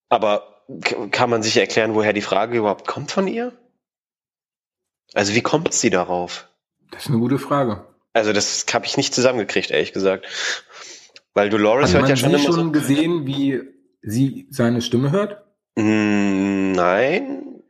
aber 0.09 0.63
kann 1.09 1.31
man 1.31 1.41
sich 1.41 1.57
erklären, 1.57 1.95
woher 1.95 2.13
die 2.13 2.21
Frage 2.21 2.59
überhaupt 2.59 2.85
kommt 2.85 3.11
von 3.11 3.27
ihr? 3.27 3.51
Also 5.15 5.33
wie 5.33 5.41
kommt 5.41 5.73
sie 5.73 5.89
darauf? 5.89 6.49
Das 6.91 7.05
ist 7.05 7.09
eine 7.09 7.19
gute 7.19 7.39
Frage. 7.39 7.83
Also 8.15 8.31
das 8.31 8.65
habe 8.73 8.85
ich 8.85 8.95
nicht 8.95 9.13
zusammengekriegt, 9.13 9.71
ehrlich 9.71 9.91
gesagt. 9.91 10.25
Weil 11.33 11.49
Dolores 11.49 11.93
Hat 11.93 11.99
hört 11.99 12.09
ja 12.09 12.15
schon 12.15 12.29
immer 12.29 12.39
schon 12.39 12.53
so 12.53 12.71
gesehen, 12.71 13.27
wie 13.27 13.61
sie 14.01 14.47
seine 14.51 14.81
Stimme 14.81 15.11
hört? 15.11 15.43
Hm, 15.77 16.71
nein. 16.71 17.61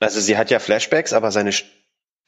Also 0.00 0.20
sie 0.20 0.38
hat 0.38 0.50
ja 0.50 0.58
Flashbacks, 0.58 1.12
aber 1.12 1.30
seine 1.30 1.52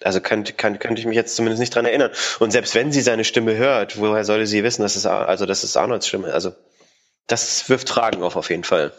also 0.03 0.21
könnte, 0.21 0.53
kann, 0.53 0.79
könnte 0.79 1.01
ich 1.01 1.07
mich 1.07 1.17
jetzt 1.17 1.35
zumindest 1.35 1.59
nicht 1.61 1.75
dran 1.75 1.87
erinnern. 1.87 2.11
Und 2.41 2.51
selbst 2.51 2.75
wenn 2.75 2.93
sie 2.93 3.01
seine 3.01 3.25
Stimme 3.25 3.57
hört, 3.57 3.99
woher 3.99 4.27
sollte 4.27 4.47
sie 4.47 4.63
wissen, 4.63 4.83
dass 4.83 4.95
es, 4.95 5.07
also, 5.07 5.47
dass 5.47 5.65
es 5.65 5.79
Arnolds 5.79 6.07
Stimme 6.07 6.35
Also, 6.35 6.53
das 7.27 7.71
wirft 7.71 7.89
Fragen 7.89 8.23
auf, 8.23 8.37
auf 8.37 8.51
jeden 8.51 8.65
Fall. 8.65 8.93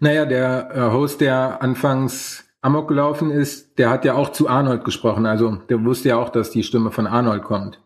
Naja, 0.00 0.26
der 0.26 0.70
äh, 0.74 0.80
Host, 0.92 1.20
der 1.20 1.62
anfangs 1.62 2.49
Amok 2.62 2.88
gelaufen 2.88 3.30
ist, 3.30 3.78
der 3.78 3.90
hat 3.90 4.04
ja 4.04 4.14
auch 4.14 4.32
zu 4.32 4.48
Arnold 4.48 4.84
gesprochen. 4.84 5.26
Also, 5.26 5.56
der 5.68 5.82
wusste 5.84 6.10
ja 6.10 6.16
auch, 6.16 6.28
dass 6.28 6.50
die 6.50 6.62
Stimme 6.62 6.90
von 6.90 7.06
Arnold 7.06 7.42
kommt. 7.42 7.80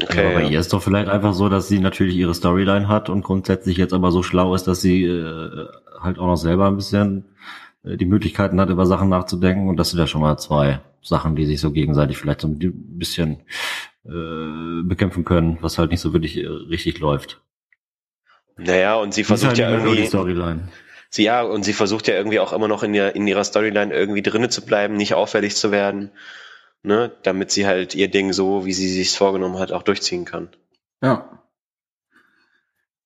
Okay, 0.00 0.20
aber 0.20 0.34
bei 0.34 0.42
ja. 0.44 0.50
ihr 0.50 0.60
ist 0.60 0.72
doch 0.72 0.82
vielleicht 0.82 1.08
einfach 1.08 1.34
so, 1.34 1.48
dass 1.48 1.66
sie 1.66 1.80
natürlich 1.80 2.14
ihre 2.14 2.34
Storyline 2.34 2.86
hat 2.86 3.10
und 3.10 3.22
grundsätzlich 3.22 3.76
jetzt 3.76 3.92
aber 3.92 4.12
so 4.12 4.22
schlau 4.22 4.54
ist, 4.54 4.68
dass 4.68 4.80
sie 4.80 5.02
äh, 5.02 5.66
halt 6.00 6.20
auch 6.20 6.26
noch 6.26 6.36
selber 6.36 6.68
ein 6.68 6.76
bisschen 6.76 7.24
äh, 7.82 7.96
die 7.96 8.06
Möglichkeiten 8.06 8.60
hat, 8.60 8.70
über 8.70 8.86
Sachen 8.86 9.08
nachzudenken. 9.08 9.68
Und 9.68 9.76
das 9.76 9.90
sind 9.90 9.98
ja 9.98 10.06
schon 10.06 10.20
mal 10.20 10.36
zwei 10.36 10.80
Sachen, 11.02 11.34
die 11.34 11.46
sich 11.46 11.60
so 11.60 11.72
gegenseitig 11.72 12.18
vielleicht 12.18 12.42
so 12.42 12.48
ein 12.48 12.58
bisschen 12.98 13.40
äh, 14.04 14.82
bekämpfen 14.84 15.24
können, 15.24 15.58
was 15.62 15.78
halt 15.78 15.90
nicht 15.90 16.00
so 16.00 16.12
wirklich 16.12 16.36
äh, 16.36 16.46
richtig 16.46 17.00
läuft. 17.00 17.40
Naja, 18.56 18.96
und 18.96 19.14
sie 19.14 19.24
versucht 19.24 19.48
halt 19.48 19.58
ja 19.58 19.70
irgendwie. 19.70 20.08
Sie, 21.10 21.24
ja, 21.24 21.42
und 21.42 21.64
sie 21.64 21.72
versucht 21.72 22.06
ja 22.06 22.14
irgendwie 22.14 22.40
auch 22.40 22.52
immer 22.52 22.68
noch 22.68 22.82
in, 22.82 22.92
ihr, 22.92 23.14
in 23.14 23.26
ihrer 23.26 23.44
Storyline 23.44 23.94
irgendwie 23.94 24.22
drinnen 24.22 24.50
zu 24.50 24.64
bleiben, 24.64 24.94
nicht 24.94 25.14
auffällig 25.14 25.56
zu 25.56 25.70
werden, 25.70 26.10
ne, 26.82 27.12
damit 27.22 27.50
sie 27.50 27.66
halt 27.66 27.94
ihr 27.94 28.08
Ding 28.08 28.32
so, 28.32 28.66
wie 28.66 28.74
sie 28.74 28.88
sich 28.88 29.16
vorgenommen 29.16 29.58
hat, 29.58 29.72
auch 29.72 29.82
durchziehen 29.82 30.24
kann. 30.24 30.50
Ja. 31.02 31.42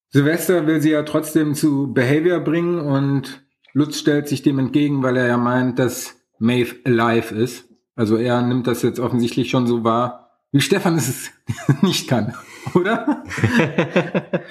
Silvester 0.08 0.66
will 0.66 0.80
sie 0.80 0.90
ja 0.90 1.04
trotzdem 1.04 1.54
zu 1.54 1.92
Behavior 1.92 2.40
bringen 2.40 2.80
und 2.80 3.42
Lutz 3.72 3.98
stellt 3.98 4.28
sich 4.28 4.42
dem 4.42 4.58
entgegen, 4.58 5.02
weil 5.02 5.16
er 5.16 5.26
ja 5.26 5.38
meint, 5.38 5.78
dass 5.78 6.16
Maeve 6.38 6.76
alive 6.84 7.34
ist. 7.34 7.68
Also 7.94 8.16
er 8.16 8.42
nimmt 8.42 8.66
das 8.66 8.82
jetzt 8.82 9.00
offensichtlich 9.00 9.48
schon 9.48 9.66
so 9.66 9.84
wahr, 9.84 10.40
wie 10.50 10.60
Stefan 10.60 10.96
es 10.96 11.30
nicht 11.82 12.08
kann, 12.08 12.34
oder? 12.74 13.24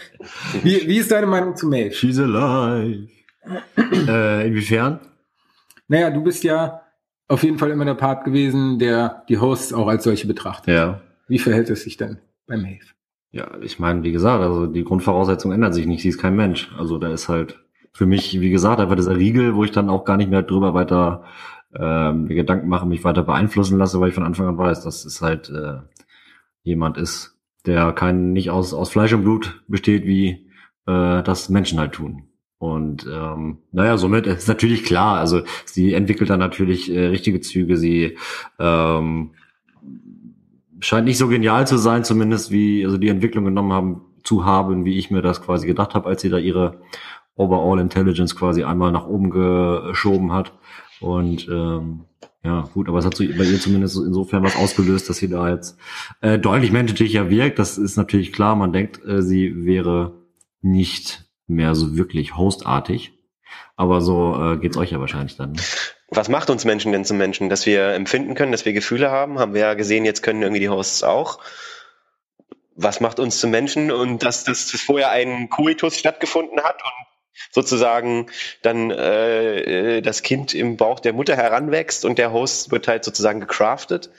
wie, 0.63 0.87
wie 0.87 0.97
ist 0.97 1.11
deine 1.11 1.27
Meinung 1.27 1.55
zu 1.55 1.67
Maeve? 1.67 1.93
She's 1.93 2.17
alive. 2.17 3.07
Äh, 3.77 4.47
inwiefern? 4.47 4.99
Naja, 5.87 6.09
du 6.09 6.23
bist 6.23 6.43
ja 6.43 6.81
auf 7.27 7.43
jeden 7.43 7.57
Fall 7.57 7.71
immer 7.71 7.85
der 7.85 7.95
Part 7.95 8.25
gewesen, 8.25 8.77
der 8.79 9.23
die 9.29 9.37
Hosts 9.37 9.73
auch 9.73 9.87
als 9.87 10.03
solche 10.03 10.27
betrachtet. 10.27 10.73
Ja. 10.73 11.01
Wie 11.27 11.39
verhält 11.39 11.69
es 11.69 11.83
sich 11.83 11.97
denn 11.97 12.19
bei 12.47 12.57
Maeve? 12.57 12.85
Ja, 13.31 13.57
ich 13.61 13.79
meine, 13.79 14.03
wie 14.03 14.11
gesagt, 14.11 14.43
also 14.43 14.67
die 14.67 14.83
Grundvoraussetzungen 14.83 15.55
ändern 15.55 15.71
sich 15.71 15.85
nicht. 15.85 16.01
Sie 16.01 16.09
ist 16.09 16.17
kein 16.17 16.35
Mensch. 16.35 16.69
Also 16.77 16.97
da 16.97 17.11
ist 17.11 17.29
halt 17.29 17.63
für 17.93 18.05
mich, 18.05 18.39
wie 18.41 18.49
gesagt, 18.49 18.81
einfach 18.81 18.95
dieser 18.95 19.15
Riegel, 19.15 19.55
wo 19.55 19.63
ich 19.63 19.71
dann 19.71 19.89
auch 19.89 20.03
gar 20.03 20.17
nicht 20.17 20.29
mehr 20.29 20.43
drüber 20.43 20.73
weiter 20.73 21.23
ähm, 21.73 22.27
Gedanken 22.27 22.67
mache, 22.67 22.85
mich 22.85 23.03
weiter 23.03 23.23
beeinflussen 23.23 23.77
lasse, 23.77 23.99
weil 23.99 24.09
ich 24.09 24.15
von 24.15 24.25
Anfang 24.25 24.47
an 24.47 24.57
weiß, 24.57 24.83
dass 24.83 25.05
es 25.05 25.21
halt 25.21 25.49
äh, 25.49 25.79
jemand 26.63 26.97
ist, 26.97 27.37
der 27.65 27.93
kein 27.93 28.33
nicht 28.33 28.49
aus 28.49 28.73
aus 28.73 28.89
Fleisch 28.89 29.13
und 29.13 29.23
Blut 29.23 29.63
besteht, 29.67 30.05
wie 30.05 30.49
äh, 30.85 31.23
das 31.23 31.47
Menschen 31.47 31.79
halt 31.79 31.93
tun. 31.93 32.27
Und 32.61 33.07
ähm, 33.11 33.57
naja, 33.71 33.97
somit 33.97 34.27
ist 34.27 34.47
natürlich 34.47 34.83
klar, 34.83 35.17
also 35.17 35.41
sie 35.65 35.95
entwickelt 35.95 36.29
dann 36.29 36.39
natürlich 36.39 36.93
äh, 36.93 37.07
richtige 37.07 37.41
Züge, 37.41 37.75
sie 37.75 38.19
ähm, 38.59 39.31
scheint 40.79 41.05
nicht 41.05 41.17
so 41.17 41.27
genial 41.27 41.65
zu 41.65 41.77
sein, 41.77 42.03
zumindest 42.03 42.51
wie 42.51 42.85
also 42.85 42.99
die 42.99 43.07
Entwicklung 43.09 43.45
genommen 43.45 43.73
haben 43.73 44.01
zu 44.23 44.45
haben, 44.45 44.85
wie 44.85 44.99
ich 44.99 45.09
mir 45.09 45.23
das 45.23 45.41
quasi 45.41 45.65
gedacht 45.65 45.95
habe, 45.95 46.07
als 46.07 46.21
sie 46.21 46.29
da 46.29 46.37
ihre 46.37 46.81
Overall 47.35 47.79
Intelligence 47.79 48.35
quasi 48.35 48.63
einmal 48.63 48.91
nach 48.91 49.07
oben 49.07 49.31
geschoben 49.31 50.31
hat. 50.31 50.53
Und 50.99 51.47
ähm, 51.51 52.01
ja, 52.43 52.69
gut, 52.75 52.87
aber 52.87 52.99
es 52.99 53.05
hat 53.05 53.15
so 53.15 53.23
bei 53.23 53.43
ihr 53.43 53.59
zumindest 53.59 53.97
insofern 53.97 54.43
was 54.43 54.55
ausgelöst, 54.55 55.09
dass 55.09 55.17
sie 55.17 55.29
da 55.29 55.49
jetzt 55.49 55.79
äh, 56.21 56.37
deutlich 56.37 56.71
menschlicher 56.71 57.31
wirkt. 57.31 57.57
Das 57.57 57.79
ist 57.79 57.97
natürlich 57.97 58.31
klar. 58.31 58.55
Man 58.55 58.71
denkt, 58.71 59.03
äh, 59.03 59.23
sie 59.23 59.65
wäre 59.65 60.13
nicht 60.61 61.30
mehr 61.51 61.75
so 61.75 61.95
wirklich 61.95 62.35
hostartig. 62.37 63.13
Aber 63.75 64.01
so 64.01 64.35
äh, 64.53 64.57
geht's 64.57 64.77
euch 64.77 64.91
ja 64.91 64.99
wahrscheinlich 64.99 65.37
dann. 65.37 65.53
Ne? 65.53 65.61
Was 66.09 66.29
macht 66.29 66.49
uns 66.49 66.65
Menschen 66.65 66.91
denn 66.91 67.05
zum 67.05 67.17
Menschen? 67.17 67.49
Dass 67.49 67.65
wir 67.65 67.93
empfinden 67.93 68.35
können, 68.35 68.51
dass 68.51 68.65
wir 68.65 68.73
Gefühle 68.73 69.11
haben, 69.11 69.39
haben 69.39 69.53
wir 69.53 69.61
ja 69.61 69.73
gesehen, 69.75 70.05
jetzt 70.05 70.23
können 70.23 70.41
irgendwie 70.41 70.59
die 70.59 70.69
Hosts 70.69 71.03
auch. 71.03 71.39
Was 72.75 72.99
macht 72.99 73.19
uns 73.19 73.39
zum 73.39 73.51
Menschen? 73.51 73.91
Und 73.91 74.23
dass, 74.23 74.43
dass 74.43 74.71
vorher 74.71 75.11
ein 75.11 75.49
Koitus 75.49 75.97
stattgefunden 75.97 76.61
hat 76.63 76.81
und 76.83 77.07
sozusagen 77.51 78.27
dann 78.61 78.91
äh, 78.91 80.01
das 80.01 80.21
Kind 80.21 80.53
im 80.53 80.77
Bauch 80.77 80.99
der 80.99 81.13
Mutter 81.13 81.35
heranwächst 81.35 82.05
und 82.05 82.17
der 82.17 82.31
Host 82.31 82.71
wird 82.71 82.87
halt 82.87 83.03
sozusagen 83.03 83.39
gecraftet. 83.39 84.09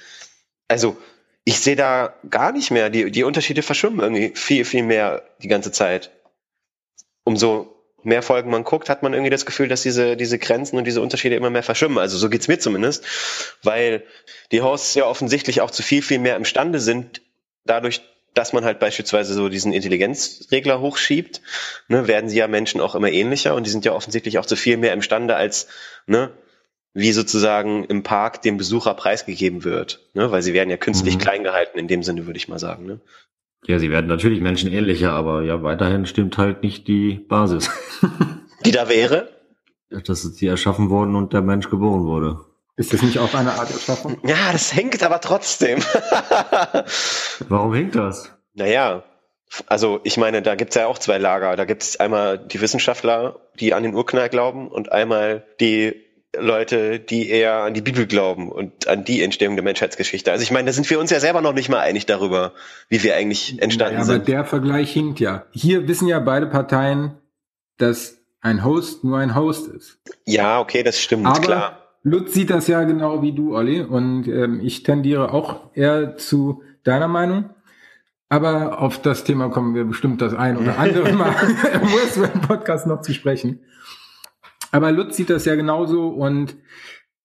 Also 0.68 0.96
ich 1.44 1.60
sehe 1.60 1.76
da 1.76 2.14
gar 2.30 2.52
nicht 2.52 2.70
mehr, 2.70 2.88
die, 2.90 3.10
die 3.10 3.24
Unterschiede 3.24 3.62
verschwimmen 3.62 4.00
irgendwie 4.00 4.32
viel, 4.34 4.64
viel 4.64 4.82
mehr 4.82 5.22
die 5.42 5.48
ganze 5.48 5.72
Zeit. 5.72 6.10
Umso 7.24 7.72
mehr 8.04 8.22
Folgen 8.22 8.50
man 8.50 8.64
guckt, 8.64 8.88
hat 8.88 9.02
man 9.02 9.12
irgendwie 9.12 9.30
das 9.30 9.46
Gefühl, 9.46 9.68
dass 9.68 9.82
diese, 9.82 10.16
diese 10.16 10.38
Grenzen 10.38 10.76
und 10.76 10.84
diese 10.84 11.00
Unterschiede 11.00 11.36
immer 11.36 11.50
mehr 11.50 11.62
verschwimmen. 11.62 11.98
Also 11.98 12.18
so 12.18 12.28
geht's 12.28 12.48
mir 12.48 12.58
zumindest, 12.58 13.04
weil 13.62 14.02
die 14.50 14.62
Hosts 14.62 14.94
ja 14.94 15.06
offensichtlich 15.06 15.60
auch 15.60 15.70
zu 15.70 15.82
viel, 15.82 16.02
viel 16.02 16.18
mehr 16.18 16.36
imstande 16.36 16.80
sind, 16.80 17.22
dadurch, 17.64 18.02
dass 18.34 18.52
man 18.52 18.64
halt 18.64 18.78
beispielsweise 18.78 19.34
so 19.34 19.48
diesen 19.48 19.72
Intelligenzregler 19.72 20.80
hochschiebt, 20.80 21.42
ne, 21.88 22.08
werden 22.08 22.30
sie 22.30 22.38
ja 22.38 22.48
Menschen 22.48 22.80
auch 22.80 22.94
immer 22.94 23.10
ähnlicher 23.10 23.54
und 23.54 23.66
die 23.66 23.70
sind 23.70 23.84
ja 23.84 23.92
offensichtlich 23.92 24.38
auch 24.38 24.46
zu 24.46 24.56
viel 24.56 24.78
mehr 24.78 24.94
imstande 24.94 25.36
als, 25.36 25.68
ne, 26.06 26.30
wie 26.94 27.12
sozusagen 27.12 27.84
im 27.84 28.02
Park 28.02 28.42
dem 28.42 28.56
Besucher 28.56 28.94
preisgegeben 28.94 29.64
wird, 29.64 30.00
ne, 30.14 30.30
weil 30.30 30.42
sie 30.42 30.54
werden 30.54 30.70
ja 30.70 30.76
künstlich 30.76 31.16
mhm. 31.16 31.20
klein 31.20 31.44
gehalten 31.44 31.78
in 31.78 31.88
dem 31.88 32.02
Sinne, 32.02 32.26
würde 32.26 32.38
ich 32.38 32.48
mal 32.48 32.58
sagen, 32.58 32.86
ne. 32.86 33.00
Ja, 33.64 33.78
sie 33.78 33.90
werden 33.90 34.06
natürlich 34.06 34.40
menschenähnlicher, 34.40 35.12
aber 35.12 35.42
ja, 35.42 35.62
weiterhin 35.62 36.06
stimmt 36.06 36.36
halt 36.36 36.62
nicht 36.62 36.88
die 36.88 37.14
Basis. 37.14 37.70
die 38.64 38.72
da 38.72 38.88
wäre? 38.88 39.28
Dass 39.90 40.22
sie 40.22 40.46
erschaffen 40.46 40.90
wurden 40.90 41.14
und 41.14 41.32
der 41.32 41.42
Mensch 41.42 41.70
geboren 41.70 42.04
wurde. 42.04 42.40
Ist 42.76 42.92
das 42.92 43.02
nicht 43.02 43.18
auch 43.18 43.34
eine 43.34 43.52
Art 43.52 43.70
Erschaffung? 43.70 44.18
Ja, 44.24 44.50
das 44.50 44.74
hängt 44.74 45.02
aber 45.02 45.20
trotzdem. 45.20 45.80
Warum 47.48 47.74
hängt 47.74 47.94
das? 47.94 48.34
Naja, 48.54 49.04
also 49.66 50.00
ich 50.04 50.16
meine, 50.16 50.42
da 50.42 50.54
gibt's 50.54 50.76
ja 50.76 50.86
auch 50.86 50.98
zwei 50.98 51.18
Lager. 51.18 51.54
Da 51.56 51.64
gibt's 51.64 52.00
einmal 52.00 52.38
die 52.38 52.60
Wissenschaftler, 52.60 53.40
die 53.60 53.74
an 53.74 53.82
den 53.82 53.94
Urknall 53.94 54.28
glauben 54.30 54.68
und 54.68 54.90
einmal 54.90 55.46
die 55.60 56.01
Leute, 56.38 56.98
die 56.98 57.28
eher 57.28 57.64
an 57.64 57.74
die 57.74 57.82
Bibel 57.82 58.06
glauben 58.06 58.50
und 58.50 58.88
an 58.88 59.04
die 59.04 59.22
Entstehung 59.22 59.54
der 59.54 59.64
Menschheitsgeschichte. 59.64 60.32
Also 60.32 60.42
ich 60.42 60.50
meine, 60.50 60.66
da 60.66 60.72
sind 60.72 60.88
wir 60.88 60.98
uns 60.98 61.10
ja 61.10 61.20
selber 61.20 61.42
noch 61.42 61.52
nicht 61.52 61.68
mal 61.68 61.80
einig 61.80 62.06
darüber, 62.06 62.52
wie 62.88 63.02
wir 63.02 63.16
eigentlich 63.16 63.60
entstanden 63.60 63.94
naja, 63.96 64.04
sind. 64.06 64.14
Aber 64.16 64.24
der 64.24 64.44
Vergleich 64.44 64.92
hinkt 64.92 65.20
ja. 65.20 65.44
Hier 65.52 65.88
wissen 65.88 66.08
ja 66.08 66.20
beide 66.20 66.46
Parteien, 66.46 67.18
dass 67.76 68.18
ein 68.40 68.64
Host 68.64 69.04
nur 69.04 69.18
ein 69.18 69.34
Host 69.34 69.68
ist. 69.68 69.98
Ja, 70.24 70.58
okay, 70.60 70.82
das 70.82 71.00
stimmt, 71.00 71.26
aber 71.26 71.40
klar. 71.40 71.78
Lutz 72.02 72.32
sieht 72.34 72.50
das 72.50 72.66
ja 72.66 72.82
genau 72.82 73.22
wie 73.22 73.32
du, 73.32 73.54
Olli, 73.54 73.80
und 73.80 74.26
ähm, 74.26 74.60
ich 74.60 74.82
tendiere 74.82 75.32
auch 75.32 75.70
eher 75.74 76.16
zu 76.16 76.62
deiner 76.82 77.08
Meinung. 77.08 77.50
Aber 78.28 78.80
auf 78.80 79.00
das 79.00 79.24
Thema 79.24 79.50
kommen 79.50 79.74
wir 79.74 79.84
bestimmt 79.84 80.22
das 80.22 80.34
ein 80.34 80.56
oder 80.56 80.78
andere 80.78 81.12
Mal 81.12 81.34
im 81.74 81.82
Westworld 81.82 82.40
Podcast 82.48 82.86
noch 82.86 83.02
zu 83.02 83.12
sprechen. 83.12 83.60
Aber 84.72 84.90
Lutz 84.90 85.16
sieht 85.16 85.30
das 85.30 85.44
ja 85.44 85.54
genauso 85.54 86.08
und 86.08 86.56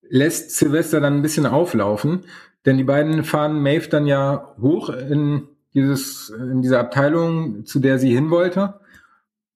lässt 0.02 0.52
Silvester 0.52 1.00
dann 1.00 1.14
ein 1.14 1.22
bisschen 1.22 1.46
auflaufen, 1.46 2.24
denn 2.64 2.76
die 2.76 2.84
beiden 2.84 3.24
fahren 3.24 3.62
Maeve 3.62 3.88
dann 3.88 4.06
ja 4.06 4.54
hoch 4.60 4.90
in 4.90 5.48
dieses, 5.74 6.30
in 6.30 6.62
diese 6.62 6.78
Abteilung, 6.78 7.64
zu 7.64 7.80
der 7.80 7.98
sie 7.98 8.14
hin 8.14 8.30
wollte, 8.30 8.80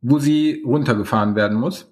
wo 0.00 0.18
sie 0.18 0.62
runtergefahren 0.66 1.36
werden 1.36 1.58
muss. 1.58 1.90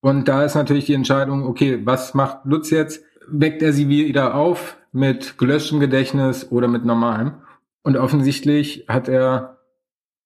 Und 0.00 0.28
da 0.28 0.44
ist 0.44 0.54
natürlich 0.54 0.86
die 0.86 0.94
Entscheidung, 0.94 1.46
okay, 1.46 1.80
was 1.84 2.14
macht 2.14 2.44
Lutz 2.44 2.70
jetzt? 2.70 3.04
Weckt 3.28 3.62
er 3.62 3.72
sie 3.72 3.88
wieder 3.88 4.34
auf 4.34 4.76
mit 4.92 5.38
gelöschtem 5.38 5.80
Gedächtnis 5.80 6.50
oder 6.50 6.68
mit 6.68 6.84
normalem? 6.84 7.34
Und 7.82 7.96
offensichtlich 7.96 8.84
hat 8.88 9.08
er 9.08 9.58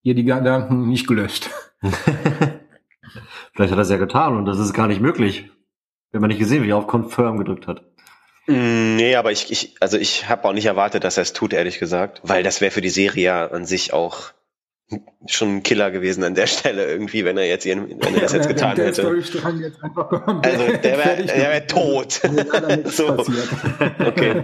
ihr 0.02 0.14
die 0.14 0.24
Gedanken 0.24 0.88
nicht 0.88 1.06
gelöscht. 1.06 1.50
Vielleicht 3.56 3.72
hat 3.72 3.78
er 3.78 3.82
es 3.82 3.90
ja 3.90 3.96
getan 3.96 4.36
und 4.36 4.44
das 4.44 4.58
ist 4.58 4.74
gar 4.74 4.86
nicht 4.86 5.00
möglich. 5.00 5.50
Wir 6.10 6.20
haben 6.20 6.28
nicht 6.28 6.38
gesehen, 6.38 6.62
wie 6.62 6.70
er 6.70 6.76
auf 6.76 6.86
Confirm 6.86 7.38
gedrückt 7.38 7.66
hat. 7.66 7.82
Mm, 8.46 8.96
nee, 8.96 9.16
aber 9.16 9.32
ich, 9.32 9.50
ich 9.50 9.76
also 9.80 9.96
ich 9.96 10.28
habe 10.28 10.44
auch 10.44 10.52
nicht 10.52 10.66
erwartet, 10.66 11.04
dass 11.04 11.16
er 11.16 11.22
es 11.22 11.32
tut, 11.32 11.54
ehrlich 11.54 11.78
gesagt, 11.78 12.20
weil 12.22 12.42
das 12.42 12.60
wäre 12.60 12.70
für 12.70 12.82
die 12.82 12.90
Serie 12.90 13.50
an 13.50 13.64
sich 13.64 13.94
auch 13.94 14.32
schon 15.26 15.56
ein 15.56 15.62
Killer 15.62 15.90
gewesen 15.90 16.22
an 16.22 16.34
der 16.34 16.46
Stelle 16.46 16.86
irgendwie, 16.86 17.24
wenn 17.24 17.38
er 17.38 17.46
jetzt 17.46 17.64
ihren, 17.64 17.88
wenn 17.88 18.14
er 18.14 18.20
das 18.20 18.34
jetzt 18.34 18.46
getan 18.46 18.76
der 18.76 18.86
hätte. 18.86 19.02
Jetzt 19.02 19.36
also 19.42 20.76
der 20.76 20.98
wäre 20.98 21.24
der 21.24 21.50
wär 21.50 21.66
tot. 21.66 22.12
so. 22.84 23.18
Okay. 23.18 24.42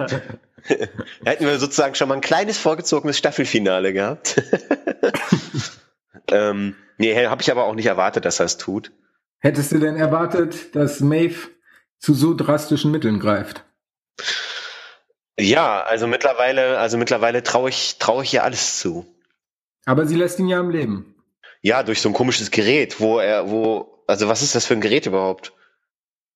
Hätten 1.24 1.44
wir 1.44 1.58
sozusagen 1.58 1.94
schon 1.94 2.08
mal 2.08 2.14
ein 2.14 2.20
kleines 2.22 2.56
vorgezogenes 2.56 3.18
Staffelfinale 3.18 3.92
gehabt. 3.92 4.42
ähm, 6.30 6.76
nee, 6.96 7.26
habe 7.26 7.42
ich 7.42 7.50
aber 7.50 7.64
auch 7.64 7.74
nicht 7.74 7.86
erwartet, 7.86 8.24
dass 8.24 8.40
er 8.40 8.46
es 8.46 8.56
tut. 8.56 8.90
Hättest 9.44 9.72
du 9.72 9.80
denn 9.80 9.96
erwartet, 9.96 10.76
dass 10.76 11.00
Maeve 11.00 11.48
zu 11.98 12.14
so 12.14 12.32
drastischen 12.32 12.92
Mitteln 12.92 13.18
greift? 13.18 13.64
Ja, 15.36 15.82
also 15.82 16.06
mittlerweile, 16.06 16.78
also 16.78 16.96
mittlerweile 16.96 17.42
traue 17.42 17.68
ich, 17.68 17.96
traue 17.98 18.22
ich 18.22 18.32
ihr 18.34 18.44
alles 18.44 18.78
zu. 18.78 19.04
Aber 19.84 20.06
sie 20.06 20.14
lässt 20.14 20.38
ihn 20.38 20.46
ja 20.46 20.60
am 20.60 20.70
Leben. 20.70 21.16
Ja, 21.60 21.82
durch 21.82 22.00
so 22.00 22.08
ein 22.08 22.12
komisches 22.12 22.52
Gerät, 22.52 23.00
wo 23.00 23.18
er, 23.18 23.50
wo, 23.50 24.04
also 24.06 24.28
was 24.28 24.42
ist 24.42 24.54
das 24.54 24.64
für 24.64 24.74
ein 24.74 24.80
Gerät 24.80 25.06
überhaupt? 25.06 25.52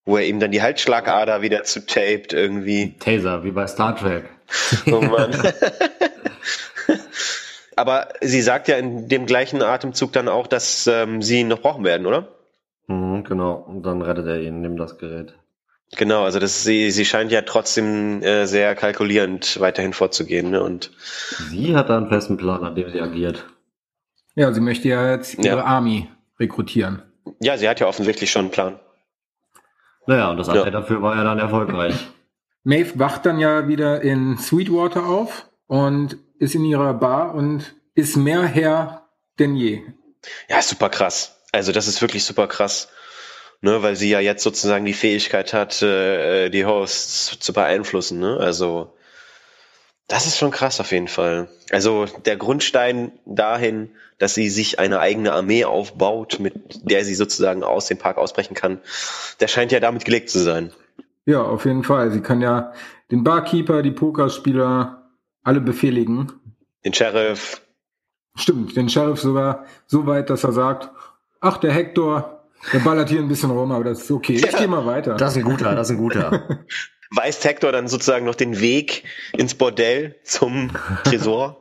Wo 0.05 0.17
er 0.17 0.27
ihm 0.27 0.41
dann 0.41 0.51
die 0.51 0.63
Halsschlagader 0.63 1.43
wieder 1.43 1.63
zu 1.63 1.87
taped 1.87 2.33
irgendwie. 2.33 2.97
Taser, 2.99 3.45
wie 3.45 3.53
bei 3.53 3.69
Star 3.69 3.97
Trek. 3.97 4.25
Oh 4.87 5.01
Mann. 5.01 5.31
Aber 7.77 8.09
sie 8.21 8.43
sagt 8.43 8.67
ja 8.67 8.79
in 8.79 9.09
dem 9.09 9.27
gleichen 9.27 9.63
Atemzug 9.63 10.13
dann 10.13 10.29
auch, 10.29 10.49
dass 10.49 10.89
ähm, 10.89 11.23
sie 11.23 11.41
ihn 11.41 11.49
noch 11.49 11.61
brauchen 11.61 11.85
werden, 11.85 12.07
oder? 12.07 12.36
Mhm, 12.89 13.25
genau. 13.25 13.55
Und 13.55 13.83
dann 13.85 14.03
rettet 14.03 14.27
er 14.27 14.41
ihn, 14.41 14.61
nimmt 14.61 14.79
das 14.81 14.99
Gerät. 14.99 15.35
Genau, 15.97 16.25
also 16.25 16.39
das, 16.41 16.65
sie, 16.65 16.91
sie 16.91 17.05
scheint 17.05 17.31
ja 17.31 17.43
trotzdem 17.43 18.21
äh, 18.23 18.47
sehr 18.47 18.75
kalkulierend 18.75 19.61
weiterhin 19.61 19.93
vorzugehen. 19.93 20.51
Ne? 20.51 20.63
Und 20.63 20.91
Sie 21.51 21.77
hat 21.77 21.89
da 21.89 21.97
einen 21.97 22.09
festen 22.09 22.37
Plan, 22.37 22.65
an 22.65 22.75
dem 22.75 22.91
sie 22.91 23.01
agiert. 23.01 23.47
Ja, 24.35 24.53
sie 24.53 24.61
möchte 24.61 24.89
ja 24.89 25.13
jetzt 25.13 25.35
ihre 25.39 25.59
Ja. 25.59 25.65
Army 25.65 26.09
rekrutieren. 26.41 27.03
ja, 27.41 27.57
sie 27.57 27.69
hat 27.69 27.79
ja 27.81 27.87
offensichtlich 27.87 28.31
schon 28.31 28.43
einen 28.47 28.51
Plan. 28.51 28.81
Naja, 30.07 30.31
und 30.31 30.37
das 30.39 30.49
Ja. 30.49 30.55
Update 30.55 30.75
dafür 30.75 31.03
war 31.03 31.15
ja 31.17 31.25
dann 31.25 31.39
erfolgreich. 31.39 31.95
Maeve 32.65 32.99
wacht 32.99 33.25
dann 33.27 33.39
ja 33.39 33.69
wieder 33.69 34.03
in 34.03 34.39
Sweetwater 34.39 35.07
auf 35.07 35.49
und 35.69 36.17
ist 36.39 36.55
in 36.57 36.65
ihrer 36.65 36.95
Bar 36.95 37.35
und 37.35 37.75
ist 37.95 38.17
mehr 38.17 38.43
Herr 38.43 39.09
denn 39.39 39.55
je. 39.55 39.83
Ja, 40.49 40.61
super 40.63 40.89
krass. 40.89 41.36
Also 41.57 41.73
das 41.73 41.89
ist 41.89 42.01
wirklich 42.03 42.25
super 42.25 42.47
krass. 42.47 42.89
Ne, 43.63 43.83
weil 43.83 43.97
sie 43.97 44.11
ja 44.11 44.21
jetzt 44.21 44.43
sozusagen 44.43 44.85
die 44.85 44.93
Fähigkeit 44.93 45.55
hat, 45.55 45.81
äh, 45.81 46.51
die 46.51 46.67
Hosts 46.67 47.39
zu 47.41 47.55
beeinflussen. 47.55 48.19
Ne? 48.19 48.37
Also 48.37 48.93
das 50.09 50.27
ist 50.27 50.37
schon 50.37 50.51
krass 50.51 50.79
auf 50.79 50.93
jeden 50.93 51.09
Fall. 51.09 51.49
Also 51.71 52.05
der 52.27 52.37
Grundstein 52.37 53.13
dahin, 53.25 53.91
dass 54.19 54.35
sie 54.35 54.51
sich 54.51 54.79
eine 54.79 55.01
eigene 55.01 55.33
Armee 55.33 55.65
aufbaut, 55.65 56.39
mit 56.39 56.55
der 56.83 57.03
sie 57.07 57.15
sozusagen 57.15 57.65
aus 57.65 57.87
dem 57.87 57.97
Park 57.97 58.19
ausbrechen 58.19 58.55
kann, 58.55 58.79
der 59.41 59.49
scheint 59.49 59.73
ja 59.73 59.81
damit 59.81 60.05
gelegt 60.05 60.29
zu 60.29 60.39
sein. 60.39 60.71
Ja, 61.25 61.41
auf 61.41 61.65
jeden 61.65 61.83
Fall. 61.83 62.13
Sie 62.13 62.21
kann 62.21 62.43
ja 62.43 62.75
den 63.11 63.25
Barkeeper, 63.25 63.83
die 63.83 63.91
Pokerspieler 63.91 65.11
alle 65.43 65.63
befehligen. 65.63 66.31
Den 66.85 66.93
Sheriff, 66.93 67.63
Stimmt, 68.39 68.77
den 68.77 68.91
Sheriff 68.91 69.21
sogar 69.21 69.65
so 69.87 70.07
weit, 70.07 70.29
dass 70.29 70.45
er 70.45 70.53
sagt, 70.53 70.91
ach, 71.41 71.59
der 71.59 71.73
Hector, 71.73 72.45
der 72.73 72.79
ballert 72.81 73.09
hier 73.09 73.21
ein 73.21 73.29
bisschen 73.29 73.51
rum, 73.51 73.73
aber 73.73 73.85
das 73.85 74.03
ist 74.03 74.11
okay. 74.11 74.35
Ich 74.35 74.43
Ja. 74.53 74.59
gehe 74.59 74.69
mal 74.69 74.87
weiter. 74.87 75.15
Das 75.15 75.33
ist 75.33 75.39
ein 75.39 75.45
guter, 75.45 75.75
das 75.75 75.91
ist 75.91 75.97
ein 75.97 76.03
guter. 76.03 76.65
weist 77.15 77.45
Hector 77.45 77.73
dann 77.73 77.89
sozusagen 77.89 78.27
noch 78.27 78.35
den 78.35 78.61
Weg 78.61 79.05
ins 79.37 79.55
Bordell 79.55 80.17
zum 80.25 80.71
Tresor. 81.05 81.57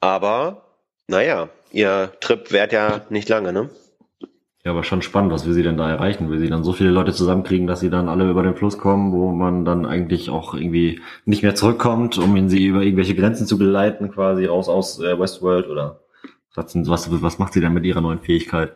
Aber, 0.00 0.64
naja, 1.06 1.48
ihr 1.72 2.12
Trip 2.20 2.50
währt 2.52 2.72
ja 2.72 3.02
nicht 3.10 3.28
lange, 3.28 3.52
ne? 3.52 3.70
Ja, 4.64 4.72
aber 4.72 4.82
schon 4.82 5.02
spannend, 5.02 5.32
was 5.32 5.46
will 5.46 5.54
sie 5.54 5.62
denn 5.62 5.76
da 5.76 5.88
erreichen? 5.88 6.30
Will 6.30 6.40
sie 6.40 6.48
dann 6.50 6.64
so 6.64 6.72
viele 6.72 6.90
Leute 6.90 7.12
zusammenkriegen, 7.12 7.66
dass 7.66 7.80
sie 7.80 7.90
dann 7.90 8.08
alle 8.08 8.28
über 8.28 8.42
den 8.42 8.56
Fluss 8.56 8.76
kommen, 8.76 9.12
wo 9.12 9.30
man 9.30 9.64
dann 9.64 9.86
eigentlich 9.86 10.30
auch 10.30 10.52
irgendwie 10.54 11.00
nicht 11.24 11.42
mehr 11.42 11.54
zurückkommt, 11.54 12.18
um 12.18 12.36
ihn 12.36 12.48
sie 12.48 12.66
über 12.66 12.82
irgendwelche 12.82 13.14
Grenzen 13.14 13.46
zu 13.46 13.56
geleiten, 13.56 14.10
quasi 14.10 14.44
raus 14.46 14.68
aus 14.68 15.00
äh, 15.00 15.18
Westworld 15.18 15.68
oder 15.68 16.00
was, 16.54 16.74
was, 16.74 17.22
was 17.22 17.38
macht 17.38 17.52
sie 17.52 17.60
dann 17.60 17.72
mit 17.72 17.84
ihrer 17.84 18.00
neuen 18.00 18.20
Fähigkeit? 18.20 18.74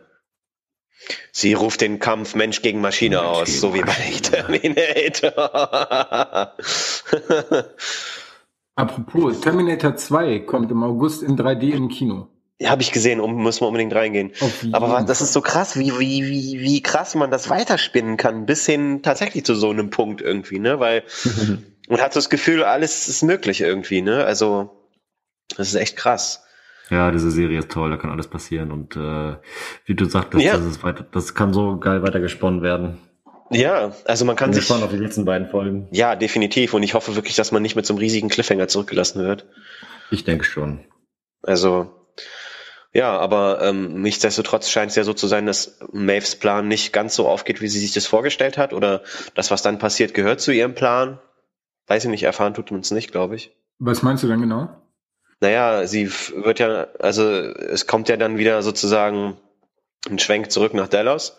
Sie 1.31 1.53
ruft 1.53 1.81
den 1.81 1.99
Kampf 1.99 2.35
Mensch 2.35 2.61
gegen 2.61 2.81
Maschine 2.81 3.17
Mensch 3.17 3.27
aus, 3.27 3.45
gegen 3.47 3.59
so 3.59 3.73
wie 3.73 3.81
bei. 3.81 3.93
Terminator. 4.21 5.33
Apropos, 8.75 9.39
Terminator 9.41 9.95
2 9.95 10.39
kommt 10.39 10.71
im 10.71 10.83
August 10.83 11.21
in 11.21 11.37
3D 11.37 11.73
im 11.73 11.89
Kino. 11.89 12.27
ja, 12.59 12.69
habe 12.69 12.81
ich 12.81 12.91
gesehen, 12.91 13.19
um, 13.19 13.43
müssen 13.43 13.61
wir 13.61 13.67
unbedingt 13.67 13.93
reingehen. 13.93 14.31
Aber 14.71 15.03
das 15.03 15.21
ist 15.21 15.33
so 15.33 15.41
krass, 15.41 15.77
wie, 15.77 15.99
wie, 15.99 16.25
wie, 16.27 16.59
wie 16.61 16.81
krass 16.81 17.13
man 17.13 17.29
das 17.29 17.49
weiterspinnen 17.49 18.17
kann, 18.17 18.45
bis 18.45 18.65
hin 18.65 19.01
tatsächlich 19.03 19.45
zu 19.45 19.53
so 19.55 19.69
einem 19.69 19.89
Punkt 19.89 20.21
irgendwie, 20.21 20.59
ne? 20.59 20.79
Weil 20.79 21.03
man 21.87 22.01
hat 22.01 22.13
so 22.13 22.19
das 22.19 22.29
Gefühl, 22.29 22.63
alles 22.63 23.07
ist 23.07 23.21
möglich 23.21 23.61
irgendwie, 23.61 24.01
ne? 24.01 24.23
Also, 24.25 24.71
das 25.55 25.67
ist 25.67 25.75
echt 25.75 25.97
krass. 25.97 26.42
Ja, 26.89 27.11
diese 27.11 27.31
Serie 27.31 27.59
ist 27.59 27.71
toll, 27.71 27.89
da 27.91 27.97
kann 27.97 28.09
alles 28.11 28.27
passieren 28.27 28.71
und 28.71 28.95
äh, 28.95 29.35
wie 29.85 29.95
du 29.95 30.05
sagtest, 30.05 30.43
Ja. 30.43 30.57
das, 30.57 30.65
ist 30.65 30.83
weiter, 30.83 31.05
das 31.11 31.33
kann 31.33 31.53
so 31.53 31.77
geil 31.79 32.03
weitergesponnen 32.03 32.61
werden. 32.61 32.97
Ja, 33.49 33.93
also 34.05 34.25
man 34.25 34.35
kann 34.35 34.49
Bin 34.49 34.55
sich. 34.55 34.63
gespannt 34.67 34.83
auf 34.83 34.89
die 34.91 34.97
letzten 34.97 35.25
beiden 35.25 35.47
Folgen. 35.49 35.87
Ja, 35.91 36.15
definitiv. 36.15 36.73
Und 36.73 36.83
ich 36.83 36.93
hoffe 36.93 37.15
wirklich, 37.15 37.35
dass 37.35 37.51
man 37.51 37.61
nicht 37.61 37.75
mit 37.75 37.85
so 37.85 37.93
einem 37.93 37.99
riesigen 37.99 38.29
Cliffhanger 38.29 38.67
zurückgelassen 38.67 39.21
wird. 39.23 39.45
Ich 40.11 40.23
denke 40.23 40.43
schon. 40.43 40.79
Also, 41.43 41.91
ja, 42.93 43.17
aber 43.17 43.61
ähm, 43.61 44.01
nichtsdestotrotz 44.01 44.69
scheint 44.69 44.89
es 44.91 44.95
ja 44.95 45.03
so 45.03 45.13
zu 45.13 45.27
sein, 45.27 45.45
dass 45.45 45.79
Maves 45.91 46.35
Plan 46.35 46.67
nicht 46.67 46.93
ganz 46.93 47.15
so 47.15 47.27
aufgeht, 47.27 47.61
wie 47.61 47.67
sie 47.67 47.79
sich 47.79 47.93
das 47.93 48.07
vorgestellt 48.07 48.57
hat. 48.57 48.73
Oder 48.73 49.03
das, 49.35 49.51
was 49.51 49.61
dann 49.61 49.77
passiert, 49.79 50.13
gehört 50.13 50.41
zu 50.41 50.51
ihrem 50.51 50.73
Plan. 50.75 51.19
Weiß 51.87 52.03
ich 52.05 52.09
nicht, 52.09 52.23
erfahren 52.23 52.53
tut 52.53 52.71
man 52.71 52.79
es 52.81 52.91
nicht, 52.91 53.11
glaube 53.11 53.35
ich. 53.35 53.55
Was 53.77 54.01
meinst 54.03 54.23
du 54.23 54.27
denn 54.27 54.41
genau? 54.41 54.69
Naja, 55.39 55.87
sie 55.87 56.09
wird 56.35 56.59
ja, 56.59 56.87
also 56.99 57.23
es 57.23 57.87
kommt 57.87 58.09
ja 58.09 58.17
dann 58.17 58.37
wieder 58.37 58.61
sozusagen 58.61 59.37
ein 60.09 60.19
Schwenk 60.19 60.51
zurück 60.51 60.73
nach 60.73 60.87
Dallas, 60.87 61.37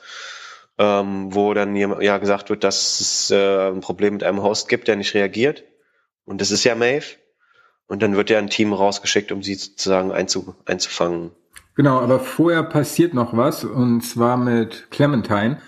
ähm, 0.79 1.35
wo 1.35 1.55
dann 1.55 1.77
ja 1.77 2.19
gesagt 2.19 2.51
wird, 2.51 2.65
dass 2.65 3.01
es 3.01 3.31
äh, 3.31 3.69
ein 3.71 3.81
Problem 3.81 4.15
mit 4.15 4.25
einem 4.25 4.43
Host 4.43 4.69
gibt, 4.69 4.89
der 4.89 4.97
nicht 4.97 5.15
reagiert. 5.15 5.65
Und 6.25 6.41
das 6.41 6.51
ist 6.51 6.65
ja 6.65 6.75
Maeve. 6.75 7.17
Und 7.87 8.03
dann 8.03 8.17
wird 8.17 8.31
ja 8.31 8.39
ein 8.39 8.49
Team 8.49 8.73
rausgeschickt, 8.73 9.31
um 9.31 9.43
sie 9.43 9.55
sozusagen 9.55 10.11
einzu, 10.11 10.55
einzufangen. 10.65 11.33
Genau, 11.77 12.01
aber 12.01 12.21
vorher 12.21 12.63
passiert 12.63 13.15
noch 13.15 13.37
was, 13.37 13.65
und 13.65 14.01
zwar 14.03 14.37
mit 14.37 14.91
Clementine. 14.91 15.61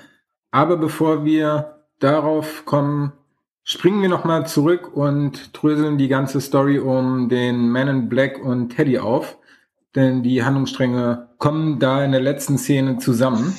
Aber 0.51 0.77
bevor 0.77 1.25
wir 1.25 1.83
darauf 1.99 2.65
kommen, 2.65 3.13
springen 3.67 4.01
wir 4.01 4.09
nochmal 4.09 4.47
zurück 4.47 4.97
und 4.97 5.51
dröseln 5.53 5.99
die 5.99 6.09
ganze 6.09 6.41
Story 6.41 6.79
um 6.79 7.29
den 7.29 7.69
Man 7.69 7.89
in 7.89 8.09
Black 8.09 8.43
und 8.43 8.71
Teddy 8.71 8.99
auf. 8.99 9.37
Denn 9.95 10.23
die 10.23 10.43
Handlungsstränge 10.43 11.29
kommen 11.37 11.79
da 11.79 12.03
in 12.03 12.13
der 12.13 12.23
letzten 12.23 12.57
Szene 12.57 12.97
zusammen. 12.97 13.55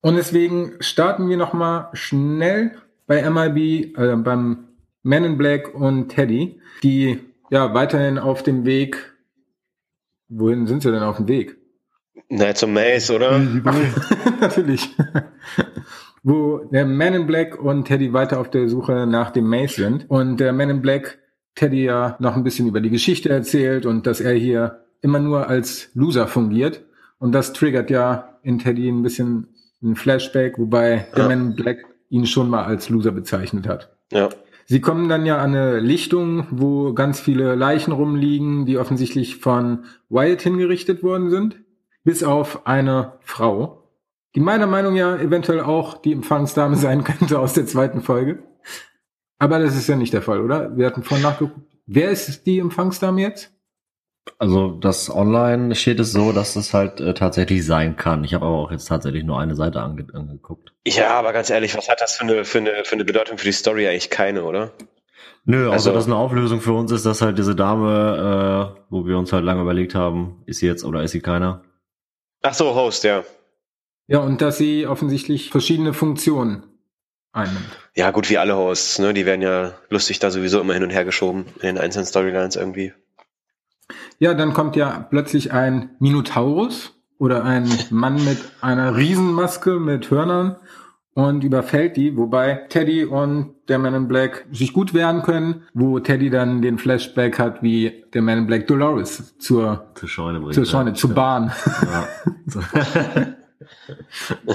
Und 0.00 0.14
deswegen 0.14 0.74
starten 0.78 1.28
wir 1.28 1.36
nochmal 1.36 1.88
schnell 1.94 2.76
bei 3.08 3.28
MIB, 3.28 3.96
äh, 3.98 4.16
beim 4.16 4.68
Man 5.02 5.24
in 5.24 5.36
Black 5.36 5.74
und 5.74 6.08
Teddy, 6.08 6.60
die 6.84 7.18
ja 7.50 7.74
weiterhin 7.74 8.18
auf 8.18 8.44
dem 8.44 8.64
Weg 8.64 9.12
Wohin 10.34 10.66
sind 10.66 10.82
sie 10.82 10.90
denn 10.90 11.02
auf 11.02 11.18
dem 11.18 11.28
Weg? 11.28 11.56
Na, 12.30 12.54
zum 12.54 12.72
Maze, 12.72 13.14
oder? 13.14 13.38
Natürlich. 14.40 14.88
Wo 16.22 16.58
der 16.58 16.86
Man 16.86 17.14
in 17.14 17.26
Black 17.26 17.60
und 17.62 17.84
Teddy 17.84 18.12
weiter 18.12 18.40
auf 18.40 18.50
der 18.50 18.68
Suche 18.68 19.06
nach 19.06 19.30
dem 19.30 19.48
Mace 19.48 19.76
sind. 19.76 20.08
Und 20.08 20.38
der 20.38 20.52
Man 20.52 20.70
in 20.70 20.82
Black 20.82 21.18
Teddy 21.54 21.84
ja 21.84 22.16
noch 22.18 22.36
ein 22.36 22.44
bisschen 22.44 22.68
über 22.68 22.80
die 22.80 22.90
Geschichte 22.90 23.28
erzählt 23.28 23.86
und 23.86 24.06
dass 24.06 24.20
er 24.20 24.34
hier 24.34 24.84
immer 25.00 25.18
nur 25.18 25.48
als 25.48 25.90
Loser 25.94 26.26
fungiert. 26.26 26.84
Und 27.18 27.32
das 27.32 27.52
triggert 27.52 27.90
ja 27.90 28.38
in 28.42 28.58
Teddy 28.58 28.88
ein 28.88 29.02
bisschen 29.02 29.48
ein 29.82 29.96
Flashback, 29.96 30.58
wobei 30.58 31.06
der 31.16 31.24
Ja. 31.24 31.28
Man 31.28 31.50
in 31.50 31.56
Black 31.56 31.84
ihn 32.08 32.26
schon 32.26 32.48
mal 32.48 32.64
als 32.64 32.88
Loser 32.88 33.10
bezeichnet 33.10 33.66
hat. 33.66 33.90
Ja. 34.12 34.28
Sie 34.66 34.80
kommen 34.80 35.08
dann 35.08 35.26
ja 35.26 35.38
an 35.38 35.54
eine 35.54 35.80
Lichtung, 35.80 36.46
wo 36.50 36.92
ganz 36.94 37.20
viele 37.20 37.54
Leichen 37.56 37.92
rumliegen, 37.92 38.64
die 38.64 38.78
offensichtlich 38.78 39.36
von 39.36 39.84
Wyatt 40.08 40.42
hingerichtet 40.42 41.02
worden 41.02 41.30
sind, 41.30 41.56
bis 42.04 42.22
auf 42.22 42.66
eine 42.66 43.14
Frau, 43.20 43.81
die 44.34 44.40
meiner 44.40 44.66
Meinung 44.66 44.94
nach 44.94 45.18
eventuell 45.20 45.60
auch 45.60 45.98
die 45.98 46.12
Empfangsdame 46.12 46.76
sein 46.86 47.04
könnte 47.04 47.38
aus 47.38 47.52
der 47.54 47.66
zweiten 47.66 48.02
Folge. 48.02 48.42
Aber 49.38 49.58
das 49.58 49.76
ist 49.76 49.88
ja 49.88 49.96
nicht 49.96 50.12
der 50.12 50.22
Fall, 50.22 50.40
oder? 50.40 50.76
Wir 50.76 50.86
hatten 50.86 51.02
vorhin 51.02 51.26
nachgeguckt. 51.26 51.58
Wer 51.86 52.10
ist 52.10 52.46
die 52.46 52.58
Empfangsdame 52.60 53.20
jetzt? 53.20 53.50
Also 54.38 54.70
das 54.70 55.10
online 55.10 55.74
steht 55.74 55.98
es 55.98 56.12
so, 56.12 56.30
dass 56.30 56.54
es 56.54 56.72
halt 56.72 57.00
äh, 57.00 57.12
tatsächlich 57.12 57.66
sein 57.66 57.96
kann. 57.96 58.22
Ich 58.22 58.34
habe 58.34 58.46
aber 58.46 58.56
auch 58.56 58.70
jetzt 58.70 58.84
tatsächlich 58.86 59.24
nur 59.24 59.40
eine 59.40 59.56
Seite 59.56 59.80
ange 59.80 60.06
angeguckt. 60.14 60.72
Ja, 60.86 61.10
aber 61.18 61.32
ganz 61.32 61.50
ehrlich, 61.50 61.76
was 61.76 61.88
hat 61.88 62.00
das 62.00 62.16
für 62.16 62.22
eine, 62.22 62.44
für 62.44 62.58
eine, 62.58 62.84
für 62.84 62.94
eine 62.94 63.04
Bedeutung 63.04 63.36
für 63.36 63.46
die 63.46 63.52
Story? 63.52 63.88
Eigentlich 63.88 64.10
keine, 64.10 64.44
oder? 64.44 64.70
Nö, 65.44 65.64
außer 65.66 65.72
Also- 65.74 65.92
dass 65.92 66.06
eine 66.06 66.14
Auflösung 66.14 66.60
für 66.60 66.72
uns 66.72 66.92
ist, 66.92 67.04
dass 67.04 67.20
halt 67.20 67.36
diese 67.36 67.56
Dame, 67.56 68.76
äh, 68.78 68.82
wo 68.90 69.04
wir 69.06 69.18
uns 69.18 69.32
halt 69.32 69.44
lange 69.44 69.62
überlegt 69.62 69.96
haben, 69.96 70.42
ist 70.46 70.60
sie 70.60 70.66
jetzt 70.68 70.84
oder 70.84 71.02
ist 71.02 71.10
sie 71.10 71.20
keiner? 71.20 71.64
Ach 72.42 72.54
so, 72.54 72.76
Host, 72.76 73.02
ja. 73.02 73.24
Ja, 74.06 74.18
und 74.18 74.40
dass 74.42 74.58
sie 74.58 74.86
offensichtlich 74.86 75.50
verschiedene 75.50 75.94
Funktionen 75.94 76.64
einnimmt. 77.32 77.78
Ja, 77.94 78.10
gut, 78.10 78.30
wie 78.30 78.38
alle 78.38 78.56
Hosts, 78.56 78.98
ne? 78.98 79.14
Die 79.14 79.26
werden 79.26 79.42
ja 79.42 79.72
lustig 79.90 80.18
da 80.18 80.30
sowieso 80.30 80.60
immer 80.60 80.74
hin 80.74 80.82
und 80.82 80.90
her 80.90 81.04
geschoben 81.04 81.46
in 81.56 81.68
den 81.68 81.78
einzelnen 81.78 82.06
Storylines 82.06 82.56
irgendwie. 82.56 82.92
Ja, 84.18 84.34
dann 84.34 84.52
kommt 84.52 84.76
ja 84.76 85.06
plötzlich 85.10 85.52
ein 85.52 85.90
Minotaurus 85.98 86.94
oder 87.18 87.44
ein 87.44 87.68
Mann 87.90 88.24
mit 88.24 88.38
einer 88.60 88.96
Riesenmaske 88.96 89.78
mit 89.78 90.10
Hörnern 90.10 90.56
und 91.14 91.44
überfällt 91.44 91.96
die, 91.96 92.16
wobei 92.16 92.66
Teddy 92.68 93.04
und 93.04 93.54
der 93.68 93.78
Man 93.78 93.94
in 93.94 94.08
Black 94.08 94.46
sich 94.50 94.72
gut 94.72 94.94
wehren 94.94 95.22
können, 95.22 95.64
wo 95.74 96.00
Teddy 96.00 96.30
dann 96.30 96.62
den 96.62 96.78
Flashback 96.78 97.38
hat, 97.38 97.62
wie 97.62 98.04
der 98.14 98.22
Man 98.22 98.38
in 98.38 98.46
Black 98.46 98.66
Dolores 98.66 99.36
zur, 99.38 99.90
Zur 99.94 100.08
Scheune 100.08 100.40
bringt. 100.40 100.54
zur 100.54 100.64
Scheune, 100.64 100.90
ja. 100.90 100.94
zur 100.94 101.10
Bahn. 101.14 101.52
Ja. 101.82 102.08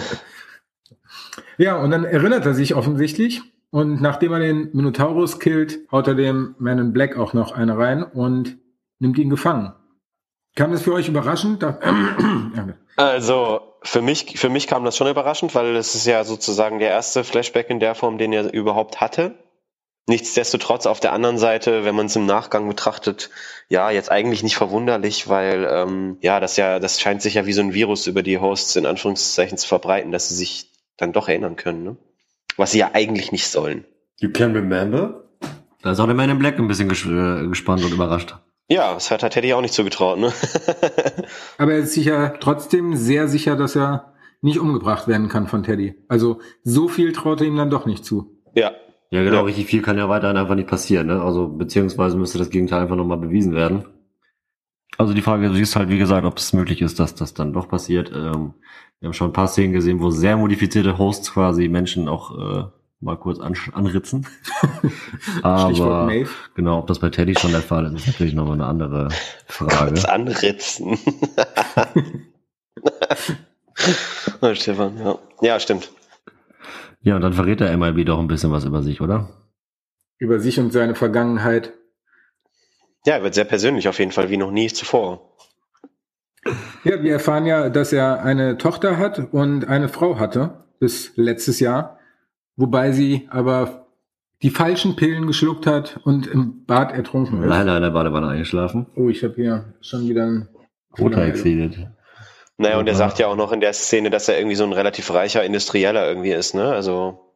Ja, 1.57 1.77
und 1.77 1.91
dann 1.91 2.05
erinnert 2.05 2.45
er 2.45 2.53
sich 2.53 2.75
offensichtlich. 2.75 3.41
Und 3.69 4.01
nachdem 4.01 4.31
er 4.31 4.39
den 4.39 4.69
Minotaurus 4.73 5.39
killt, 5.39 5.79
haut 5.91 6.07
er 6.07 6.15
dem 6.15 6.55
Man 6.57 6.79
in 6.79 6.93
Black 6.93 7.17
auch 7.17 7.33
noch 7.33 7.51
eine 7.51 7.77
rein 7.77 8.03
und 8.03 8.57
nimmt 8.99 9.17
ihn 9.17 9.29
gefangen. 9.29 9.73
Kam 10.55 10.71
das 10.71 10.83
für 10.83 10.93
euch 10.93 11.07
überraschend? 11.07 11.63
Also 12.99 13.75
für 13.83 14.01
mich, 14.01 14.39
für 14.39 14.49
mich 14.49 14.65
kam 14.65 14.83
das 14.83 14.97
schon 14.97 15.07
überraschend, 15.07 15.53
weil 15.53 15.75
es 15.75 15.93
ist 15.93 16.07
ja 16.07 16.23
sozusagen 16.23 16.79
der 16.79 16.89
erste 16.89 17.23
Flashback 17.23 17.69
in 17.69 17.79
der 17.79 17.93
Form, 17.93 18.17
den 18.17 18.33
er 18.33 18.51
überhaupt 18.51 18.99
hatte. 18.99 19.35
Nichtsdestotrotz 20.09 20.85
auf 20.85 21.01
der 21.01 21.11
anderen 21.11 21.37
Seite, 21.37 21.83
wenn 21.83 21.93
man 21.93 22.05
es 22.05 22.15
im 22.15 22.25
Nachgang 22.25 22.65
betrachtet, 22.69 23.29
ja, 23.67 23.91
jetzt 23.91 24.09
eigentlich 24.09 24.41
nicht 24.41 24.55
verwunderlich, 24.55 25.27
weil 25.27 25.67
ähm, 25.69 26.17
ja, 26.21 26.39
das 26.39 26.55
ja, 26.55 26.79
das 26.79 27.01
scheint 27.01 27.21
sich 27.21 27.33
ja 27.33 27.45
wie 27.45 27.51
so 27.51 27.59
ein 27.59 27.73
Virus 27.73 28.07
über 28.07 28.23
die 28.23 28.37
Hosts 28.37 28.77
in 28.77 28.85
Anführungszeichen 28.85 29.57
zu 29.57 29.67
verbreiten, 29.67 30.13
dass 30.13 30.29
sie 30.29 30.35
sich 30.35 30.71
dann 30.95 31.11
doch 31.11 31.27
erinnern 31.27 31.57
können, 31.57 31.83
ne? 31.83 31.97
Was 32.55 32.71
sie 32.71 32.79
ja 32.79 32.91
eigentlich 32.93 33.33
nicht 33.33 33.49
sollen. 33.49 33.83
You 34.19 34.31
can 34.31 34.53
remember? 34.53 35.25
Da 35.81 35.91
ist 35.91 35.99
auch 35.99 36.05
der 36.05 36.15
Man 36.15 36.29
in 36.29 36.39
Black 36.39 36.57
ein 36.57 36.69
bisschen 36.69 36.87
ges 36.87 37.05
äh, 37.05 37.45
gespannt 37.47 37.83
und 37.83 37.91
überrascht. 37.91 38.33
Ja, 38.69 38.93
das 38.93 39.11
hat 39.11 39.23
er 39.23 39.29
Teddy 39.29 39.53
auch 39.53 39.61
nicht 39.61 39.73
zugetraut, 39.73 40.19
ne? 40.19 40.31
Aber 41.57 41.73
er 41.73 41.79
ist 41.79 41.93
sich 41.93 42.05
ja 42.05 42.29
trotzdem 42.29 42.95
sehr 42.95 43.27
sicher, 43.27 43.57
dass 43.57 43.75
er 43.75 44.13
nicht 44.41 44.59
umgebracht 44.59 45.09
werden 45.09 45.27
kann 45.27 45.47
von 45.47 45.63
Teddy. 45.63 45.95
Also 46.07 46.39
so 46.63 46.87
viel 46.87 47.11
traut 47.11 47.41
er 47.41 47.47
ihm 47.47 47.57
dann 47.57 47.69
doch 47.69 47.85
nicht 47.85 48.05
zu. 48.05 48.39
ja, 48.55 48.71
Ja, 49.09 49.23
genau, 49.23 49.37
Ja. 49.37 49.41
richtig 49.43 49.67
viel 49.67 49.81
kann 49.81 49.97
ja 49.97 50.09
weiterhin 50.09 50.37
einfach 50.37 50.55
nicht 50.55 50.67
passieren, 50.67 51.07
ne? 51.07 51.21
Also, 51.21 51.47
beziehungsweise 51.47 52.17
müsste 52.17 52.37
das 52.37 52.49
Gegenteil 52.49 52.81
einfach 52.81 52.95
nochmal 52.95 53.17
bewiesen 53.17 53.53
werden. 53.53 53.85
Also 54.97 55.13
die 55.13 55.21
Frage 55.21 55.47
ist 55.47 55.75
halt, 55.75 55.89
wie 55.89 55.97
gesagt, 55.99 56.25
ob 56.25 56.37
es 56.37 56.53
möglich 56.53 56.81
ist, 56.81 56.99
dass 56.99 57.13
das 57.13 57.33
dann 57.35 57.53
doch 57.53 57.67
passiert. 57.69 58.11
Ähm, 58.13 58.53
wir 58.99 59.07
haben 59.07 59.13
schon 59.13 59.29
ein 59.29 59.33
paar 59.33 59.47
Szenen 59.47 59.73
gesehen, 59.73 60.01
wo 60.01 60.09
sehr 60.09 60.37
modifizierte 60.37 60.97
Hosts 60.97 61.31
quasi 61.33 61.67
Menschen 61.67 62.07
auch 62.07 62.31
äh, 62.35 62.63
mal 62.99 63.15
kurz 63.15 63.39
an, 63.39 63.53
anritzen. 63.73 64.25
Stichwort 64.81 65.43
Aber 65.43 66.05
Maeve. 66.07 66.29
genau, 66.55 66.79
ob 66.79 66.87
das 66.87 66.97
bei 66.99 67.09
Teddy 67.11 67.35
schon 67.37 67.51
der 67.51 67.61
Fall 67.61 67.85
ist, 67.85 67.93
ist 67.93 68.07
natürlich 68.07 68.33
nochmal 68.33 68.55
eine 68.55 68.65
andere 68.65 69.09
Frage. 69.45 69.91
kurz 69.91 70.05
anritzen. 70.05 70.97
oh, 74.41 74.53
Stefan, 74.55 74.97
ja. 74.97 75.19
Ja, 75.41 75.59
stimmt. 75.59 75.91
Ja, 77.07 77.15
und 77.15 77.21
dann 77.21 77.31
verrät 77.31 77.61
der 77.61 77.77
MIB 77.77 78.05
doch 78.05 78.19
ein 78.19 78.27
bisschen 78.27 78.51
was 78.51 78.65
über 78.65 78.83
sich, 78.83 78.99
oder? 78.99 79.29
Über 80.17 80.41
sich 80.41 80.59
und 80.59 80.73
seine 80.73 80.93
Vergangenheit. 80.93 81.71
Ja, 83.05 83.13
er 83.13 83.23
wird 83.23 83.33
sehr 83.33 83.45
persönlich 83.45 83.87
auf 83.87 83.97
jeden 83.97 84.11
Fall, 84.11 84.29
wie 84.29 84.35
noch 84.35 84.51
nie 84.51 84.67
zuvor. 84.67 85.31
Ja, 86.83 87.01
wir 87.01 87.13
erfahren 87.13 87.45
ja, 87.45 87.69
dass 87.69 87.93
er 87.93 88.23
eine 88.23 88.57
Tochter 88.57 88.97
hat 88.97 89.31
und 89.31 89.69
eine 89.69 89.87
Frau 89.87 90.19
hatte 90.19 90.65
bis 90.81 91.15
letztes 91.15 91.61
Jahr, 91.61 91.97
wobei 92.57 92.91
sie 92.91 93.29
aber 93.29 93.87
die 94.41 94.49
falschen 94.49 94.97
Pillen 94.97 95.27
geschluckt 95.27 95.65
hat 95.65 96.01
und 96.03 96.27
im 96.27 96.65
Bad 96.65 96.91
ertrunken 96.91 97.41
ist. 97.41 97.47
Leider 97.47 97.77
in 97.77 97.83
der 97.83 97.91
Badewanne 97.91 98.27
eingeschlafen. 98.27 98.85
Oh, 98.97 99.07
ich 99.07 99.23
habe 99.23 99.35
hier 99.35 99.73
schon 99.79 100.09
wieder 100.09 100.25
ein 100.25 100.49
Roter 100.99 101.25
exceeded. 101.25 101.87
Naja, 102.57 102.79
und 102.79 102.87
er 102.87 102.95
sagt 102.95 103.19
ja 103.19 103.27
auch 103.27 103.35
noch 103.35 103.51
in 103.51 103.59
der 103.59 103.73
Szene, 103.73 104.09
dass 104.09 104.27
er 104.27 104.37
irgendwie 104.37 104.55
so 104.55 104.63
ein 104.63 104.73
relativ 104.73 105.13
reicher 105.13 105.43
Industrieller 105.43 106.07
irgendwie 106.07 106.31
ist, 106.31 106.55
ne? 106.55 106.71
Also. 106.73 107.33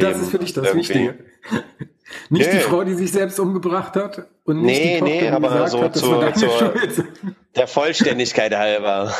Das 0.00 0.18
ist 0.18 0.30
für 0.30 0.38
dich 0.38 0.52
das 0.52 0.64
irgendwie. 0.66 0.78
Wichtige. 0.80 1.18
Nicht 2.30 2.50
die 2.52 2.56
Nee. 2.56 2.60
Frau, 2.62 2.84
die 2.84 2.94
sich 2.94 3.10
selbst 3.12 3.38
umgebracht 3.40 3.96
hat 3.96 4.26
und 4.44 4.62
nicht 4.62 4.78
Nee, 4.78 4.94
die 4.94 4.98
Tochter, 5.00 5.12
nee, 5.12 5.20
die 5.22 5.28
aber 5.28 5.48
gesagt 5.48 5.70
so 5.70 5.82
hat, 5.82 5.94
das 5.96 6.02
zur- 6.02 6.12
war 6.12 6.20
deine 6.20 6.34
zur- 6.34 6.50
Schuld. 6.50 7.04
Der 7.56 7.66
Vollständigkeit 7.66 8.54
halber. 8.54 9.12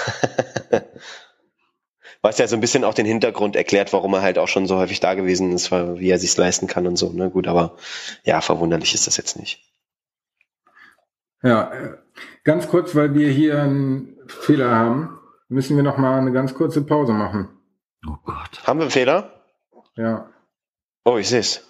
Was 2.22 2.38
ja 2.38 2.46
so 2.48 2.56
ein 2.56 2.60
bisschen 2.60 2.84
auch 2.84 2.94
den 2.94 3.06
Hintergrund 3.06 3.56
erklärt, 3.56 3.92
warum 3.92 4.14
er 4.14 4.22
halt 4.22 4.38
auch 4.38 4.48
schon 4.48 4.66
so 4.66 4.76
häufig 4.76 5.00
da 5.00 5.14
gewesen 5.14 5.52
ist, 5.52 5.70
weil- 5.72 5.98
wie 5.98 6.10
er 6.10 6.18
sich's 6.18 6.36
leisten 6.36 6.66
kann 6.68 6.86
und 6.86 6.96
so, 6.96 7.12
ne? 7.12 7.28
Gut, 7.30 7.48
aber 7.48 7.76
ja, 8.24 8.40
verwunderlich 8.40 8.94
ist 8.94 9.06
das 9.08 9.16
jetzt 9.16 9.36
nicht. 9.38 9.60
Ja, 11.42 11.72
äh, 11.72 11.96
ganz 12.44 12.68
kurz, 12.68 12.94
weil 12.94 13.14
wir 13.14 13.28
hier 13.28 13.62
einen 13.62 14.16
Fehler 14.26 14.70
haben, 14.70 15.18
müssen 15.48 15.76
wir 15.76 15.82
noch 15.82 15.98
mal 15.98 16.18
eine 16.18 16.32
ganz 16.32 16.54
kurze 16.54 16.82
Pause 16.82 17.12
machen. 17.12 17.48
Oh 18.06 18.16
Gott. 18.24 18.66
Haben 18.66 18.78
wir 18.78 18.84
einen 18.84 18.90
Fehler? 18.90 19.30
Ja. 19.96 20.28
Oh, 21.04 21.18
ich 21.18 21.28
seh's. 21.28 21.66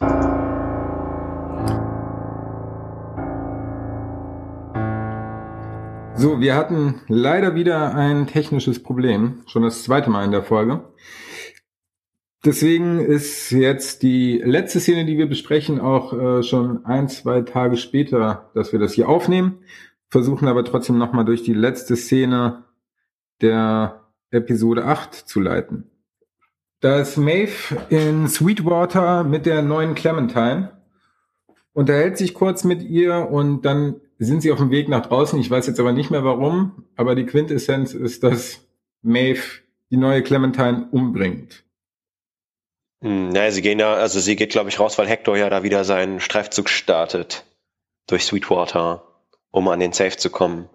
So, 6.19 6.41
wir 6.41 6.55
hatten 6.55 7.03
leider 7.09 7.55
wieder 7.55 7.95
ein 7.95 8.27
technisches 8.27 8.83
Problem, 8.83 9.43
schon 9.47 9.63
das 9.63 9.83
zweite 9.83 10.09
Mal 10.09 10.25
in 10.25 10.31
der 10.31 10.43
Folge. 10.43 10.81
Deswegen 12.47 13.01
ist 13.01 13.51
jetzt 13.51 14.05
die 14.05 14.39
letzte 14.39 14.79
Szene, 14.79 15.05
die 15.05 15.19
wir 15.19 15.29
besprechen, 15.29 15.81
auch 15.81 16.13
äh, 16.13 16.43
schon 16.45 16.85
ein, 16.85 17.09
zwei 17.09 17.41
Tage 17.41 17.77
später, 17.77 18.51
dass 18.55 18.71
wir 18.73 18.79
das 18.79 18.93
hier 18.93 19.09
aufnehmen, 19.09 19.59
versuchen 20.11 20.47
aber 20.47 20.65
trotzdem 20.65 20.97
nochmal 20.97 21.25
durch 21.25 21.43
die 21.43 21.55
letzte 21.55 21.97
Szene 21.97 22.63
der 23.41 24.05
Episode 24.31 24.85
8 24.85 25.13
zu 25.13 25.41
leiten. 25.41 25.91
Da 26.79 27.01
ist 27.01 27.17
Maeve 27.17 27.79
in 27.89 28.29
Sweetwater 28.29 29.25
mit 29.25 29.45
der 29.45 29.63
neuen 29.63 29.97
Clementine, 29.97 30.71
unterhält 31.73 32.17
sich 32.17 32.33
kurz 32.33 32.63
mit 32.63 32.81
ihr 32.81 33.29
und 33.29 33.63
dann 33.63 33.97
sind 34.21 34.43
sie 34.43 34.53
auf 34.53 34.59
dem 34.59 34.71
Weg 34.71 34.89
nach 34.89 35.05
draußen. 35.05 35.41
Ich 35.41 35.51
weiß 35.51 35.67
jetzt 35.67 35.81
aber 35.81 35.93
nicht 35.93 36.13
mehr 36.13 36.23
warum, 36.23 36.85
aber 36.95 37.17
die 37.17 37.27
Quintessenz 37.27 37.93
ist, 37.93 38.23
dass 38.23 38.61
Maeve 39.03 39.43
die 39.91 39.97
neue 39.97 40.23
Clementine 40.23 40.87
umbringt. 40.93 41.66
Hm, 43.03 43.29
naja, 43.31 43.51
sie 43.51 43.63
gehen 43.63 43.79
ja, 43.79 43.95
also 43.95 44.21
sie 44.21 44.37
geht, 44.37 44.51
glaube 44.51 44.69
ich, 44.71 44.81
raus, 44.81 44.99
weil 44.99 45.07
Hector 45.09 45.37
ja 45.37 45.51
da 45.51 45.63
wieder 45.63 45.85
seinen 45.85 46.21
Streifzug 46.21 46.69
startet 46.69 47.45
durch 48.07 48.25
Sweetwater, 48.25 49.03
um 49.51 49.69
an 49.69 49.81
den 49.81 49.93
Safe 49.93 50.17
zu 50.17 50.31
kommen. 50.31 50.69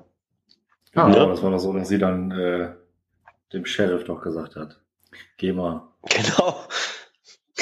Ah, 0.94 1.10
Ja. 1.10 1.26
das 1.26 1.42
war 1.42 1.52
doch 1.52 1.60
so, 1.60 1.74
dass 1.74 1.88
sie 1.88 1.98
dann 1.98 2.32
äh, 2.32 2.70
dem 3.54 3.66
Sheriff 3.66 4.04
doch 4.04 4.22
gesagt 4.22 4.56
hat. 4.56 4.80
Geh 5.38 5.52
mal. 5.54 5.88
Genau. 6.10 6.58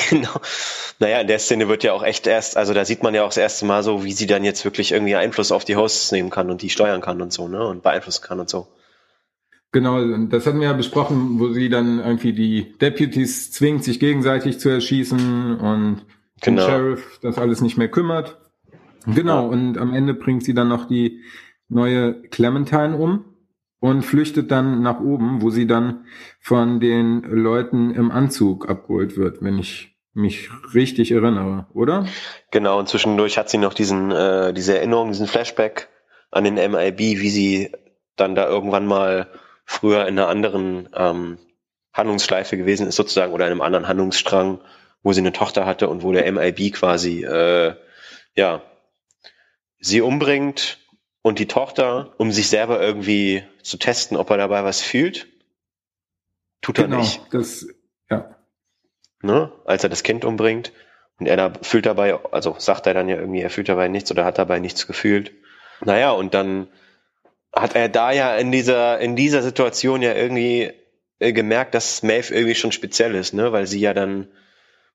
Genau. 0.10 0.30
Naja, 1.00 1.20
in 1.20 1.28
der 1.28 1.40
Szene 1.40 1.68
wird 1.68 1.84
ja 1.84 1.92
auch 1.94 2.04
echt 2.04 2.26
erst, 2.26 2.56
also 2.58 2.74
da 2.74 2.86
sieht 2.86 3.04
man 3.04 3.14
ja 3.14 3.24
auch 3.24 3.30
das 3.30 3.38
erste 3.38 3.66
Mal 3.66 3.84
so, 3.84 4.06
wie 4.06 4.14
sie 4.14 4.28
dann 4.28 4.44
jetzt 4.46 4.64
wirklich 4.64 4.92
irgendwie 4.94 5.16
Einfluss 5.16 5.52
auf 5.52 5.66
die 5.66 5.76
Hosts 5.76 6.12
nehmen 6.14 6.30
kann 6.30 6.50
und 6.50 6.62
die 6.62 6.70
steuern 6.70 7.02
kann 7.02 7.22
und 7.22 7.34
so, 7.34 7.48
ne? 7.48 7.68
Und 7.68 7.84
beeinflussen 7.84 8.24
kann 8.24 8.40
und 8.40 8.50
so. 8.50 8.68
Genau, 9.72 10.04
das 10.28 10.48
hatten 10.48 10.60
wir 10.60 10.68
ja 10.68 10.74
besprochen, 10.74 11.40
wo 11.40 11.50
sie 11.50 11.70
dann 11.70 12.00
irgendwie 12.00 12.34
die 12.34 12.78
Deputies 12.80 13.52
zwingt, 13.52 13.84
sich 13.84 14.00
gegenseitig 14.00 14.60
zu 14.60 14.70
erschießen 14.70 15.60
und 15.60 16.06
Genau. 16.42 16.66
den 16.66 16.70
Sheriff 16.70 17.20
das 17.22 17.38
alles 17.38 17.62
nicht 17.62 17.78
mehr 17.78 17.90
kümmert. 17.90 18.38
Genau, 19.06 19.48
und 19.48 19.78
am 19.78 19.94
Ende 19.94 20.14
bringt 20.14 20.44
sie 20.44 20.54
dann 20.54 20.68
noch 20.70 20.88
die 20.88 21.22
neue 21.68 22.22
Clementine 22.30 22.98
um 22.98 23.26
und 23.80 24.04
flüchtet 24.04 24.52
dann 24.52 24.82
nach 24.82 25.00
oben, 25.00 25.42
wo 25.42 25.50
sie 25.50 25.68
dann 25.68 26.06
von 26.40 26.80
den 26.80 27.22
Leuten 27.22 27.92
im 27.92 28.12
Anzug 28.12 28.70
abgeholt 28.70 29.18
wird, 29.18 29.42
wenn 29.42 29.58
ich 29.58 29.98
mich 30.14 30.50
richtig 30.74 31.12
erinnere, 31.12 31.68
oder? 31.74 32.08
Genau, 32.52 32.80
und 32.80 32.90
zwischendurch 32.90 33.38
hat 33.38 33.50
sie 33.50 33.58
noch 33.58 33.74
diesen, 33.74 34.12
äh, 34.12 34.54
diese 34.54 34.78
Erinnerung, 34.78 35.10
diesen 35.12 35.28
Flashback 35.28 35.88
an 36.32 36.44
den 36.44 36.56
MIB, 36.56 37.00
wie 37.00 37.30
sie 37.30 37.72
dann 38.16 38.36
da 38.36 38.48
irgendwann 38.50 38.86
mal 38.86 39.28
früher 39.70 40.08
in 40.08 40.18
einer 40.18 40.28
anderen 40.28 40.90
ähm, 40.96 41.38
Handlungsschleife 41.94 42.58
gewesen 42.58 42.88
ist, 42.88 42.96
sozusagen, 42.96 43.34
oder 43.34 43.46
in 43.46 43.52
einem 43.52 43.62
anderen 43.62 43.88
Handlungsstrang, 43.88 44.62
wo 45.04 45.14
sie 45.14 45.22
eine 45.22 45.32
Tochter 45.32 45.68
hatte 45.68 45.90
und 45.90 46.02
wo 46.02 46.12
der 46.12 46.30
MIB 46.32 46.74
quasi, 46.74 47.24
äh, 47.24 47.76
ja, 48.34 48.64
sie 49.80 50.02
umbringt 50.02 50.80
und 51.22 51.38
die 51.38 51.48
Tochter, 51.48 52.16
um 52.18 52.32
sich 52.32 52.50
selber 52.50 52.82
irgendwie 52.82 53.44
zu 53.62 53.78
testen, 53.78 54.18
ob 54.18 54.32
er 54.32 54.38
dabei 54.38 54.64
was 54.64 54.82
fühlt. 54.82 55.28
Tut 56.62 56.80
er 56.80 56.88
nicht 56.88 57.22
das, 57.32 57.68
ja. 58.10 58.36
ne, 59.22 59.52
als 59.66 59.84
er 59.84 59.90
das 59.90 60.02
Kind 60.02 60.26
umbringt. 60.26 60.74
Und 61.20 61.28
er 61.28 61.38
da 61.38 61.54
fühlt 61.62 61.86
dabei, 61.86 62.20
also 62.32 62.56
sagt 62.58 62.88
er 62.88 62.96
dann 62.96 63.08
ja 63.08 63.18
irgendwie, 63.18 63.42
er 63.42 63.52
fühlt 63.52 63.70
dabei 63.70 63.88
nichts 63.88 64.10
oder 64.10 64.26
hat 64.26 64.40
dabei 64.40 64.60
nichts 64.60 64.88
gefühlt. 64.88 65.32
Naja, 65.86 66.12
und 66.12 66.34
dann 66.34 66.70
hat 67.54 67.76
er 67.76 67.90
da 67.90 68.12
ja 68.12 68.36
in 68.36 68.52
dieser, 68.52 69.00
in 69.00 69.16
dieser 69.16 69.42
Situation 69.42 70.02
ja 70.02 70.14
irgendwie 70.14 70.72
äh, 71.20 71.34
gemerkt, 71.34 71.74
dass 71.74 72.04
Maeve 72.04 72.34
irgendwie 72.34 72.56
schon 72.56 72.72
speziell 72.72 73.16
ist, 73.16 73.34
ne, 73.34 73.52
weil 73.52 73.68
sie 73.68 73.80
ja 73.80 73.94
dann, 73.94 74.28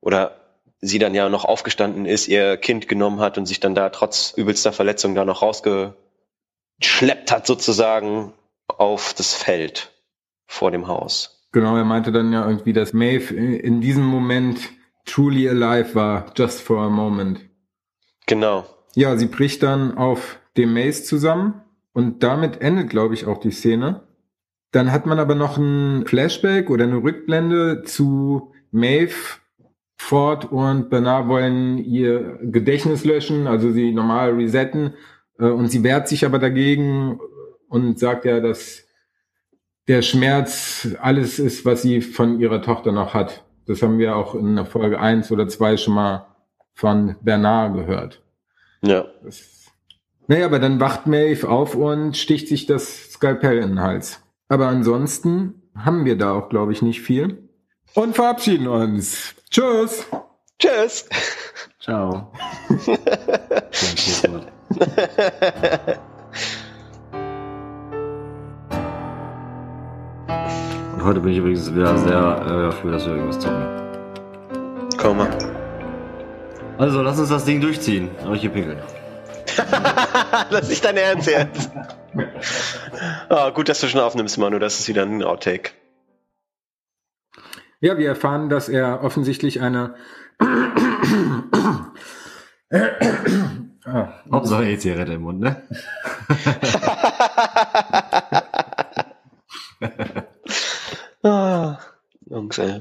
oder 0.00 0.40
sie 0.80 0.98
dann 0.98 1.14
ja 1.14 1.28
noch 1.28 1.44
aufgestanden 1.44 2.06
ist, 2.06 2.28
ihr 2.28 2.56
Kind 2.56 2.88
genommen 2.88 3.20
hat 3.20 3.38
und 3.38 3.46
sich 3.46 3.60
dann 3.60 3.74
da 3.74 3.90
trotz 3.90 4.32
übelster 4.36 4.72
Verletzung 4.72 5.14
da 5.14 5.24
noch 5.24 5.42
rausgeschleppt 5.42 7.30
hat 7.30 7.46
sozusagen 7.46 8.32
auf 8.68 9.14
das 9.14 9.34
Feld 9.34 9.92
vor 10.46 10.70
dem 10.70 10.86
Haus. 10.86 11.48
Genau, 11.52 11.76
er 11.76 11.84
meinte 11.84 12.12
dann 12.12 12.32
ja 12.32 12.46
irgendwie, 12.46 12.72
dass 12.72 12.92
Maeve 12.92 13.34
in 13.34 13.80
diesem 13.80 14.04
Moment 14.04 14.58
truly 15.04 15.48
alive 15.48 15.94
war, 15.94 16.32
just 16.36 16.60
for 16.60 16.78
a 16.82 16.88
moment. 16.88 17.40
Genau. 18.26 18.66
Ja, 18.94 19.16
sie 19.16 19.26
bricht 19.26 19.62
dann 19.62 19.96
auf 19.96 20.38
dem 20.56 20.72
Maze 20.72 21.04
zusammen 21.04 21.63
und 21.94 22.22
damit 22.22 22.60
endet, 22.60 22.90
glaube 22.90 23.14
ich, 23.14 23.26
auch 23.26 23.38
die 23.38 23.52
Szene. 23.52 24.02
Dann 24.72 24.92
hat 24.92 25.06
man 25.06 25.18
aber 25.18 25.34
noch 25.34 25.56
ein 25.56 26.04
Flashback 26.06 26.68
oder 26.68 26.84
eine 26.84 27.02
Rückblende 27.02 27.84
zu 27.84 28.52
Maeve. 28.72 29.38
Ford 29.96 30.52
und 30.52 30.90
Bernard 30.90 31.28
wollen 31.28 31.78
ihr 31.78 32.38
Gedächtnis 32.42 33.04
löschen, 33.04 33.46
also 33.46 33.72
sie 33.72 33.92
normal 33.92 34.34
resetten 34.34 34.94
Äh, 35.38 35.46
und 35.46 35.68
sie 35.68 35.82
wehrt 35.82 36.08
sich 36.08 36.24
aber 36.24 36.38
dagegen 36.38 37.18
und 37.68 37.98
sagt 37.98 38.24
ja, 38.24 38.40
dass 38.40 38.84
der 39.88 40.02
Schmerz 40.02 40.88
alles 41.00 41.38
ist, 41.38 41.64
was 41.64 41.82
sie 41.82 42.00
von 42.00 42.40
ihrer 42.40 42.62
Tochter 42.62 42.92
noch 42.92 43.14
hat. 43.14 43.44
Das 43.66 43.82
haben 43.82 43.98
wir 43.98 44.16
auch 44.16 44.34
in 44.34 44.56
der 44.56 44.66
Folge 44.66 45.00
eins 45.00 45.32
oder 45.32 45.48
zwei 45.48 45.76
schon 45.76 45.94
mal 45.94 46.26
von 46.74 47.16
Bernard 47.22 47.74
gehört. 47.74 48.22
Ja. 48.82 49.06
Das, 49.24 49.63
naja, 50.26 50.46
aber 50.46 50.58
dann 50.58 50.80
wacht 50.80 51.06
Maeve 51.06 51.48
auf 51.48 51.74
und 51.74 52.16
sticht 52.16 52.48
sich 52.48 52.66
das 52.66 53.12
Skalpell 53.12 53.58
in 53.58 53.70
den 53.70 53.80
Hals. 53.80 54.20
Aber 54.48 54.68
ansonsten 54.68 55.62
haben 55.76 56.04
wir 56.04 56.16
da 56.16 56.32
auch, 56.32 56.48
glaube 56.48 56.72
ich, 56.72 56.82
nicht 56.82 57.00
viel. 57.00 57.48
Und 57.94 58.14
verabschieden 58.14 58.66
uns. 58.66 59.34
Tschüss. 59.50 60.06
Tschüss. 60.58 61.08
Ciao. 61.80 62.32
Und 70.94 71.04
heute 71.04 71.20
bin 71.20 71.32
ich 71.32 71.38
übrigens 71.38 71.74
wieder 71.74 71.98
sehr 71.98 72.42
äh, 72.46 72.62
dafür, 72.62 72.92
dass 72.92 73.04
wir 73.04 73.14
irgendwas 73.14 73.38
zocken. 73.38 73.66
Komm 74.96 75.18
mal. 75.18 75.28
Also, 76.78 77.02
lass 77.02 77.18
uns 77.18 77.28
das 77.28 77.44
Ding 77.44 77.60
durchziehen. 77.60 78.10
Aber 78.24 78.34
ich 78.34 78.40
hier 78.40 78.50
pinkeln. 78.50 78.78
das 80.50 80.70
ist 80.70 80.84
dein 80.84 80.96
Ernst 80.96 81.28
jetzt. 81.28 81.70
Oh, 83.28 83.50
gut, 83.52 83.68
dass 83.68 83.80
du 83.80 83.88
schon 83.88 84.00
aufnimmst, 84.00 84.38
Manu. 84.38 84.58
Das 84.58 84.80
ist 84.80 84.88
wieder 84.88 85.02
ein 85.02 85.22
Outtake. 85.22 85.72
Ja, 87.80 87.98
wir 87.98 88.08
erfahren, 88.08 88.48
dass 88.48 88.68
er 88.68 89.02
offensichtlich 89.02 89.60
eine. 89.60 89.94
ah, 93.84 94.12
Hauptsache 94.32 94.64
E-Zigarette 94.70 95.12
im 95.12 95.22
Mund, 95.22 95.40
ne? 95.40 95.62
ah, 101.22 101.78
Jungs, 102.26 102.58
ey. 102.58 102.80